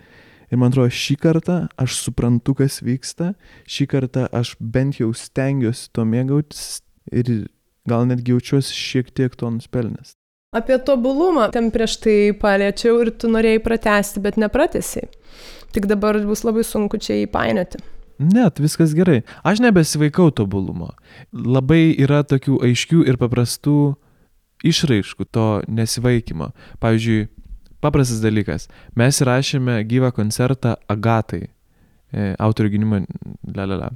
Ir 0.50 0.60
man 0.60 0.72
atrodo, 0.72 0.92
šį 0.92 1.16
kartą 1.22 1.58
aš 1.80 1.98
suprantu, 2.02 2.56
kas 2.58 2.80
vyksta, 2.84 3.32
šį 3.70 3.86
kartą 3.90 4.26
aš 4.34 4.54
bent 4.60 5.00
jau 5.00 5.12
stengiuosi 5.16 5.88
to 5.94 6.04
mėgautis 6.08 6.82
ir 7.12 7.48
gal 7.88 8.06
netgi 8.08 8.34
jaučiuosi 8.34 8.76
šiek 8.76 9.10
tiek 9.14 9.34
to 9.38 9.50
nuspelnęs. 9.50 10.14
Apie 10.54 10.78
tobulumą 10.86 11.48
ten 11.54 11.72
prieš 11.74 11.98
tai 12.04 12.18
paliečiau 12.38 13.00
ir 13.02 13.10
tu 13.18 13.30
norėjai 13.32 13.62
pratesti, 13.64 14.22
bet 14.22 14.38
nepratesi. 14.38 15.08
Tik 15.74 15.88
dabar 15.90 16.20
bus 16.28 16.44
labai 16.46 16.62
sunku 16.62 17.00
čia 17.02 17.18
įpainioti. 17.24 17.82
Net, 18.22 18.60
viskas 18.62 18.94
gerai. 18.94 19.24
Aš 19.42 19.58
nebesivaikau 19.64 20.30
tobulumo. 20.30 20.92
Labai 21.34 21.96
yra 21.98 22.22
tokių 22.22 22.60
aiškių 22.68 23.02
ir 23.10 23.18
paprastų 23.18 23.96
išraiškų 24.64 25.26
to 25.34 25.48
nesivaikymo. 25.66 26.52
Pavyzdžiui, 26.82 27.26
paprastas 27.82 28.22
dalykas. 28.22 28.68
Mes 28.94 29.18
įrašėme 29.18 29.80
gyvą 29.90 30.12
koncertą 30.14 30.76
Agatai, 30.86 31.48
e, 32.14 32.30
autorių 32.38 32.76
gynimo, 32.76 33.02
lalala. 33.50 33.90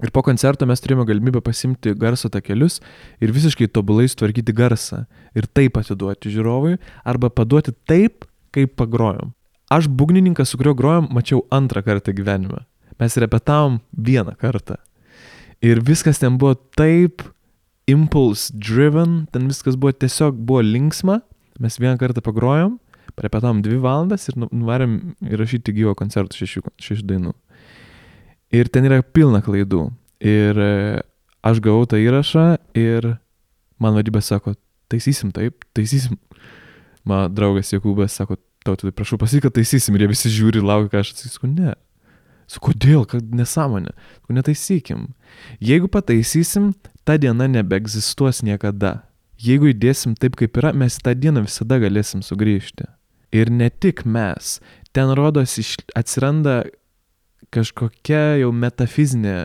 Ir 0.00 0.12
po 0.14 0.22
koncerto 0.24 0.64
mes 0.68 0.80
turėjome 0.80 1.04
galimybę 1.08 1.42
pasimti 1.44 1.92
garso 1.98 2.30
takelius 2.32 2.78
ir 3.20 3.32
visiškai 3.36 3.68
tobulai 3.68 4.08
sutvarkyti 4.08 4.54
garsą. 4.56 5.04
Ir 5.36 5.44
taip 5.46 5.76
atiduoti 5.76 6.32
žiūrovui, 6.32 6.78
arba 7.04 7.28
paduoti 7.28 7.74
taip, 7.88 8.24
kaip 8.54 8.74
pagrojom. 8.80 9.34
Aš 9.70 9.86
būgnininką, 9.92 10.42
su 10.48 10.58
kuriuo 10.58 10.74
grojom, 10.74 11.10
mačiau 11.14 11.44
antrą 11.54 11.84
kartą 11.86 12.14
gyvenime. 12.16 12.64
Mes 13.00 13.16
repetavom 13.20 13.78
vieną 13.92 14.34
kartą. 14.40 14.80
Ir 15.62 15.82
viskas 15.84 16.18
ten 16.18 16.40
buvo 16.40 16.56
taip 16.76 17.22
impulse 17.90 18.54
driven, 18.56 19.26
ten 19.30 19.46
viskas 19.50 19.76
buvo 19.76 19.92
tiesiog 19.92 20.34
buvo 20.34 20.64
linksma. 20.64 21.20
Mes 21.60 21.76
vieną 21.76 22.00
kartą 22.00 22.24
pagrojom, 22.24 22.78
repetavom 23.20 23.60
dvi 23.62 23.76
valandas 23.84 24.24
ir 24.30 24.40
nu, 24.40 24.48
nuvarėm 24.48 25.14
įrašyti 25.28 25.74
gyvo 25.76 25.92
koncertų 25.98 26.40
šešių, 26.40 26.64
šešių 26.80 27.06
dainų. 27.12 27.34
Ir 28.50 28.70
ten 28.72 28.86
yra 28.88 29.00
pilna 29.02 29.40
klaidų. 29.44 29.84
Ir 30.20 30.58
e, 30.58 31.00
aš 31.46 31.60
gavau 31.64 31.86
tą 31.88 32.00
įrašą 32.02 32.46
ir 32.78 33.12
man 33.80 33.94
vadybė 33.96 34.22
sako, 34.24 34.56
taisysim 34.90 35.30
taip, 35.34 35.64
taisysim. 35.76 36.18
Mano 37.06 37.30
draugas 37.32 37.70
Jokūbas 37.72 38.18
sako, 38.18 38.36
tau 38.66 38.76
tai 38.76 38.92
prašau 38.92 39.20
pasakyk, 39.20 39.48
kad 39.48 39.56
taisysim. 39.60 39.96
Ir 39.96 40.04
jie 40.04 40.10
visi 40.10 40.32
žiūri, 40.34 40.64
laukia, 40.64 40.90
ką 40.92 41.04
aš 41.04 41.14
atsakysiu, 41.14 41.52
ne. 41.54 41.76
Su 42.50 42.58
kodėl, 42.64 43.04
kad 43.08 43.30
nesąmonė. 43.34 43.94
Sakau, 43.94 44.34
netaisykim. 44.34 45.06
Jeigu 45.62 45.88
pataisysim, 45.92 46.72
ta 47.06 47.14
diena 47.22 47.46
nebeegzistuos 47.48 48.42
niekada. 48.46 49.04
Jeigu 49.40 49.70
įdėsim 49.70 50.16
taip, 50.20 50.34
kaip 50.36 50.58
yra, 50.60 50.74
mes 50.76 50.98
tą 51.00 51.14
dieną 51.16 51.46
visada 51.46 51.78
galėsim 51.80 52.24
sugrįžti. 52.26 52.90
Ir 53.32 53.48
ne 53.54 53.70
tik 53.70 54.02
mes, 54.04 54.58
ten 54.92 55.14
rodos 55.14 55.54
iš, 55.62 55.76
atsiranda 55.96 56.64
kažkokia 57.54 58.40
jau 58.42 58.52
metafizinė 58.52 59.44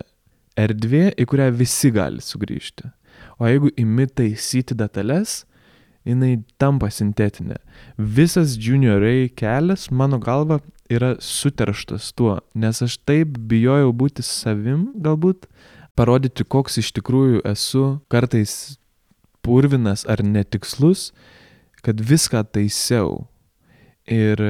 erdvė, 0.60 1.10
į 1.20 1.26
kurią 1.30 1.50
visi 1.56 1.92
gali 1.96 2.24
sugrįžti. 2.24 2.92
O 3.40 3.48
jeigu 3.50 3.72
imi 3.80 4.08
taisyti 4.08 4.76
detalės, 4.78 5.44
jinai 6.06 6.38
tampa 6.62 6.92
sintetinė. 6.94 7.58
Visas 7.98 8.56
Junior 8.62 9.02
Ray 9.02 9.30
kelias, 9.30 9.90
mano 9.92 10.20
galva, 10.22 10.60
yra 10.92 11.16
suterštas 11.20 12.12
tuo, 12.14 12.38
nes 12.54 12.82
aš 12.86 13.00
taip 13.08 13.40
bijojau 13.50 13.92
būti 13.96 14.24
savim, 14.26 14.92
galbūt, 15.02 15.48
parodyti, 15.98 16.46
koks 16.46 16.80
iš 16.84 16.92
tikrųjų 17.00 17.42
esu, 17.50 17.86
kartais 18.12 18.78
purvinas 19.46 20.06
ar 20.10 20.22
netikslus, 20.26 21.10
kad 21.86 22.02
viską 22.02 22.44
taisiau. 22.54 23.26
Ir 24.06 24.42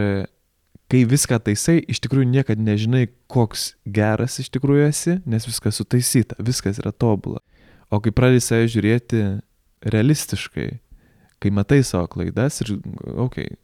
kai 0.91 1.03
viską 1.09 1.39
taisai, 1.45 1.79
iš 1.89 1.99
tikrųjų 2.03 2.29
niekada 2.29 2.61
nežinai, 2.61 3.07
koks 3.31 3.73
geras 3.85 4.39
iš 4.43 4.51
tikrųjų 4.53 4.87
esi, 4.89 5.17
nes 5.25 5.47
viskas 5.47 5.79
sutaisyta, 5.81 6.37
viskas 6.45 6.79
yra 6.81 6.93
tobula. 6.93 7.41
O 7.93 8.01
kai 8.03 8.13
pradedi 8.15 8.43
save 8.43 8.69
žiūrėti 8.73 9.21
realistiškai, 9.85 10.69
kai 11.41 11.53
matai 11.53 11.81
savo 11.85 12.09
klaidas 12.11 12.61
ir, 12.63 12.75
okei, 12.77 13.17
okay, 13.25 13.57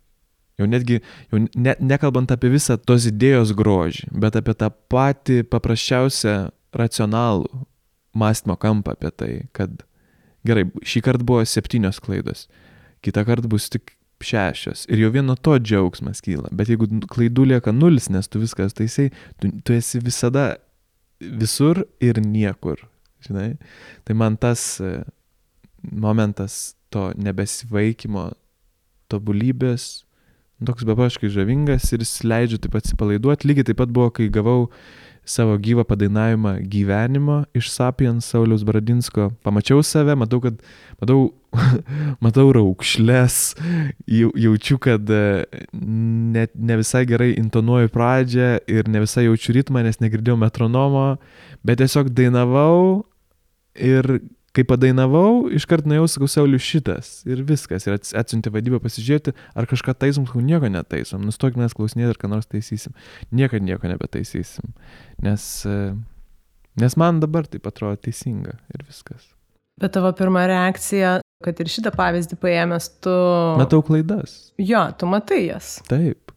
jau 0.61 0.69
netgi, 0.69 0.99
jau 1.31 1.41
ne, 1.41 1.75
nekalbant 1.79 2.33
apie 2.33 2.51
visą 2.53 2.77
tos 2.77 3.07
idėjos 3.09 3.53
grožį, 3.57 4.09
bet 4.23 4.37
apie 4.39 4.55
tą 4.57 4.71
patį 4.91 5.41
paprasčiausią 5.49 6.35
racionalų 6.77 7.65
mąstymo 8.17 8.57
kampą 8.59 8.95
apie 8.95 9.11
tai, 9.15 9.31
kad 9.57 9.83
gerai, 10.47 10.67
šį 10.85 11.03
kartą 11.05 11.27
buvo 11.27 11.45
septynios 11.47 12.01
klaidos, 12.03 12.47
kitą 13.05 13.25
kartą 13.27 13.49
bus 13.51 13.69
tik 13.73 13.95
šešios 14.25 14.85
ir 14.91 15.03
jau 15.03 15.11
vieno 15.13 15.35
to 15.35 15.57
džiaugsmas 15.59 16.23
kyla. 16.25 16.51
Bet 16.55 16.71
jeigu 16.71 16.87
klaidų 17.11 17.47
lieka 17.53 17.73
nulis, 17.75 18.09
nes 18.13 18.29
tu 18.31 18.41
viskas 18.41 18.75
taisai, 18.77 19.09
tu, 19.41 19.51
tu 19.65 19.75
esi 19.77 20.01
visada 20.03 20.55
visur 21.21 21.83
ir 22.01 22.21
niekur. 22.23 22.81
Žinai? 23.25 23.49
Tai 24.07 24.15
man 24.17 24.37
tas 24.41 24.79
e, 24.81 25.01
momentas 25.81 26.73
to 26.93 27.11
nebesivaikymo 27.17 28.31
tobulybės, 29.11 30.03
toks 30.65 30.85
bepaškai 30.85 31.29
žavingas 31.33 31.89
ir 31.93 32.03
jis 32.03 32.21
leidžia 32.25 32.59
taip 32.61 32.77
atsipalaiduoti. 32.79 33.49
Lygiai 33.49 33.69
taip 33.69 33.79
pat 33.81 33.93
buvo, 33.93 34.11
kai 34.13 34.29
gavau 34.33 34.69
savo 35.31 35.57
gyvą 35.57 35.85
padainavimą 35.87 36.57
gyvenimo 36.71 37.43
iš 37.57 37.69
Sapiens 37.71 38.27
Sauliaus 38.27 38.65
Bradinsko. 38.67 39.31
Pamačiau 39.45 39.83
save, 39.83 40.15
matau, 40.19 40.41
kad 40.43 40.59
matau 41.01 41.29
matau 42.23 42.51
raukšlės, 42.55 43.37
jaučiu, 44.07 44.77
kad 44.81 45.09
e, 45.11 45.23
ne, 45.75 46.45
ne 46.55 46.77
visai 46.79 47.03
gerai 47.09 47.31
intonuoju 47.39 47.91
pradžią 47.91 48.51
ir 48.71 48.91
ne 48.91 49.03
visai 49.03 49.25
jaučiu 49.27 49.55
ritmą, 49.59 49.83
nes 49.85 49.99
negirdėjau 50.03 50.37
metronomo, 50.39 51.07
bet 51.67 51.81
tiesiog 51.83 52.11
dainavau 52.15 53.03
ir 53.75 54.19
kai 54.55 54.65
padainavau, 54.67 55.47
iškart 55.55 55.87
nuėjau, 55.87 56.07
sakau, 56.11 56.29
Sauliu 56.31 56.59
šitas 56.61 57.21
ir 57.29 57.43
viskas. 57.47 57.87
Ir 57.87 57.97
atsiuntė 57.97 58.51
vadybą 58.53 58.81
pasižiūrėti, 58.83 59.33
ar 59.55 59.67
kažką 59.69 59.95
taisom, 60.03 60.27
sakau, 60.27 60.43
nieko 60.45 60.69
netaisom. 60.71 61.23
Nustokime 61.27 61.65
mes 61.65 61.75
klausinėti, 61.77 62.11
ar 62.13 62.19
ką 62.21 62.31
nors 62.31 62.49
taisysim. 62.51 62.95
Niekada 63.31 63.63
nieko 63.67 63.91
nebetaisysim. 63.91 64.73
Nes, 65.23 65.47
e, 65.67 65.77
nes 66.83 66.97
man 66.99 67.21
dabar 67.23 67.47
tai 67.47 67.63
atrodo 67.63 68.01
teisinga 68.03 68.57
ir 68.75 68.85
viskas. 68.87 69.29
Bet 69.81 69.95
tavo 69.95 70.11
pirma 70.17 70.43
reakcija, 70.51 71.19
kad 71.45 71.63
ir 71.63 71.71
šitą 71.71 71.93
pavyzdį 71.95 72.37
paėmęs, 72.41 72.91
tu... 73.01 73.13
Matau 73.57 73.81
klaidas. 73.85 74.51
Jo, 74.61 74.89
tu 74.99 75.09
matai 75.09 75.45
jas. 75.47 75.77
Taip. 75.89 76.35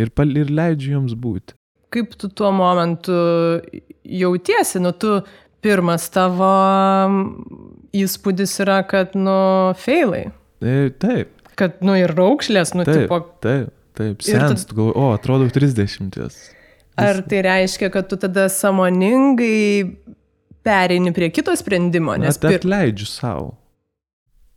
Ir, 0.00 0.10
pal, 0.16 0.32
ir 0.38 0.50
leidžiu 0.50 0.96
joms 0.96 1.14
būti. 1.18 1.54
Kaip 1.90 2.14
tu 2.18 2.30
tuo 2.30 2.52
momentu 2.54 3.12
jautiesi, 4.06 4.80
nu 4.82 4.94
tu 4.94 5.18
pirmas 5.64 6.08
tavo 6.12 6.50
įspūdis 7.96 8.56
yra, 8.64 8.80
kad, 8.88 9.16
nu, 9.18 9.36
feilai. 9.80 10.28
E, 10.60 10.90
taip. 11.02 11.36
Kad, 11.58 11.80
nu, 11.84 11.96
ir 11.98 12.14
raukšlės, 12.16 12.74
nu, 12.78 12.86
taip, 12.88 13.04
tipo. 13.04 13.20
Taip, 13.44 13.74
taip. 13.98 14.24
Sens, 14.24 14.64
tu 14.68 14.78
galvoji, 14.78 14.96
o, 14.96 15.10
atrodo 15.16 15.50
30. 15.52 16.20
Ar 17.00 17.22
tai 17.28 17.44
reiškia, 17.46 17.90
kad 17.92 18.08
tu 18.10 18.18
tada 18.20 18.48
samoningai 18.52 19.96
pereini 20.66 21.12
prie 21.16 21.30
kito 21.32 21.54
sprendimo, 21.56 22.16
nes... 22.20 22.36
Aš 22.36 22.42
pir... 22.42 22.60
atleidžiu 22.60 23.08
savo. 23.08 23.54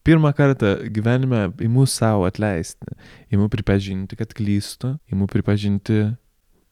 Pirmą 0.03 0.33
kartą 0.35 0.75
gyvenime 0.91 1.45
įmu 1.63 1.85
savo 1.87 2.25
atleisti, 2.27 2.97
įmu 3.31 3.47
pripažinti, 3.51 4.17
kad 4.19 4.33
klystu, 4.35 4.97
įmu 5.07 5.29
pripažinti, 5.31 6.01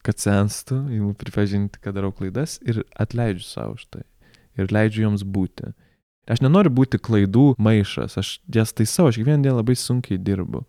kad 0.03 0.19
senstu, 0.19 0.81
įmu 0.91 1.13
pripažinti, 1.19 1.79
kad 1.79 1.95
darau 1.95 2.11
klaidas 2.15 2.57
ir 2.67 2.83
atleidžiu 2.99 3.47
savo 3.47 3.77
už 3.79 3.87
tai. 3.87 4.03
Ir 4.59 4.71
leidžiu 4.73 5.05
joms 5.07 5.23
būti. 5.23 5.71
Aš 6.31 6.43
nenoriu 6.43 6.71
būti 6.73 6.99
klaidų 7.01 7.55
maišas, 7.61 8.17
aš 8.19 8.33
jas 8.53 8.73
taisau, 8.77 9.07
aš 9.09 9.19
kiekvieną 9.19 9.47
dieną 9.47 9.59
labai 9.59 9.75
sunkiai 9.79 10.19
dirbu. 10.21 10.63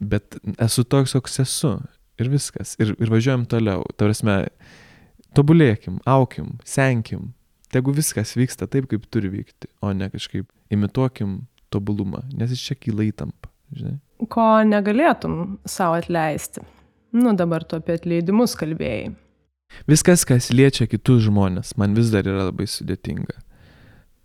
Bet 0.00 0.36
esu 0.62 0.84
toks, 0.84 1.16
koks 1.16 1.40
esu. 1.44 1.76
Ir 2.20 2.28
viskas. 2.30 2.76
Ir, 2.78 2.92
ir 3.02 3.10
važiuojam 3.10 3.48
toliau. 3.50 3.82
Tavrasme, 3.98 4.44
tobulėkim, 5.34 5.98
aukim, 6.06 6.54
senkim, 6.68 7.32
Tegu 7.74 7.90
viskas 7.90 8.36
vyksta 8.38 8.68
taip, 8.70 8.86
kaip 8.86 9.08
turi 9.10 9.32
vykti, 9.32 9.66
o 9.82 9.90
ne 9.96 10.06
kažkaip 10.12 10.46
imituokim 10.70 11.40
tobulumą, 11.74 12.20
nes 12.38 12.52
iš 12.54 12.68
čia 12.68 12.76
kyla 12.78 13.08
įtampa. 13.08 13.50
Žinai? 13.74 13.96
Ko 14.30 14.44
negalėtum 14.68 15.56
savo 15.66 15.96
atleisti? 15.98 16.62
Nu 17.18 17.32
dabar 17.34 17.66
tu 17.66 17.80
apie 17.80 17.96
atleidimus 17.98 18.54
kalbėjai. 18.60 19.10
Viskas, 19.90 20.24
kas 20.28 20.50
liečia 20.54 20.86
kitus 20.88 21.26
žmonės, 21.26 21.74
man 21.80 21.96
vis 21.96 22.12
dar 22.14 22.26
yra 22.28 22.48
labai 22.48 22.66
sudėtinga. 22.70 23.40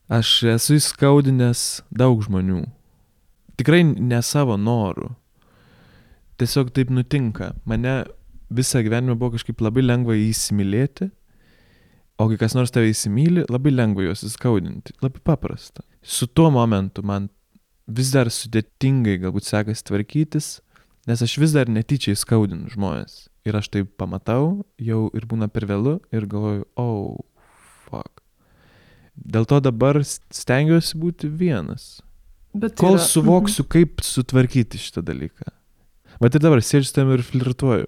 Aš 0.09 0.31
esu 0.55 0.77
įskaudinęs 0.79 1.83
daug 1.91 2.21
žmonių. 2.25 2.63
Tikrai 3.59 3.83
ne 3.85 4.21
savo 4.25 4.55
norų. 4.57 5.11
Tiesiog 6.39 6.71
taip 6.73 6.89
nutinka. 6.93 7.53
Mane 7.67 8.05
visą 8.49 8.81
gyvenimą 8.85 9.17
buvo 9.19 9.35
kažkaip 9.35 9.61
labai 9.61 9.83
lengva 9.83 10.15
įsimylėti 10.17 11.11
O 12.19 12.27
kai 12.27 12.35
kas 12.35 12.51
nors 12.51 12.73
tave 12.75 12.89
įsimylė, 12.91 13.45
labai 13.47 13.71
lengva 13.71 14.03
juos 14.03 14.25
įskaudinti, 14.27 14.91
labai 14.99 15.21
paprasta. 15.23 15.85
Su 16.03 16.27
tuo 16.27 16.49
momentu 16.51 16.99
man 17.07 17.29
vis 17.87 18.11
dar 18.11 18.27
sudėtingai 18.27 19.21
galbūt 19.21 19.47
sekasi 19.47 19.85
tvarkytis, 19.87 20.49
nes 21.07 21.23
aš 21.23 21.37
vis 21.39 21.55
dar 21.55 21.71
netyčiai 21.71 22.19
skaudinu 22.19 22.67
žmonės. 22.73 23.28
Ir 23.47 23.55
aš 23.55 23.69
tai 23.71 23.85
pamatau, 23.85 24.65
jau 24.81 25.07
ir 25.15 25.25
būna 25.29 25.47
per 25.51 25.65
vėlu 25.69 25.99
ir 26.11 26.27
galvoju, 26.29 26.65
oh, 26.79 27.19
fuck. 27.87 28.19
Dėl 29.15 29.47
to 29.47 29.59
dabar 29.63 29.99
stengiuosi 30.03 30.99
būti 30.99 31.29
vienas. 31.31 31.99
Bet 32.53 32.75
Kol 32.79 32.97
yra... 32.97 33.05
suvoksiu, 33.05 33.65
kaip 33.69 34.03
sutvarkyti 34.03 34.79
šitą 34.81 35.03
dalyką. 35.05 35.51
Bet 36.19 36.35
ir 36.35 36.43
dabar 36.43 36.61
sėdžiu 36.65 36.93
tam 36.95 37.13
ir 37.15 37.23
flirtuoju. 37.23 37.87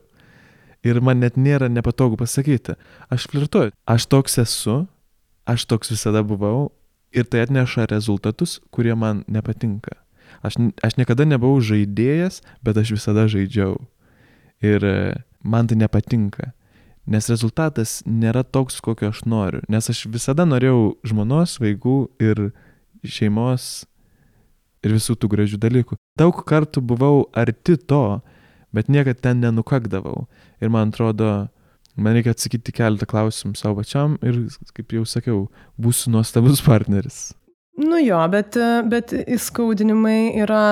Ir 0.87 0.99
man 1.03 1.19
net 1.21 1.37
nėra 1.37 1.67
nepatogu 1.69 2.17
pasakyti. 2.17 2.77
Aš 3.11 3.27
flirtuoju. 3.29 3.73
Aš 3.85 4.07
toks 4.09 4.39
esu, 4.41 4.77
aš 5.45 5.65
toks 5.69 5.91
visada 5.93 6.23
buvau 6.25 6.71
ir 7.11 7.27
tai 7.27 7.43
atneša 7.45 7.89
rezultatus, 7.91 8.59
kurie 8.71 8.95
man 8.95 9.25
nepatinka. 9.27 9.99
Aš, 10.41 10.57
aš 10.81 10.95
niekada 10.97 11.27
nebuvau 11.27 11.59
žaidėjas, 11.61 12.39
bet 12.63 12.79
aš 12.79 12.95
visada 12.95 13.27
žaidžiau. 13.29 13.75
Ir 14.63 14.85
man 15.43 15.67
tai 15.67 15.77
nepatinka. 15.81 16.51
Nes 17.09 17.29
rezultatas 17.31 18.01
nėra 18.05 18.43
toks, 18.45 18.77
kokio 18.83 19.09
aš 19.09 19.23
noriu. 19.25 19.63
Nes 19.71 19.89
aš 19.89 20.05
visada 20.13 20.45
norėjau 20.45 20.93
žmonos, 21.07 21.57
vaikų 21.61 21.95
ir 22.21 22.51
šeimos 23.01 23.87
ir 24.85 24.93
visų 24.95 25.17
tų 25.17 25.31
gražių 25.33 25.59
dalykų. 25.61 25.97
Daug 26.19 26.43
kartų 26.47 26.83
buvau 26.85 27.25
arti 27.37 27.77
to, 27.77 28.21
bet 28.73 28.89
niekad 28.89 29.21
ten 29.21 29.41
nenukakdavau. 29.41 30.27
Ir 30.61 30.71
man 30.73 30.93
atrodo, 30.93 31.49
man 31.97 32.17
reikia 32.17 32.35
atsakyti 32.35 32.73
keletą 32.75 33.09
klausimų 33.09 33.57
savo 33.59 33.81
pačiam 33.81 34.17
ir, 34.25 34.43
kaip 34.77 34.95
jau 34.95 35.05
sakiau, 35.09 35.45
būsiu 35.81 36.13
nuostabus 36.15 36.63
partneris. 36.65 37.31
Nu 37.81 37.97
jo, 38.03 38.19
bet, 38.29 38.57
bet 38.91 39.13
įskaudinimai 39.15 40.35
yra, 40.43 40.65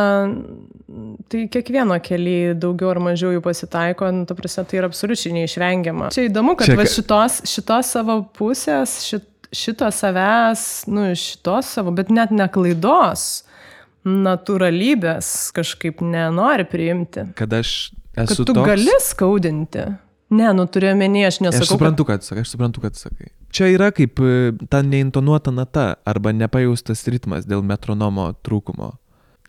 tai 1.30 1.46
kiekvieno 1.52 1.98
keli 2.04 2.56
daugiau 2.60 2.92
ar 2.94 3.02
mažiau 3.04 3.34
jų 3.36 3.44
pasitaiko, 3.46 4.10
nu, 4.16 4.26
ta 4.30 4.38
prasme, 4.38 4.66
tai 4.70 4.82
yra 4.82 4.90
absoliučiai 4.90 5.36
neišvengiama. 5.38 6.10
Čia 6.16 6.28
įdomu, 6.30 6.56
kad 6.60 6.72
Čia... 6.72 6.78
va, 6.80 6.88
šitos, 6.90 7.40
šitos 7.50 7.94
savo 7.96 8.20
pusės, 8.38 9.00
šit, 9.08 9.28
šito 9.56 9.90
savęs, 9.94 10.66
nu, 10.92 11.10
šitos 11.18 11.74
savo, 11.78 11.94
bet 11.96 12.12
net 12.14 12.34
ne 12.36 12.50
klaidos, 12.52 13.30
natūralybės 14.08 15.50
kažkaip 15.56 16.04
nenori 16.06 16.66
priimti. 16.70 17.30
Kad 17.38 17.58
aš 17.60 17.74
esu. 17.92 18.22
Kad 18.22 18.38
tu 18.38 18.54
toks... 18.54 18.68
gali 18.74 19.02
skaudinti. 19.04 19.90
Ne, 20.30 20.52
nu 20.54 20.68
turiu 20.70 20.92
menį, 20.94 21.24
aš 21.26 21.40
nesakau. 21.42 21.66
Aš 21.66 21.72
suprantu, 21.74 22.06
kad 22.06 22.26
sakai, 22.26 22.44
aš 22.46 22.54
suprantu, 22.54 22.84
kad 22.84 22.98
sakai. 22.98 23.32
Čia 23.50 23.72
yra 23.74 23.90
kaip 23.96 24.22
e, 24.22 24.52
ta 24.70 24.84
neintonuota 24.86 25.50
nata 25.50 25.96
arba 26.06 26.34
nepajaustas 26.38 27.02
ritmas 27.10 27.48
dėl 27.50 27.64
metronomo 27.66 28.28
trūkumo. 28.46 28.92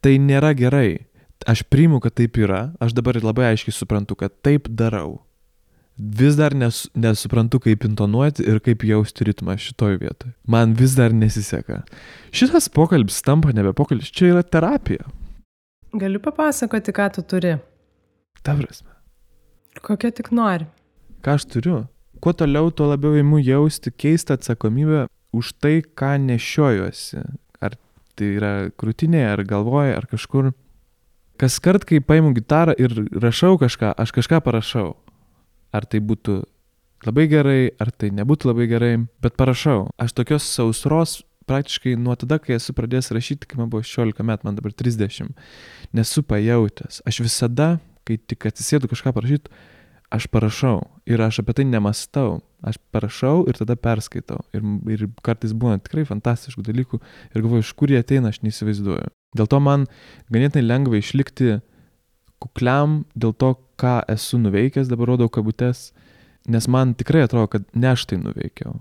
Tai 0.01 0.15
nėra 0.25 0.55
gerai. 0.57 1.03
Aš 1.49 1.63
priimu, 1.63 2.01
kad 2.01 2.15
taip 2.19 2.39
yra, 2.41 2.71
aš 2.83 2.95
dabar 2.97 3.19
labai 3.23 3.53
aiškiai 3.53 3.75
suprantu, 3.75 4.17
kad 4.19 4.35
taip 4.45 4.69
darau. 4.69 5.21
Vis 6.01 6.37
dar 6.39 6.55
nes, 6.57 6.87
nesuprantu, 6.97 7.61
kaip 7.61 7.85
intonuoti 7.85 8.47
ir 8.49 8.61
kaip 8.65 8.85
jausti 8.89 9.27
ritmą 9.29 9.59
šitoj 9.61 9.99
vietoj. 10.01 10.33
Man 10.49 10.73
vis 10.79 10.95
dar 10.97 11.13
nesiseka. 11.13 11.83
Šitas 12.33 12.71
pokalbis 12.73 13.21
tampa 13.27 13.53
nebe 13.53 13.75
pokalbis, 13.77 14.09
čia 14.09 14.31
yra 14.33 14.43
terapija. 14.43 15.05
Galiu 15.93 16.23
papasakoti, 16.25 16.95
ką 16.97 17.11
tu 17.17 17.27
turi. 17.27 17.59
Ta 18.47 18.55
prasme. 18.57 18.89
Kokia 19.85 20.13
tik 20.15 20.31
nori. 20.33 20.69
Ką 21.21 21.37
aš 21.37 21.45
turiu? 21.53 21.83
Kuo 22.21 22.33
toliau, 22.37 22.71
tuo 22.73 22.89
labiau 22.89 23.19
įimu 23.19 23.41
jausti 23.45 23.93
keistą 23.93 24.39
atsakomybę 24.39 25.07
už 25.37 25.53
tai, 25.61 25.81
ką 25.83 26.15
nešiojuosi. 26.25 27.23
Ar 27.61 27.77
tai 28.17 28.33
yra 28.39 28.53
krūtinėje, 28.81 29.29
ar 29.35 29.45
galvoje, 29.49 29.95
ar 29.97 30.09
kažkur. 30.09 30.53
Kas 31.41 31.57
kart, 31.57 31.87
kai 31.89 32.03
paimu 32.05 32.35
gitarą 32.37 32.75
ir 32.77 32.93
rašau 33.17 33.57
kažką, 33.57 33.95
aš 33.97 34.11
kažką 34.13 34.43
parašau. 34.45 34.91
Ar 35.73 35.87
tai 35.89 36.03
būtų 36.05 36.43
labai 37.07 37.25
gerai, 37.33 37.71
ar 37.81 37.89
tai 37.97 38.11
nebūtų 38.13 38.51
labai 38.51 38.67
gerai, 38.69 38.91
bet 39.25 39.39
parašau. 39.41 39.87
Aš 39.97 40.13
tokios 40.19 40.45
sausros 40.45 41.23
praktiškai 41.49 41.95
nuo 41.97 42.13
tada, 42.21 42.37
kai 42.43 42.59
esu 42.59 42.75
pradėjęs 42.77 43.09
rašyti, 43.17 43.49
kai 43.49 43.57
man 43.57 43.71
buvo 43.73 43.81
16 43.87 44.21
metų, 44.21 44.47
man 44.51 44.59
dabar 44.59 44.75
30, 44.77 45.33
nesu 45.97 46.23
pajautęs. 46.29 47.01
Aš 47.09 47.23
visada, 47.25 47.71
kai 48.05 48.19
tik 48.21 48.45
atsisėdu 48.51 48.91
kažką 48.93 49.15
parašyti, 49.17 49.49
aš 50.11 50.27
parašau 50.31 50.81
ir 51.07 51.23
aš 51.23 51.41
apie 51.43 51.61
tai 51.61 51.67
nemastau. 51.69 52.41
Aš 52.61 52.77
parašau 52.93 53.47
ir 53.49 53.57
tada 53.57 53.77
perskaitau. 53.77 54.43
Ir, 54.53 54.65
ir 54.93 55.07
kartais 55.25 55.55
būna 55.57 55.81
tikrai 55.81 56.05
fantastiškų 56.09 56.65
dalykų 56.67 57.01
ir 57.01 57.41
galvoju, 57.41 57.65
iš 57.65 57.73
kur 57.79 57.89
jie 57.89 58.03
ateina, 58.03 58.29
aš 58.29 58.43
neįsivaizduoju. 58.45 59.09
Dėl 59.39 59.49
to 59.49 59.61
man 59.65 59.87
ganėtinai 60.35 60.67
lengva 60.67 61.01
išlikti 61.01 61.61
kukliam 62.43 63.05
dėl 63.15 63.33
to, 63.33 63.55
ką 63.81 64.01
esu 64.13 64.41
nuveikęs, 64.43 64.91
dabar 64.93 65.15
rodau 65.15 65.31
kabutes, 65.33 65.91
nes 66.51 66.69
man 66.69 66.93
tikrai 66.99 67.25
atrodo, 67.25 67.49
kad 67.55 67.65
ne 67.73 67.93
aš 67.95 68.05
tai 68.11 68.21
nuveikiau. 68.21 68.77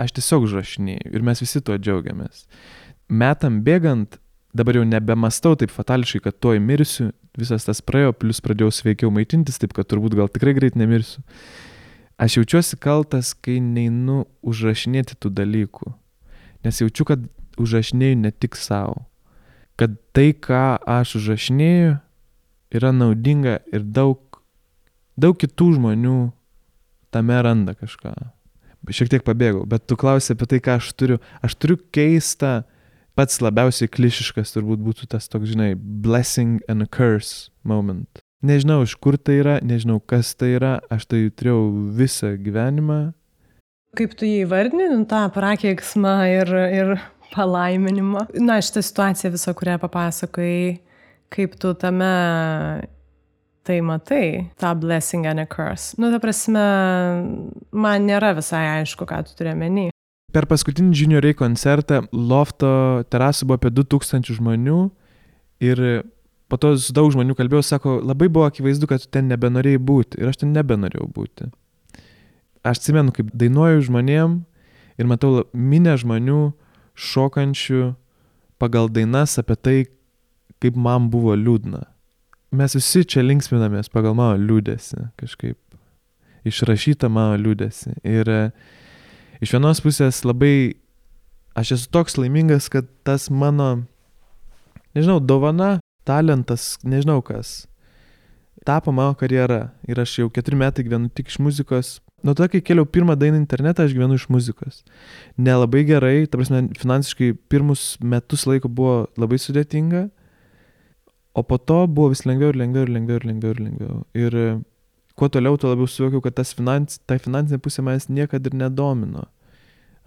Aš 0.00 0.16
tiesiog 0.16 0.44
užrašinėjau 0.48 1.12
ir 1.12 1.24
mes 1.24 1.40
visi 1.40 1.60
tuo 1.64 1.76
džiaugiamės. 1.80 2.44
Metam 3.08 3.60
bėgant, 3.64 4.20
dabar 4.56 4.78
jau 4.78 4.84
nebemastau 4.86 5.56
taip 5.58 5.72
fatališkai, 5.72 6.22
kad 6.24 6.38
tuoj 6.42 6.60
mirsiu, 6.62 7.10
visas 7.38 7.66
tas 7.66 7.82
praėjo, 7.84 8.14
plus 8.18 8.42
pradėjau 8.44 8.72
sveikiau 8.74 9.12
maitintis, 9.14 9.60
taip 9.62 9.74
kad 9.76 9.88
turbūt 9.90 10.16
gal 10.18 10.30
tikrai 10.32 10.54
greit 10.56 10.78
nemirsiu. 10.78 11.22
Aš 12.20 12.40
jaučiuosi 12.40 12.76
kaltas, 12.76 13.32
kai 13.32 13.58
neinu 13.64 14.26
užrašinėti 14.44 15.16
tų 15.16 15.32
dalykų, 15.38 15.94
nes 16.66 16.82
jaučiu, 16.82 17.06
kad 17.08 17.22
užrašinėjau 17.60 18.18
ne 18.20 18.32
tik 18.34 18.58
savo, 18.60 19.06
kad 19.80 19.94
tai, 20.12 20.34
ką 20.36 20.80
aš 20.84 21.16
užrašinėjau, 21.22 21.94
yra 22.76 22.92
naudinga 22.94 23.60
ir 23.72 23.86
daug, 23.86 24.42
daug 25.18 25.38
kitų 25.40 25.72
žmonių 25.78 26.18
tame 27.14 27.40
randa 27.42 27.74
kažką. 27.74 28.12
Šiek 28.90 29.10
tiek 29.12 29.24
pabėgau, 29.26 29.66
bet 29.68 29.84
tu 29.88 29.96
klausai 29.98 30.36
apie 30.36 30.46
tai, 30.48 30.60
ką 30.64 30.78
aš 30.80 30.92
turiu. 30.96 31.18
Aš 31.44 31.56
turiu 31.60 31.76
keistą, 31.92 32.62
pats 33.20 33.42
labiausiai 33.44 33.90
klišiškas 33.92 34.54
turbūt 34.54 34.80
būtų 34.80 35.10
tas 35.12 35.28
toks, 35.28 35.52
žinai, 35.52 35.74
blessing 35.76 36.62
and 36.72 36.86
curse 36.88 37.50
moment. 37.68 38.22
Nežinau, 38.40 38.80
iš 38.86 38.94
kur 38.96 39.18
tai 39.20 39.42
yra, 39.42 39.58
nežinau, 39.60 39.98
kas 40.00 40.32
tai 40.40 40.54
yra, 40.56 40.78
aš 40.88 41.04
tai 41.10 41.26
turėjau 41.28 41.66
visą 41.98 42.32
gyvenimą. 42.40 43.00
Kaip 43.98 44.14
tu 44.16 44.24
jį 44.24 44.46
įvardini, 44.46 44.86
nu, 44.94 45.04
tą 45.10 45.26
prakeiksmą 45.34 46.14
ir, 46.30 46.54
ir 46.72 46.94
palaiminimą? 47.34 48.30
Na, 48.40 48.56
šitą 48.64 48.80
situaciją 48.86 49.34
visą, 49.36 49.52
kurią 49.58 49.76
papasakai, 49.82 50.54
kaip 51.34 51.60
tu 51.60 51.74
tame 51.76 52.14
tai 53.68 53.80
matai, 53.84 54.48
tą 54.56 54.72
blessing 54.80 55.28
and 55.28 55.44
a 55.44 55.46
curse. 55.50 55.92
Nu, 56.00 56.08
ta 56.08 56.22
prasme, 56.22 56.64
man 57.76 58.08
nėra 58.08 58.32
visai 58.40 58.64
aišku, 58.78 59.04
ką 59.04 59.20
tu 59.28 59.36
turi 59.36 59.52
menį. 59.58 59.90
Per 60.30 60.46
paskutinį 60.46 60.94
junioriai 60.94 61.34
koncertą 61.34 62.04
Lofto 62.14 63.02
terasų 63.10 63.48
buvo 63.48 63.58
apie 63.58 63.72
2000 63.74 64.36
žmonių 64.36 64.78
ir 65.66 65.82
po 66.50 66.58
to 66.60 66.76
su 66.78 66.94
daug 66.94 67.10
žmonių 67.10 67.34
kalbėjau, 67.38 67.64
sako, 67.66 67.96
labai 68.02 68.28
buvo 68.30 68.46
akivaizdu, 68.46 68.86
kad 68.90 69.02
tu 69.02 69.10
ten 69.10 69.26
nebenorėjai 69.30 69.80
būti 69.82 70.22
ir 70.22 70.30
aš 70.30 70.42
ten 70.42 70.54
nebenorėjau 70.54 71.08
būti. 71.14 71.50
Aš 72.62 72.82
atsimenu, 72.82 73.14
kaip 73.16 73.30
dainuoju 73.34 73.86
žmonėm 73.88 74.40
ir 75.00 75.10
matau 75.10 75.44
minę 75.50 75.96
žmonių 75.98 76.40
šokančių 76.94 77.94
pagal 78.60 78.90
dainas 78.92 79.38
apie 79.40 79.56
tai, 79.56 79.78
kaip 80.62 80.78
man 80.78 81.08
buvo 81.10 81.34
liūdna. 81.38 81.86
Mes 82.54 82.74
visi 82.76 83.02
čia 83.06 83.22
linksminamės 83.24 83.90
pagal 83.90 84.14
mano 84.18 84.38
liūdėsi 84.38 85.08
kažkaip. 85.18 85.58
Išrašyta 86.46 87.08
mano 87.12 87.38
liūdėsi. 87.38 87.98
Ir 88.06 88.30
uh, 88.30 88.70
iš 89.40 89.54
vienos 89.56 89.80
pusės 89.84 90.22
labai, 90.26 90.76
aš 91.58 91.74
esu 91.78 91.90
toks 91.92 92.18
laimingas, 92.20 92.68
kad 92.72 92.88
tas 93.06 93.28
mano, 93.32 93.86
nežinau, 94.96 95.18
dovana, 95.20 95.78
talentas, 96.08 96.74
nežinau 96.84 97.20
kas, 97.24 97.64
tapo 98.66 98.92
mano 98.92 99.16
karjera. 99.16 99.70
Ir 99.88 100.00
aš 100.00 100.18
jau 100.20 100.30
keturi 100.32 100.58
metai 100.60 100.84
gyvenu 100.84 101.10
tik 101.12 101.32
iš 101.32 101.40
muzikos. 101.40 101.98
Nuo 102.24 102.36
to, 102.36 102.44
kai 102.52 102.60
keliau 102.60 102.84
pirmą 102.84 103.16
dainą 103.16 103.40
internetą, 103.40 103.86
aš 103.86 103.94
gyvenu 103.96 104.18
iš 104.20 104.26
muzikos. 104.28 104.82
Nelabai 105.40 105.86
gerai, 105.88 106.26
ta 106.28 106.36
prasme, 106.36 106.66
finansiškai 106.76 107.32
pirmus 107.48 107.94
metus 108.04 108.44
laiko 108.48 108.68
buvo 108.68 109.06
labai 109.20 109.40
sudėtinga, 109.40 110.10
o 111.32 111.44
po 111.46 111.56
to 111.56 111.86
buvo 111.88 112.10
vis 112.12 112.26
lengviau 112.28 112.52
ir 112.52 112.60
lengviau 112.60 112.84
ir 112.84 112.92
lengviau 112.92 113.20
ir 113.20 113.26
lengviau 113.30 113.54
ir 113.54 113.62
lengviau. 113.64 114.02
Ir 114.12 114.36
kuo 115.18 115.28
toliau, 115.32 115.58
tuo 115.60 115.72
labiau 115.72 115.88
suvokiau, 115.90 116.22
kad 116.24 116.40
finans, 116.56 117.00
ta 117.06 117.18
finansinė 117.18 117.60
pusė 117.62 117.84
manęs 117.86 118.08
niekada 118.08 118.50
ir 118.50 118.56
nedomino. 118.56 119.26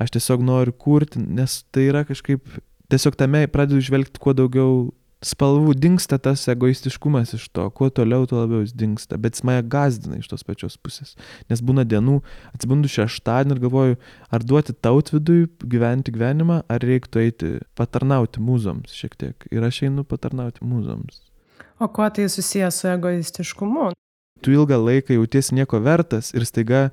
Aš 0.02 0.16
tiesiog 0.16 0.44
noriu 0.44 0.74
kurti, 0.74 1.22
nes 1.22 1.62
tai 1.72 1.88
yra 1.92 2.04
kažkaip, 2.08 2.42
tiesiog 2.92 3.18
tame 3.20 3.46
pradedu 3.48 3.82
žvelgti 3.84 4.22
kuo 4.22 4.34
daugiau 4.38 4.92
spalvų, 5.24 5.74
dinksta 5.80 6.18
tas 6.22 6.44
egoistiškumas 6.52 7.34
iš 7.38 7.48
to, 7.56 7.66
kuo 7.78 7.90
toliau, 7.94 8.28
tuo 8.28 8.42
labiau 8.42 8.64
jis 8.64 8.74
dinksta, 8.76 9.18
bet 9.22 9.38
jis 9.38 9.46
mane 9.48 9.64
gazdina 9.72 10.20
iš 10.20 10.30
tos 10.32 10.44
pačios 10.44 10.76
pusės. 10.82 11.16
Nes 11.52 11.64
būna 11.64 11.86
dienų, 11.88 12.20
atsibundu 12.52 12.92
šeštadienį 12.92 13.56
ir 13.56 13.64
galvoju, 13.64 14.00
ar 14.34 14.48
duoti 14.48 14.76
tautvidui 14.76 15.46
gyventi 15.64 16.14
gyvenimą, 16.16 16.64
ar 16.68 16.84
reiktų 16.84 17.24
eiti 17.24 17.54
patarnauti 17.80 18.44
mūzoms 18.44 18.96
šiek 18.98 19.18
tiek. 19.20 19.48
Ir 19.54 19.64
aš 19.64 19.86
einu 19.88 20.04
patarnauti 20.08 20.66
mūzoms. 20.68 21.24
O 21.80 21.90
kuo 21.92 22.08
tai 22.14 22.28
susijęs 22.32 22.84
su 22.84 22.92
egoistiškumu? 22.92 23.92
Tu 24.44 24.54
ilgą 24.54 24.80
laiką 24.84 25.18
jautiesi 25.18 25.56
nieko 25.58 25.80
vertas 25.84 26.34
ir 26.36 26.46
staiga 26.48 26.90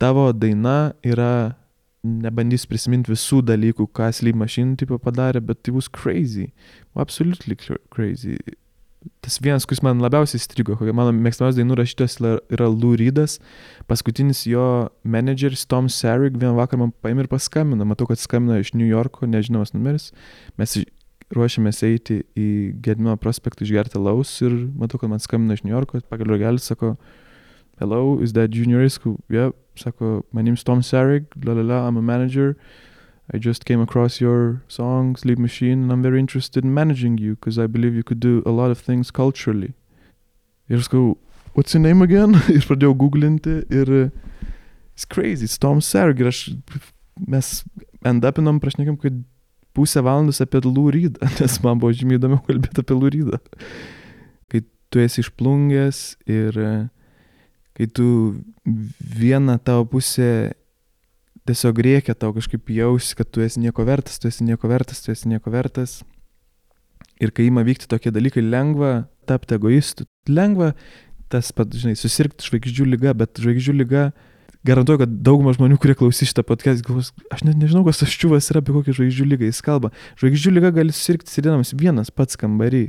tavo 0.00 0.30
daina 0.32 0.94
yra, 1.06 1.54
nebandysiu 2.04 2.68
prisiminti 2.68 3.12
visų 3.12 3.40
dalykų, 3.46 3.86
ką 3.96 4.10
Sleep 4.12 4.36
Machine 4.36 4.76
tipo 4.80 4.98
padarė, 5.00 5.40
bet 5.44 5.62
tai 5.64 5.72
bus 5.76 5.88
crazy. 5.88 6.50
Absolutely 6.98 7.56
crazy. 7.94 8.36
Tas 9.24 9.36
vienas, 9.42 9.66
kuris 9.68 9.82
man 9.84 10.00
labiausiai 10.00 10.40
strigo, 10.40 10.78
kokia 10.80 10.94
mano 10.96 11.12
mėgstamiausias 11.12 11.58
dainų 11.58 11.76
rašytojas 11.76 12.14
yra 12.24 12.68
Lou 12.72 12.94
Reedas, 12.96 13.36
paskutinis 13.88 14.44
jo 14.48 14.64
menedžeris 15.04 15.66
Tom 15.68 15.90
Sarek 15.92 16.38
vieną 16.38 16.54
vakarą 16.56 16.86
man 16.86 16.92
paėmė 17.04 17.26
ir 17.26 17.30
paskambino, 17.32 17.84
matau, 17.88 18.08
kad 18.08 18.20
skambina 18.20 18.62
iš 18.62 18.72
New 18.76 18.88
Yorko, 18.88 19.28
nežinomas 19.28 19.74
numeris, 19.76 20.10
mes 20.60 20.78
ruošiamės 21.32 21.82
eiti 21.86 22.22
į 22.36 22.48
Gedmino 22.84 23.16
prospektą 23.20 23.64
išgerti 23.64 24.00
laus 24.00 24.30
ir 24.44 24.54
matau, 24.76 25.00
kad 25.00 25.10
man 25.10 25.22
skambina 25.22 25.56
iš 25.56 25.64
New 25.64 25.72
Yorko, 25.72 26.00
pagal 26.10 26.28
rogelį 26.34 26.60
sako, 26.60 26.94
hello, 27.80 28.20
is 28.20 28.34
that 28.34 28.50
junior 28.50 28.86
school? 28.88 29.18
Yeah, 29.28 29.50
sako, 29.76 30.24
my 30.32 30.42
name's 30.42 30.64
Tom 30.64 30.82
Sarek, 30.82 31.26
la 31.44 31.54
la 31.54 31.62
la, 31.62 31.86
I'm 31.88 31.96
a 31.96 32.02
manager. 32.02 32.56
I 33.32 33.38
just 33.38 33.64
came 33.64 33.80
across 33.80 34.20
your 34.20 34.62
song, 34.68 35.16
Sleep 35.16 35.38
Machine, 35.38 35.84
and 35.84 35.92
I'm 35.92 36.02
very 36.02 36.20
interested 36.20 36.62
in 36.62 36.74
managing 36.74 37.16
you 37.16 37.36
because 37.36 37.58
I 37.58 37.66
believe 37.66 37.94
you 37.94 38.02
could 38.02 38.20
do 38.20 38.42
a 38.44 38.50
lot 38.50 38.70
of 38.70 38.78
things 38.78 39.10
culturally. 39.10 39.72
Ir 40.68 40.78
sakau, 40.78 41.16
what's 41.54 41.72
your 41.72 41.80
name 41.80 42.02
again? 42.02 42.34
ir 42.52 42.66
pradėjau 42.68 42.92
googlinti 43.00 43.62
ir 43.72 44.12
it's 44.94 45.04
crazy, 45.04 45.48
it's 45.48 45.56
Tom 45.58 45.80
Sarek. 45.80 46.20
Ir 46.20 46.28
aš, 46.28 46.42
mes 47.26 47.64
end 48.04 48.28
upinom, 48.28 48.60
prašnekėm, 48.60 49.00
kad 49.00 49.24
pusę 49.74 50.02
valandos 50.04 50.40
apie 50.44 50.62
lūrydą, 50.64 51.28
nes 51.40 51.58
man 51.64 51.80
buvo 51.82 51.92
žymiai 51.94 52.20
įdomiau 52.20 52.42
kalbėti 52.46 52.82
apie 52.84 52.98
lūrydą. 52.98 53.40
Kai 54.52 54.64
tu 54.92 55.02
esi 55.02 55.22
išplungęs 55.24 56.02
ir 56.30 56.58
e, 56.58 56.74
kai 57.74 57.88
tu 57.90 58.08
vieną 58.64 59.58
tavo 59.66 59.86
pusę 59.90 60.54
tiesiog 61.44 61.80
reikia 61.84 62.14
tau 62.16 62.32
kažkaip 62.32 62.70
jausti, 62.72 63.18
kad 63.18 63.28
tu 63.30 63.42
esi 63.44 63.60
nieko 63.60 63.84
vertas, 63.84 64.20
tu 64.20 64.30
esi 64.30 64.46
nieko 64.46 64.68
vertas, 64.70 65.02
tu 65.04 65.12
esi 65.12 65.28
nieko 65.28 65.52
vertas. 65.52 66.00
Ir 67.22 67.30
kai 67.34 67.48
ima 67.50 67.62
vykti 67.66 67.88
tokie 67.90 68.10
dalykai, 68.14 68.42
lengva 68.42 69.04
tapti 69.28 69.56
egoistu. 69.58 70.06
Lengva 70.28 70.72
tas 71.32 71.50
pat, 71.56 71.72
žinai, 71.72 71.96
susirgti 71.98 72.46
žvaigždžių 72.48 72.86
lyga, 72.94 73.12
bet 73.18 73.40
žvaigždžių 73.42 73.74
lyga 73.76 74.08
garantuoju, 74.64 75.02
kad 75.04 75.16
dauguma 75.26 75.52
žmonių, 75.56 75.78
kurie 75.80 75.96
klausys 75.98 76.30
šitą 76.30 76.44
podcast, 76.46 76.84
galvos, 76.86 77.12
aš 77.34 77.44
net 77.46 77.58
nežinau, 77.60 77.84
kas 77.86 78.00
tas 78.00 78.12
čiuvas 78.12 78.48
yra, 78.52 78.62
apie 78.64 78.74
kokią 78.76 78.96
žvaigždžių 78.98 79.26
lygą 79.32 79.48
jis 79.50 79.60
kalba. 79.64 79.90
Žvaigždžių 80.20 80.54
lyga 80.56 80.72
gali 80.78 80.94
susirgti 80.94 81.32
sėdėdamas 81.32 81.74
vienas 81.76 82.12
pats 82.14 82.40
kambarį. 82.40 82.86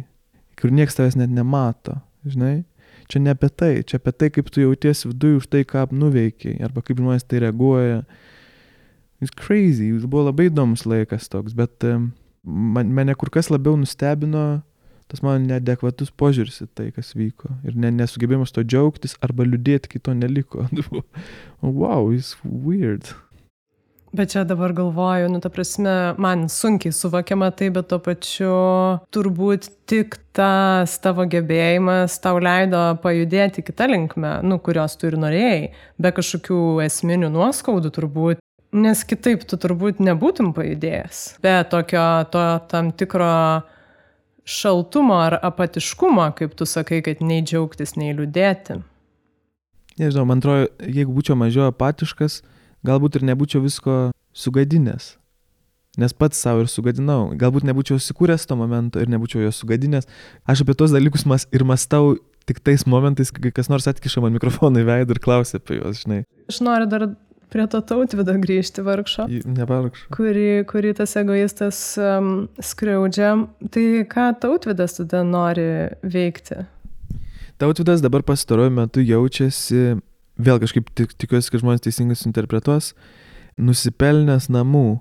kur 0.55 0.71
niekas 0.71 0.95
tavęs 0.95 1.17
net 1.19 1.29
nemato, 1.35 1.99
žinai. 2.23 2.63
Čia 3.11 3.19
ne 3.21 3.33
apie 3.35 3.49
tai, 3.51 3.83
čia 3.83 3.99
apie 3.99 4.13
tai, 4.15 4.29
kaip 4.33 4.47
tu 4.49 4.63
jautiesi 4.63 5.09
viduje 5.09 5.41
už 5.41 5.49
tai, 5.51 5.65
ką 5.67 5.83
nuveikiai, 5.91 6.61
arba 6.63 6.81
kaip 6.81 6.97
žmonės 6.97 7.27
tai 7.27 7.43
reaguoja. 7.43 8.05
It's 9.21 9.35
crazy, 9.35 9.91
jis 9.91 10.07
buvo 10.07 10.29
labai 10.29 10.47
įdomus 10.47 10.87
laikas 10.87 11.27
toks, 11.29 11.53
bet 11.53 11.83
man, 11.83 12.89
mane 12.95 13.13
kur 13.19 13.29
kas 13.29 13.51
labiau 13.51 13.75
nustebino 13.77 14.63
tas 15.11 15.21
mano 15.25 15.43
neadekvatus 15.45 16.13
požiūris 16.17 16.63
į 16.65 16.69
tai, 16.77 16.87
kas 16.95 17.13
vyko. 17.17 17.51
Ir 17.67 17.77
ne, 17.77 17.91
nesugebėjimas 17.93 18.55
to 18.55 18.65
džiaugtis 18.65 19.17
arba 19.25 19.45
liūdėti, 19.47 19.93
kai 19.93 20.01
to 20.01 20.15
neliko. 20.17 20.65
wow, 21.61 22.09
it's 22.13 22.35
weird. 22.43 23.13
Bet 24.15 24.31
čia 24.31 24.45
dabar 24.47 24.71
galvoju, 24.71 25.27
nu, 25.29 25.39
ta 25.43 25.49
prasme, 25.51 26.15
man 26.21 26.45
sunkiai 26.47 26.93
suvokiama 26.95 27.49
tai, 27.51 27.67
bet 27.75 27.89
tuo 27.91 27.97
pačiu 27.99 28.53
turbūt 29.11 29.67
tik 29.91 30.15
tas 30.35 30.93
tavo 31.03 31.25
gebėjimas 31.27 32.15
tau 32.23 32.39
leido 32.39 32.83
pajudėti 33.03 33.65
kitą 33.65 33.89
linkmę, 33.91 34.37
nu, 34.47 34.59
kurios 34.63 34.95
tu 34.95 35.09
ir 35.09 35.19
norėjai, 35.19 35.59
be 35.99 36.13
kažkokių 36.15 36.61
esminių 36.85 37.33
nuoskaudų 37.33 37.91
turbūt, 37.97 38.43
nes 38.75 39.03
kitaip 39.09 39.43
tu 39.49 39.59
turbūt 39.59 39.99
nebūtum 40.03 40.53
pajudėjęs. 40.55 41.25
Be 41.43 41.57
tokio 41.71 42.07
to 42.31 42.45
tam 42.71 42.95
tikro 42.95 43.35
šaltumo 44.45 45.17
ar 45.19 45.39
apatiškumo, 45.41 46.27
kaip 46.37 46.53
tu 46.57 46.67
sakai, 46.69 47.01
kad 47.05 47.21
nei 47.25 47.41
džiaugtis, 47.41 47.95
nei 47.97 48.13
liūdėti. 48.15 48.79
Nežinau, 49.99 50.25
man 50.29 50.41
atrodo, 50.41 50.69
jeigu 50.85 51.13
būčiau 51.15 51.37
mažiau 51.39 51.69
apatiškas, 51.71 52.41
galbūt 52.85 53.19
ir 53.19 53.29
nebūčiau 53.31 53.63
visko 53.63 53.97
sugadinęs. 54.35 55.15
Nes 55.95 56.11
pats 56.11 56.41
savo 56.43 56.65
ir 56.65 56.69
sugadinau. 56.69 57.29
Galbūt 57.39 57.63
nebūčiau 57.67 57.97
įsikūręs 58.01 58.43
to 58.49 58.57
momento 58.59 58.99
ir 58.99 59.07
nebūčiau 59.11 59.45
jo 59.45 59.51
sugadinęs. 59.55 60.09
Aš 60.43 60.65
apie 60.65 60.75
tos 60.75 60.91
dalykus 60.91 61.23
mas 61.23 61.47
ir 61.55 61.63
mastau 61.63 62.17
tik 62.45 62.59
tais 62.59 62.83
momentais, 62.85 63.31
kai 63.31 63.53
kas 63.55 63.71
nors 63.71 63.87
atkiša 63.89 64.21
man 64.21 64.35
mikrofoną 64.35 64.83
į 64.83 64.89
veidą 64.89 65.15
ir 65.15 65.21
klausia 65.23 65.61
apie 65.61 65.79
juos, 65.79 66.03
žinai. 66.03 66.25
Aš 66.51 66.59
noriu 66.67 66.89
dar 66.91 67.07
prie 67.55 67.67
to 67.71 67.79
tautvido 67.87 68.35
grįžti 68.43 68.83
vargšo. 68.83 69.29
Nevargšo. 69.47 70.09
Kurį, 70.15 70.49
kurį 70.67 70.91
tas 70.99 71.15
egoistas 71.19 71.79
um, 72.01 72.49
skriaudžia. 72.59 73.31
Tai 73.71 73.85
ką 74.11 74.25
tautvidas 74.43 74.99
tada 74.99 75.23
nori 75.23 75.69
veikti? 76.03 76.65
Tautvidas 77.61 78.03
dabar 78.03 78.25
pastaruoju 78.27 78.73
metu 78.75 79.03
jaučiasi 79.05 79.95
vėl 80.35 80.59
kažkaip 80.59 80.89
tik, 80.91 81.13
tikiuosi, 81.15 81.51
kad 81.53 81.63
žmonės 81.63 81.85
teisingai 81.85 82.17
suinterpretuos, 82.19 82.91
nusipelnęs 83.55 84.49
namų, 84.51 84.99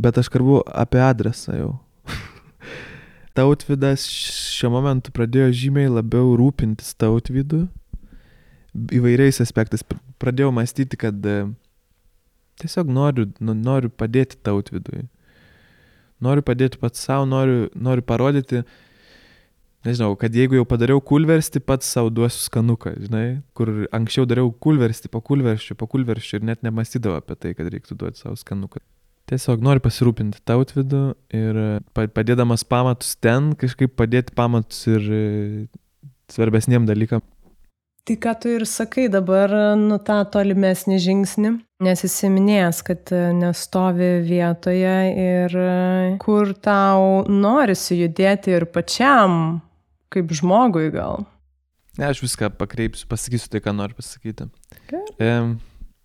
bet 0.00 0.18
aš 0.18 0.30
kalbu 0.32 0.60
apie 0.66 1.02
adresą 1.04 1.54
jau. 1.54 1.70
Tautvidas 3.38 4.08
šiuo 4.10 4.72
momentu 4.74 5.14
pradėjo 5.14 5.52
žymiai 5.62 5.92
labiau 5.92 6.34
rūpintis 6.38 6.96
tautvidu 6.98 7.68
įvairiais 8.72 9.38
aspektais. 9.44 9.84
Pradėjau 10.22 10.50
mąstyti, 10.54 10.98
kad 10.98 11.22
tiesiog 12.60 12.90
noriu, 12.92 13.28
nu, 13.40 13.54
noriu 13.56 13.90
padėti 13.90 14.38
tautvidui. 14.44 15.06
Noriu 16.22 16.44
padėti 16.46 16.78
pats 16.78 17.02
savo, 17.02 17.26
noriu, 17.26 17.66
noriu 17.74 18.04
parodyti, 18.06 18.62
nežinau, 19.86 20.14
kad 20.18 20.34
jeigu 20.36 20.60
jau 20.60 20.66
padariau 20.68 21.02
kulverstį, 21.02 21.64
pats 21.66 21.88
savo 21.96 22.12
duosiu 22.14 22.44
skanuką, 22.44 22.94
žinai, 23.08 23.26
kur 23.58 23.72
anksčiau 23.94 24.28
dariau 24.30 24.52
kulverstį 24.52 25.10
po 25.10 25.22
kulverščių, 25.26 25.78
po 25.80 25.88
kulverščių 25.90 26.38
ir 26.38 26.48
net 26.52 26.62
nemastydavau 26.66 27.18
apie 27.18 27.38
tai, 27.38 27.54
kad 27.58 27.70
reiktų 27.72 27.98
duoti 27.98 28.22
savo 28.22 28.38
skanuką. 28.38 28.82
Tiesiog 29.30 29.62
noriu 29.64 29.82
pasirūpinti 29.82 30.42
tautvidu 30.46 31.02
ir 31.34 31.58
padėdamas 31.94 32.66
pamatus 32.68 33.14
ten, 33.22 33.52
kažkaip 33.58 33.94
padėti 33.98 34.34
pamatus 34.36 34.82
ir 34.90 35.06
e, 35.06 35.22
svarbesniem 36.32 36.86
dalykam. 36.88 37.22
Tai 38.02 38.16
ką 38.18 38.32
tu 38.42 38.50
ir 38.50 38.64
sakai 38.66 39.06
dabar, 39.06 39.52
nu 39.78 39.94
tą 40.02 40.16
tolimesnį 40.34 40.96
žingsnį, 41.04 41.50
nes 41.86 42.00
įsiminėjęs, 42.02 42.80
kad 42.82 43.12
e, 43.14 43.20
nestovi 43.38 44.08
vietoje 44.26 44.94
ir 45.22 45.54
e, 45.54 45.74
kur 46.22 46.50
tau 46.58 47.20
norisi 47.30 48.00
judėti 48.00 48.56
ir 48.56 48.66
pačiam 48.74 49.60
kaip 50.10 50.34
žmogui 50.34 50.90
gal. 50.90 51.22
Ne, 51.94 52.08
aš 52.08 52.24
viską 52.24 52.50
pakreipsiu, 52.58 53.06
pasakysiu 53.06 53.52
tai, 53.52 53.60
ką 53.62 53.76
noriu 53.76 53.94
pasakyti. 53.94 54.48
Okay. 54.80 55.04
E, 55.22 55.30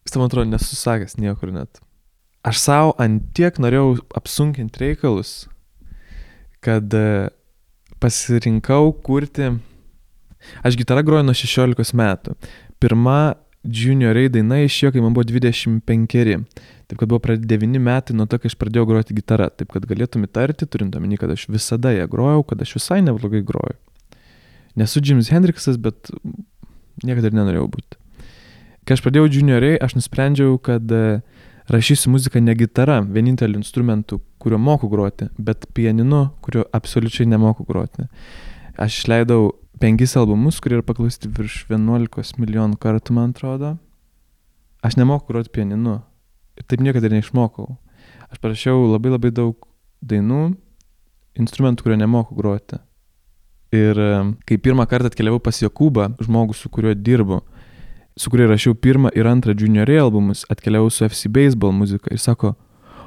jis 0.06 0.14
tam 0.14 0.28
atrodo 0.28 0.52
nesusakęs 0.52 1.18
niekur 1.18 1.50
net. 1.56 1.82
Aš 2.46 2.62
savo 2.62 2.92
antiek 3.02 3.58
norėjau 3.58 3.96
apsunkinti 4.20 4.84
reikalus, 4.84 5.48
kad 6.62 6.94
e, 6.94 7.32
pasirinkau 7.98 8.94
kurti. 9.02 9.56
Aš 10.66 10.78
gitarą 10.80 11.04
groju 11.08 11.28
nuo 11.28 11.36
16 11.38 11.98
metų. 11.98 12.38
Pirma 12.82 13.36
junioriai 13.68 14.30
daina 14.32 14.62
išėjo, 14.64 14.94
kai 14.96 15.04
man 15.04 15.16
buvo 15.16 15.28
25. 15.28 16.38
Taip 16.88 17.02
kad 17.02 17.10
buvo 17.10 17.20
pradėti 17.24 17.50
9 17.58 17.82
metai 17.84 18.16
nuo 18.16 18.28
to, 18.30 18.40
kai 18.40 18.52
aš 18.52 18.56
pradėjau 18.60 18.88
groti 18.88 19.18
gitarą. 19.18 19.50
Taip 19.52 19.74
kad 19.74 19.88
galėtum 19.90 20.24
įtarti, 20.28 20.70
turint 20.72 20.96
omeny, 20.96 21.20
kad 21.20 21.34
aš 21.34 21.48
visada 21.52 21.92
ją 21.96 22.08
grojau, 22.12 22.46
kad 22.48 22.62
aš 22.64 22.78
visai 22.80 23.02
neblogai 23.04 23.44
groju. 23.48 23.76
Nesu 24.78 25.02
Jimis 25.02 25.32
Hendriksas, 25.34 25.80
bet 25.82 26.12
niekada 27.04 27.32
ir 27.32 27.36
nenorėjau 27.36 27.68
būti. 27.74 28.00
Kai 28.88 28.96
aš 28.96 29.04
pradėjau 29.04 29.28
junioriai, 29.40 29.80
aš 29.84 29.98
nusprendžiau, 29.98 30.56
kad 30.64 30.92
e, 30.96 31.20
rašysiu 31.74 32.14
muziką 32.14 32.40
ne 32.40 32.54
gitara, 32.56 33.02
vieninteliu 33.04 33.60
instrumentu, 33.60 34.22
kuriuo 34.40 34.62
moku 34.62 34.88
groti, 34.88 35.28
bet 35.36 35.66
pianinu, 35.76 36.28
kuriuo 36.46 36.64
absoliučiai 36.78 37.28
nemoku 37.28 37.66
groti. 37.68 38.08
Aš 38.80 39.02
išleidau 39.02 39.57
penkis 39.82 40.16
albumus, 40.18 40.60
kurie 40.62 40.80
yra 40.80 40.86
paklausti 40.86 41.30
virš 41.32 41.66
11 41.70 42.40
milijonų 42.42 42.80
kartų, 42.82 43.16
man 43.18 43.34
atrodo. 43.36 43.76
Aš 44.86 44.98
nemoku 45.00 45.32
groti 45.32 45.52
pianinu. 45.54 46.00
Ir 46.58 46.66
taip 46.70 46.82
niekada 46.82 47.10
ir 47.10 47.18
neišmokau. 47.18 47.76
Aš 48.32 48.42
parašiau 48.44 48.88
labai 48.92 49.14
labai 49.14 49.32
daug 49.32 49.68
dainų, 50.06 50.56
instrumentų, 51.40 51.86
kurio 51.86 51.98
nemoku 52.00 52.38
groti. 52.38 52.80
Ir 53.76 54.00
kai 54.48 54.58
pirmą 54.64 54.88
kartą 54.88 55.12
atkeliavau 55.12 55.42
pas 55.44 55.60
Jokūbą, 55.62 56.14
žmogų, 56.24 56.56
su 56.56 56.72
kuriuo 56.72 56.94
dirbu, 56.96 57.42
su 58.18 58.32
kuriuo 58.32 58.48
rašiau 58.54 58.78
pirmą 58.80 59.12
ir 59.16 59.28
antrą 59.28 59.56
junioriai 59.58 60.02
albumus, 60.06 60.46
atkeliavau 60.52 60.90
su 60.94 61.06
FC 61.08 61.30
Baseball 61.30 61.76
muzika 61.76 62.14
ir 62.14 62.22
sako, 62.24 62.56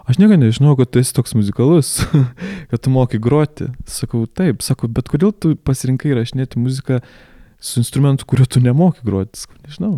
aš 0.08 0.20
niekada 0.20 0.40
nežinau, 0.44 0.76
kad 0.78 0.90
tu 0.92 1.00
esi 1.02 1.14
toks 1.16 1.34
muzikalus, 1.36 2.00
kad 2.70 2.80
tu 2.80 2.92
moki 2.92 3.20
groti. 3.22 3.70
Sakau, 3.88 4.24
taip, 4.26 4.64
sako, 4.66 4.90
bet 4.92 5.10
kodėl 5.12 5.34
tu 5.34 5.54
pasirinkai 5.56 6.14
rašinėti 6.18 6.60
muziką 6.62 7.00
su 7.60 7.80
instrumentu, 7.82 8.28
kuriuo 8.28 8.48
tu 8.48 8.62
nemoki 8.64 9.04
groti? 9.06 9.44
Sakau, 9.44 9.60
nežinau. 9.66 9.94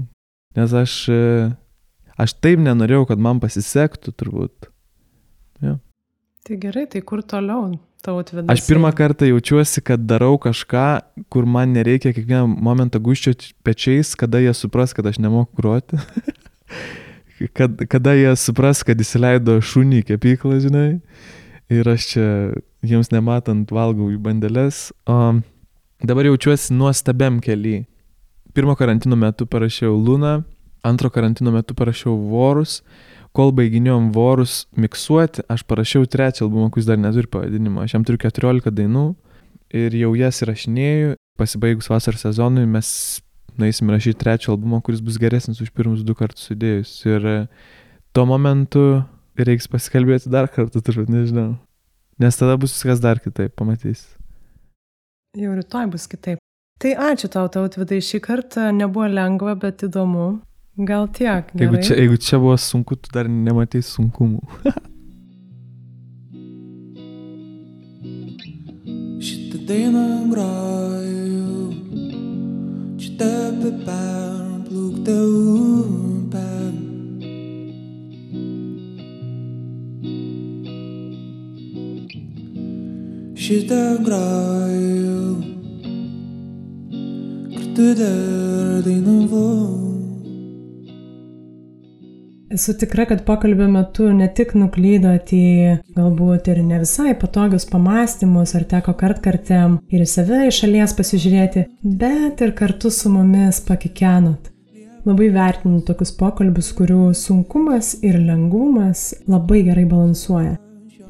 Nes 0.59 0.75
aš, 0.77 0.97
e, 1.13 1.23
aš 2.21 2.37
taip 2.45 2.61
nenorėjau, 2.63 3.07
kad 3.13 3.23
man 3.23 3.41
pasisektų 3.43 4.15
turbūt. 4.19 4.69
Ja. 5.65 5.79
Tai 6.43 6.59
gerai, 6.61 6.89
tai 6.91 7.05
kur 7.07 7.23
toliau? 7.23 7.71
Aš 8.03 8.65
pirmą 8.67 8.91
kartą 8.99 9.29
jaučiuosi, 9.29 9.79
kad 9.87 10.03
darau 10.11 10.35
kažką, 10.43 10.87
kur 11.31 11.47
man 11.47 11.71
nereikia 11.71 12.11
kiekvieną 12.11 12.49
momentą 12.51 12.99
guščioti 12.99 13.53
pečiais, 13.63 14.17
kada 14.19 14.41
jie 14.43 14.51
supras, 14.59 14.91
kad 14.91 15.07
aš 15.07 15.21
nemoku 15.23 15.55
groti. 15.55 16.01
kad, 17.57 17.85
kada 17.91 18.15
jie 18.19 18.35
supras, 18.39 18.83
kad 18.87 19.01
įsileido 19.01 19.59
šunį 19.63 20.03
į 20.03 20.09
kepyklą, 20.13 20.59
žinai. 20.63 20.89
Ir 21.73 21.89
aš 21.89 22.09
čia 22.13 22.27
jiems 22.85 23.13
nematant 23.13 23.71
valgau 23.73 24.11
į 24.13 24.19
bandelės. 24.23 24.91
O 25.09 25.39
dabar 26.03 26.29
jaučiuosi 26.29 26.75
nuostabiam 26.77 27.41
keliui. 27.43 27.87
Pirmo 28.53 28.75
karantino 28.77 29.17
metu 29.17 29.47
parašiau 29.49 29.95
Luna, 29.97 30.43
antro 30.85 31.09
karantino 31.11 31.55
metu 31.55 31.75
parašiau 31.79 32.19
Vorus 32.29 32.83
kol 33.37 33.53
baiginėjom 33.57 34.11
vorus 34.13 34.67
miksuoti, 34.77 35.45
aš 35.49 35.65
parašiau 35.69 36.07
trečią 36.09 36.47
albumą, 36.47 36.69
kuris 36.73 36.89
dar 36.89 37.01
neturi 37.01 37.31
pavadinimo. 37.33 37.81
Aš 37.81 37.97
jam 37.97 38.05
turiu 38.05 38.21
14 38.21 38.73
dainų 38.77 39.07
ir 39.73 39.97
jau 39.97 40.13
jas 40.19 40.43
įrašinėjau. 40.45 41.17
Pasibaigus 41.41 41.89
vasaros 41.89 42.27
sezonui 42.27 42.67
mes 42.69 42.89
nueisim 43.59 43.91
rašyti 43.93 44.21
trečią 44.21 44.55
albumą, 44.55 44.81
kuris 44.85 45.03
bus 45.05 45.19
geresnis 45.21 45.61
už 45.63 45.73
pirmus 45.77 46.05
du 46.07 46.15
kartus 46.19 46.49
sudėjus. 46.51 46.95
Ir 47.09 47.27
e, 47.27 47.37
tuo 48.17 48.27
momentu 48.29 49.03
reiks 49.39 49.69
pasikalbėti 49.71 50.33
dar 50.33 50.49
kartą, 50.53 50.83
turbūt 50.85 51.13
nežinau. 51.13 51.57
Nes 52.21 52.37
tada 52.39 52.57
bus 52.61 52.75
viskas 52.77 53.01
dar 53.03 53.21
kitaip, 53.23 53.55
pamatys. 53.59 54.05
Jau 55.39 55.55
rytoj 55.57 55.89
bus 55.95 56.07
kitaip. 56.11 56.39
Tai 56.83 56.93
ačiū 57.13 57.29
tau, 57.31 57.47
tautvidai, 57.53 58.01
šį 58.03 58.19
kartą 58.25 58.71
nebuvo 58.75 59.07
lengva, 59.09 59.55
bet 59.59 59.85
įdomu. 59.87 60.41
Gal 60.89 61.07
tiek. 61.13 61.47
Gerai. 61.53 61.67
Jeigu 61.67 61.83
čia, 61.85 61.97
jeigu 62.01 62.17
čia 62.17 62.39
buvo 62.41 62.57
sunku, 62.57 62.97
tu 62.97 63.13
dar 63.13 63.29
nematai 63.29 63.83
sunkumų. 63.85 64.41
Šitą 69.23 69.61
dainą 69.69 70.07
groju, 70.33 71.32
Stappenpaar, 73.15 74.63
ploeg 74.67 75.03
de 75.03 75.13
oerpaar. 75.13 76.75
Shita 83.35 83.85
graio, 84.07 85.37
que 87.51 87.65
te 87.75 87.95
der 87.95 88.83
de 88.83 88.97
novo. 89.01 89.82
Esu 92.53 92.75
tikra, 92.79 93.05
kad 93.05 93.25
pokalbio 93.25 93.67
metu 93.69 94.11
ne 94.13 94.27
tik 94.37 94.51
nuklydot 94.53 95.31
į 95.33 95.45
galbūt 95.97 96.51
ir 96.53 96.59
ne 96.61 96.83
visai 96.83 97.15
patogius 97.17 97.65
pamastymus, 97.71 98.53
ar 98.59 98.67
teko 98.69 98.93
kartkartėm 99.01 99.79
ir 99.89 100.03
į 100.05 100.09
save 100.11 100.41
iš 100.51 100.59
šalies 100.61 100.93
pasižiūrėti, 100.99 101.63
bet 102.03 102.45
ir 102.45 102.53
kartu 102.59 102.93
su 102.93 103.09
mumis 103.15 103.63
pakikenot. 103.65 104.51
Labai 105.09 105.31
vertinu 105.33 105.81
tokius 105.87 106.13
pokalbius, 106.19 106.69
kurių 106.77 107.15
sunkumas 107.17 107.95
ir 108.05 108.21
lengvumas 108.21 109.09
labai 109.25 109.65
gerai 109.71 109.89
balansuoja. 109.89 110.59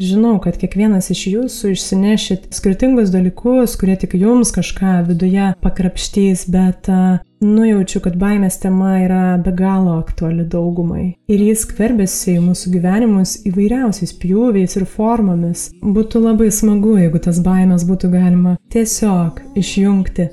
Žinau, 0.03 0.40
kad 0.42 0.57
kiekvienas 0.59 1.12
iš 1.14 1.20
jūsų 1.30 1.68
išsinešit 1.76 2.48
skirtingus 2.57 3.12
dalykus, 3.14 3.76
kurie 3.78 3.94
tik 4.00 4.16
jums 4.18 4.50
kažką 4.50 4.96
viduje 5.07 5.53
pakrapštys, 5.62 6.48
bet 6.50 6.90
nujaučiu, 7.38 8.00
kad 8.03 8.16
baimės 8.18 8.59
tema 8.62 8.96
yra 9.05 9.22
be 9.38 9.55
galo 9.55 9.94
aktuali 10.00 10.42
daugumai. 10.42 11.12
Ir 11.30 11.46
jis 11.46 11.62
skverbėsi 11.68 12.34
į 12.34 12.42
mūsų 12.48 12.74
gyvenimus 12.74 13.36
įvairiausiais 13.46 14.16
pjūviais 14.18 14.74
ir 14.80 14.90
formomis. 14.90 15.68
Būtų 15.82 16.26
labai 16.26 16.50
smagu, 16.50 16.96
jeigu 16.98 17.22
tas 17.22 17.38
baimės 17.46 17.86
būtų 17.86 18.11
galima 18.16 18.59
tiesiog 18.74 19.38
išjungti 19.55 20.32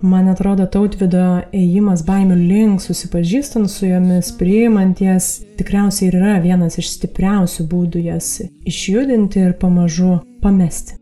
Man 0.00 0.30
atrodo, 0.32 0.64
tautvido 0.64 1.42
ėjimas 1.52 2.00
baimių 2.06 2.38
link, 2.40 2.80
susipažįstant 2.80 3.68
su 3.68 3.84
jomis, 3.90 4.30
priimant 4.38 5.02
jas, 5.04 5.42
tikriausiai 5.58 6.08
ir 6.08 6.16
yra 6.22 6.38
vienas 6.40 6.78
iš 6.80 6.94
stipriausių 6.94 7.68
būdų 7.68 8.06
jas 8.06 8.38
išjudinti 8.64 9.44
ir 9.44 9.58
pamažu 9.60 10.16
pamesti. 10.40 10.99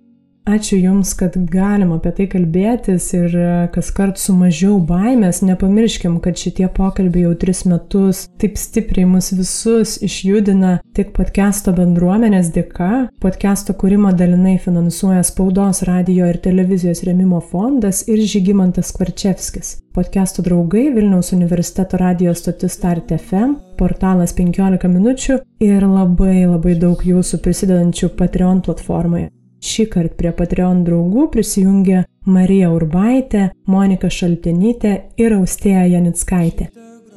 Ačiū 0.48 0.78
Jums, 0.80 1.10
kad 1.12 1.34
galim 1.52 1.90
apie 1.92 2.08
tai 2.16 2.24
kalbėtis 2.32 3.10
ir 3.12 3.34
e, 3.36 3.48
kas 3.74 3.90
kart 3.92 4.16
su 4.16 4.32
mažiau 4.32 4.78
baimės. 4.80 5.42
Nepamirškim, 5.44 6.14
kad 6.24 6.40
šitie 6.40 6.70
pokalbiai 6.72 7.26
jau 7.26 7.34
tris 7.42 7.66
metus 7.68 8.22
taip 8.40 8.56
stipriai 8.56 9.04
mus 9.10 9.28
visus 9.36 9.98
išjudina 10.08 10.78
tik 10.96 11.12
podcast'o 11.18 11.76
bendruomenės 11.76 12.48
dėka. 12.56 13.10
Podcast'o 13.20 13.76
kūrimą 13.76 14.14
dalinai 14.16 14.56
finansuoja 14.64 15.20
Spaudos, 15.28 15.82
radio 15.84 16.32
ir 16.32 16.40
televizijos 16.40 17.04
remimo 17.04 17.42
fondas 17.44 18.06
ir 18.08 18.24
Žygimantas 18.24 18.96
Kvarčevskis. 18.96 19.76
Podcast'o 19.92 20.46
draugai 20.48 20.88
Vilniaus 20.96 21.34
universiteto 21.36 22.00
radio 22.00 22.32
stotis 22.32 22.78
Start 22.80 23.12
FM, 23.20 23.58
portalas 23.76 24.32
15 24.32 24.88
minučių 24.96 25.42
ir 25.60 25.84
labai 25.84 26.46
labai 26.46 26.78
daug 26.80 27.04
jūsų 27.04 27.44
prisidedančių 27.44 28.16
Patreon 28.16 28.64
platformoje. 28.64 29.28
Šį 29.64 29.88
kartą 29.92 30.14
prie 30.18 30.32
Patreon 30.38 30.84
draugų 30.86 31.28
prisijungė 31.34 32.04
Marija 32.28 32.70
Urbaitė, 32.74 33.48
Monika 33.66 34.10
Šaltenytė 34.12 34.92
ir 35.18 35.34
Austėja 35.38 35.86
Janickaitė. 35.94 36.68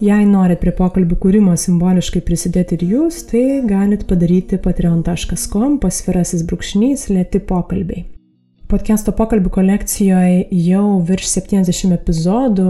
Jei 0.01 0.25
norit 0.25 0.57
prie 0.63 0.71
pokalbių 0.73 1.19
kūrimo 1.21 1.53
simboliškai 1.53 2.23
prisidėti 2.25 2.79
ir 2.79 2.87
jūs, 2.95 3.19
tai 3.29 3.61
galit 3.69 4.07
padaryti 4.09 4.57
patreon.com 4.57 5.77
pasvirasis 5.83 6.41
brūkšnys 6.49 7.11
lėti 7.13 7.43
pokalbiai. 7.45 8.07
Podcast'o 8.71 9.11
pokalbių 9.11 9.49
kolekcijoje 9.51 10.45
jau 10.63 10.83
virš 11.03 11.25
70 11.33 11.91
epizodų, 11.91 12.67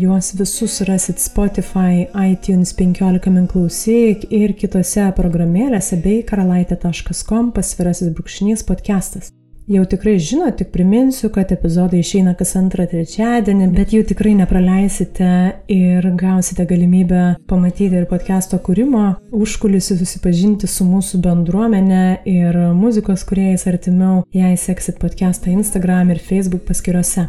juos 0.00 0.30
visus 0.38 0.78
rasit 0.88 1.20
Spotify, 1.20 2.06
iTunes 2.16 2.72
15 2.78 3.28
min 3.34 3.50
klausyk 3.52 4.24
ir 4.32 4.56
kitose 4.56 5.10
programėlėse 5.18 6.00
bei 6.00 6.24
karalaitė.com 6.24 7.52
pasvirasis 7.52 8.14
brūkšnys 8.16 8.64
podcastas. 8.64 9.28
Jau 9.70 9.84
tikrai 9.86 10.16
žinot, 10.18 10.56
tik 10.58 10.72
priminsiu, 10.74 11.28
kad 11.30 11.52
epizodai 11.54 12.00
išeina 12.02 12.32
kas 12.34 12.56
antrą 12.58 12.82
trečiadienį, 12.90 13.68
bet 13.70 13.92
jų 13.94 14.00
tikrai 14.08 14.32
nepraleisite 14.34 15.28
ir 15.70 16.08
gausite 16.18 16.66
galimybę 16.66 17.36
pamatyti 17.46 18.00
ir 18.00 18.08
podcast'o 18.10 18.58
kūrimo, 18.58 19.04
užkulisių 19.30 20.00
susipažinti 20.00 20.66
su 20.66 20.82
mūsų 20.88 21.20
bendruomenė 21.22 22.02
ir 22.26 22.58
muzikos 22.74 23.22
kuriejais 23.28 23.68
artimiau, 23.70 24.24
jei 24.34 24.58
seksit 24.58 24.98
podcast'ą 24.98 25.54
Instagram 25.54 26.10
ir 26.10 26.18
Facebook 26.18 26.66
paskyrose. 26.66 27.28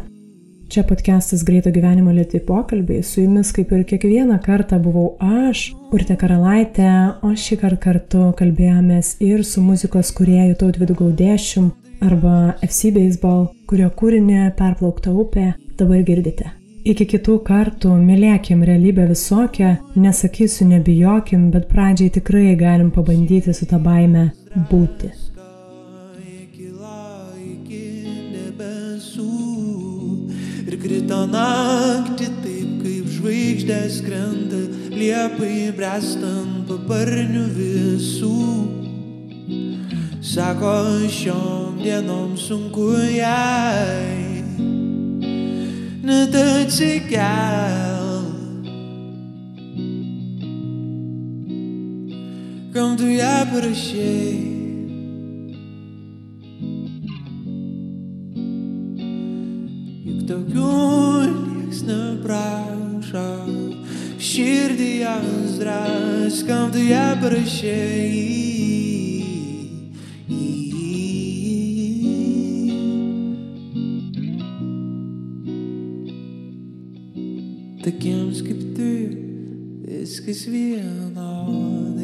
Čia 0.74 0.82
podcastas 0.88 1.44
Greito 1.46 1.70
gyvenimo 1.70 2.10
lėti 2.10 2.40
pokalbiai, 2.42 3.04
su 3.06 3.22
jumis 3.22 3.52
kaip 3.54 3.70
ir 3.76 3.86
kiekvieną 3.86 4.40
kartą 4.42 4.80
buvau 4.82 5.12
aš, 5.22 5.68
Urte 5.94 6.16
Karalaitė, 6.18 6.90
o 7.22 7.30
šį 7.30 7.60
kartą 7.62 7.80
kartu 7.86 8.26
kalbėjomės 8.34 9.14
ir 9.22 9.46
su 9.46 9.62
muzikos 9.62 10.10
kuriejų 10.16 10.58
Tautvidu 10.64 10.98
Gaudėšiu, 10.98 11.68
arba 12.00 12.54
FC 12.62 12.90
Baseball, 12.94 13.48
kurio 13.68 13.90
kūrinį 13.94 14.50
perplaukta 14.58 15.12
upė 15.14 15.52
dabar 15.78 16.02
girdite. 16.06 16.50
Iki 16.84 17.06
kitų 17.14 17.38
kartų 17.46 17.94
mylėkim 17.96 18.60
realybę 18.68 19.06
visokią, 19.08 19.70
nesakysiu 19.96 20.66
nebijokim, 20.68 21.46
bet 21.54 21.70
pradžiai 21.70 22.12
tikrai 22.12 22.50
galim 22.60 22.90
pabandyti 22.92 23.54
su 23.56 23.64
tą 23.70 23.80
baime 23.80 24.26
būti. 24.68 25.08
Ir 30.64 30.78
krito 30.82 31.24
naktį 31.30 32.30
taip, 32.44 32.70
kaip 32.84 33.10
žvaigždės 33.16 34.00
krenta, 34.04 34.62
liepai 34.92 35.70
brestant 35.76 36.64
paparnių 36.68 37.48
visų. 37.56 38.83
Sako, 40.24 41.04
šiom 41.12 41.76
dienom 41.82 42.32
sunku 42.36 42.86
jai 43.12 44.40
net 46.00 46.32
atsikel. 46.32 48.24
Kam 52.72 52.96
tu 52.96 53.10
ją 53.12 53.34
parašėjai? 53.52 54.40
Juk 60.08 60.24
tokių 60.32 60.72
nieks 61.36 61.84
neprašo, 61.90 63.28
širdį 64.32 64.90
jas 65.04 65.60
dras, 65.60 66.40
kam 66.48 66.72
tu 66.72 66.88
ją 66.88 67.10
parašėjai? 77.84 77.84
tokiems 77.84 78.40
kaip 78.40 78.60
tu 78.76 78.90
viskas 79.84 80.46
vienodai. 80.48 82.00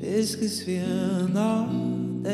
Viskas 0.00 0.56
vienodai. 0.64 2.24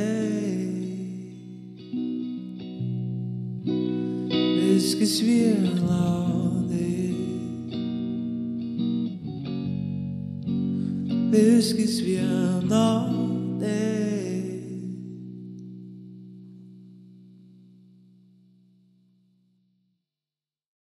Viskas 4.55 5.19
vienodai. 5.27 6.95
Viskas 11.35 12.01
vienodai. 12.07 13.26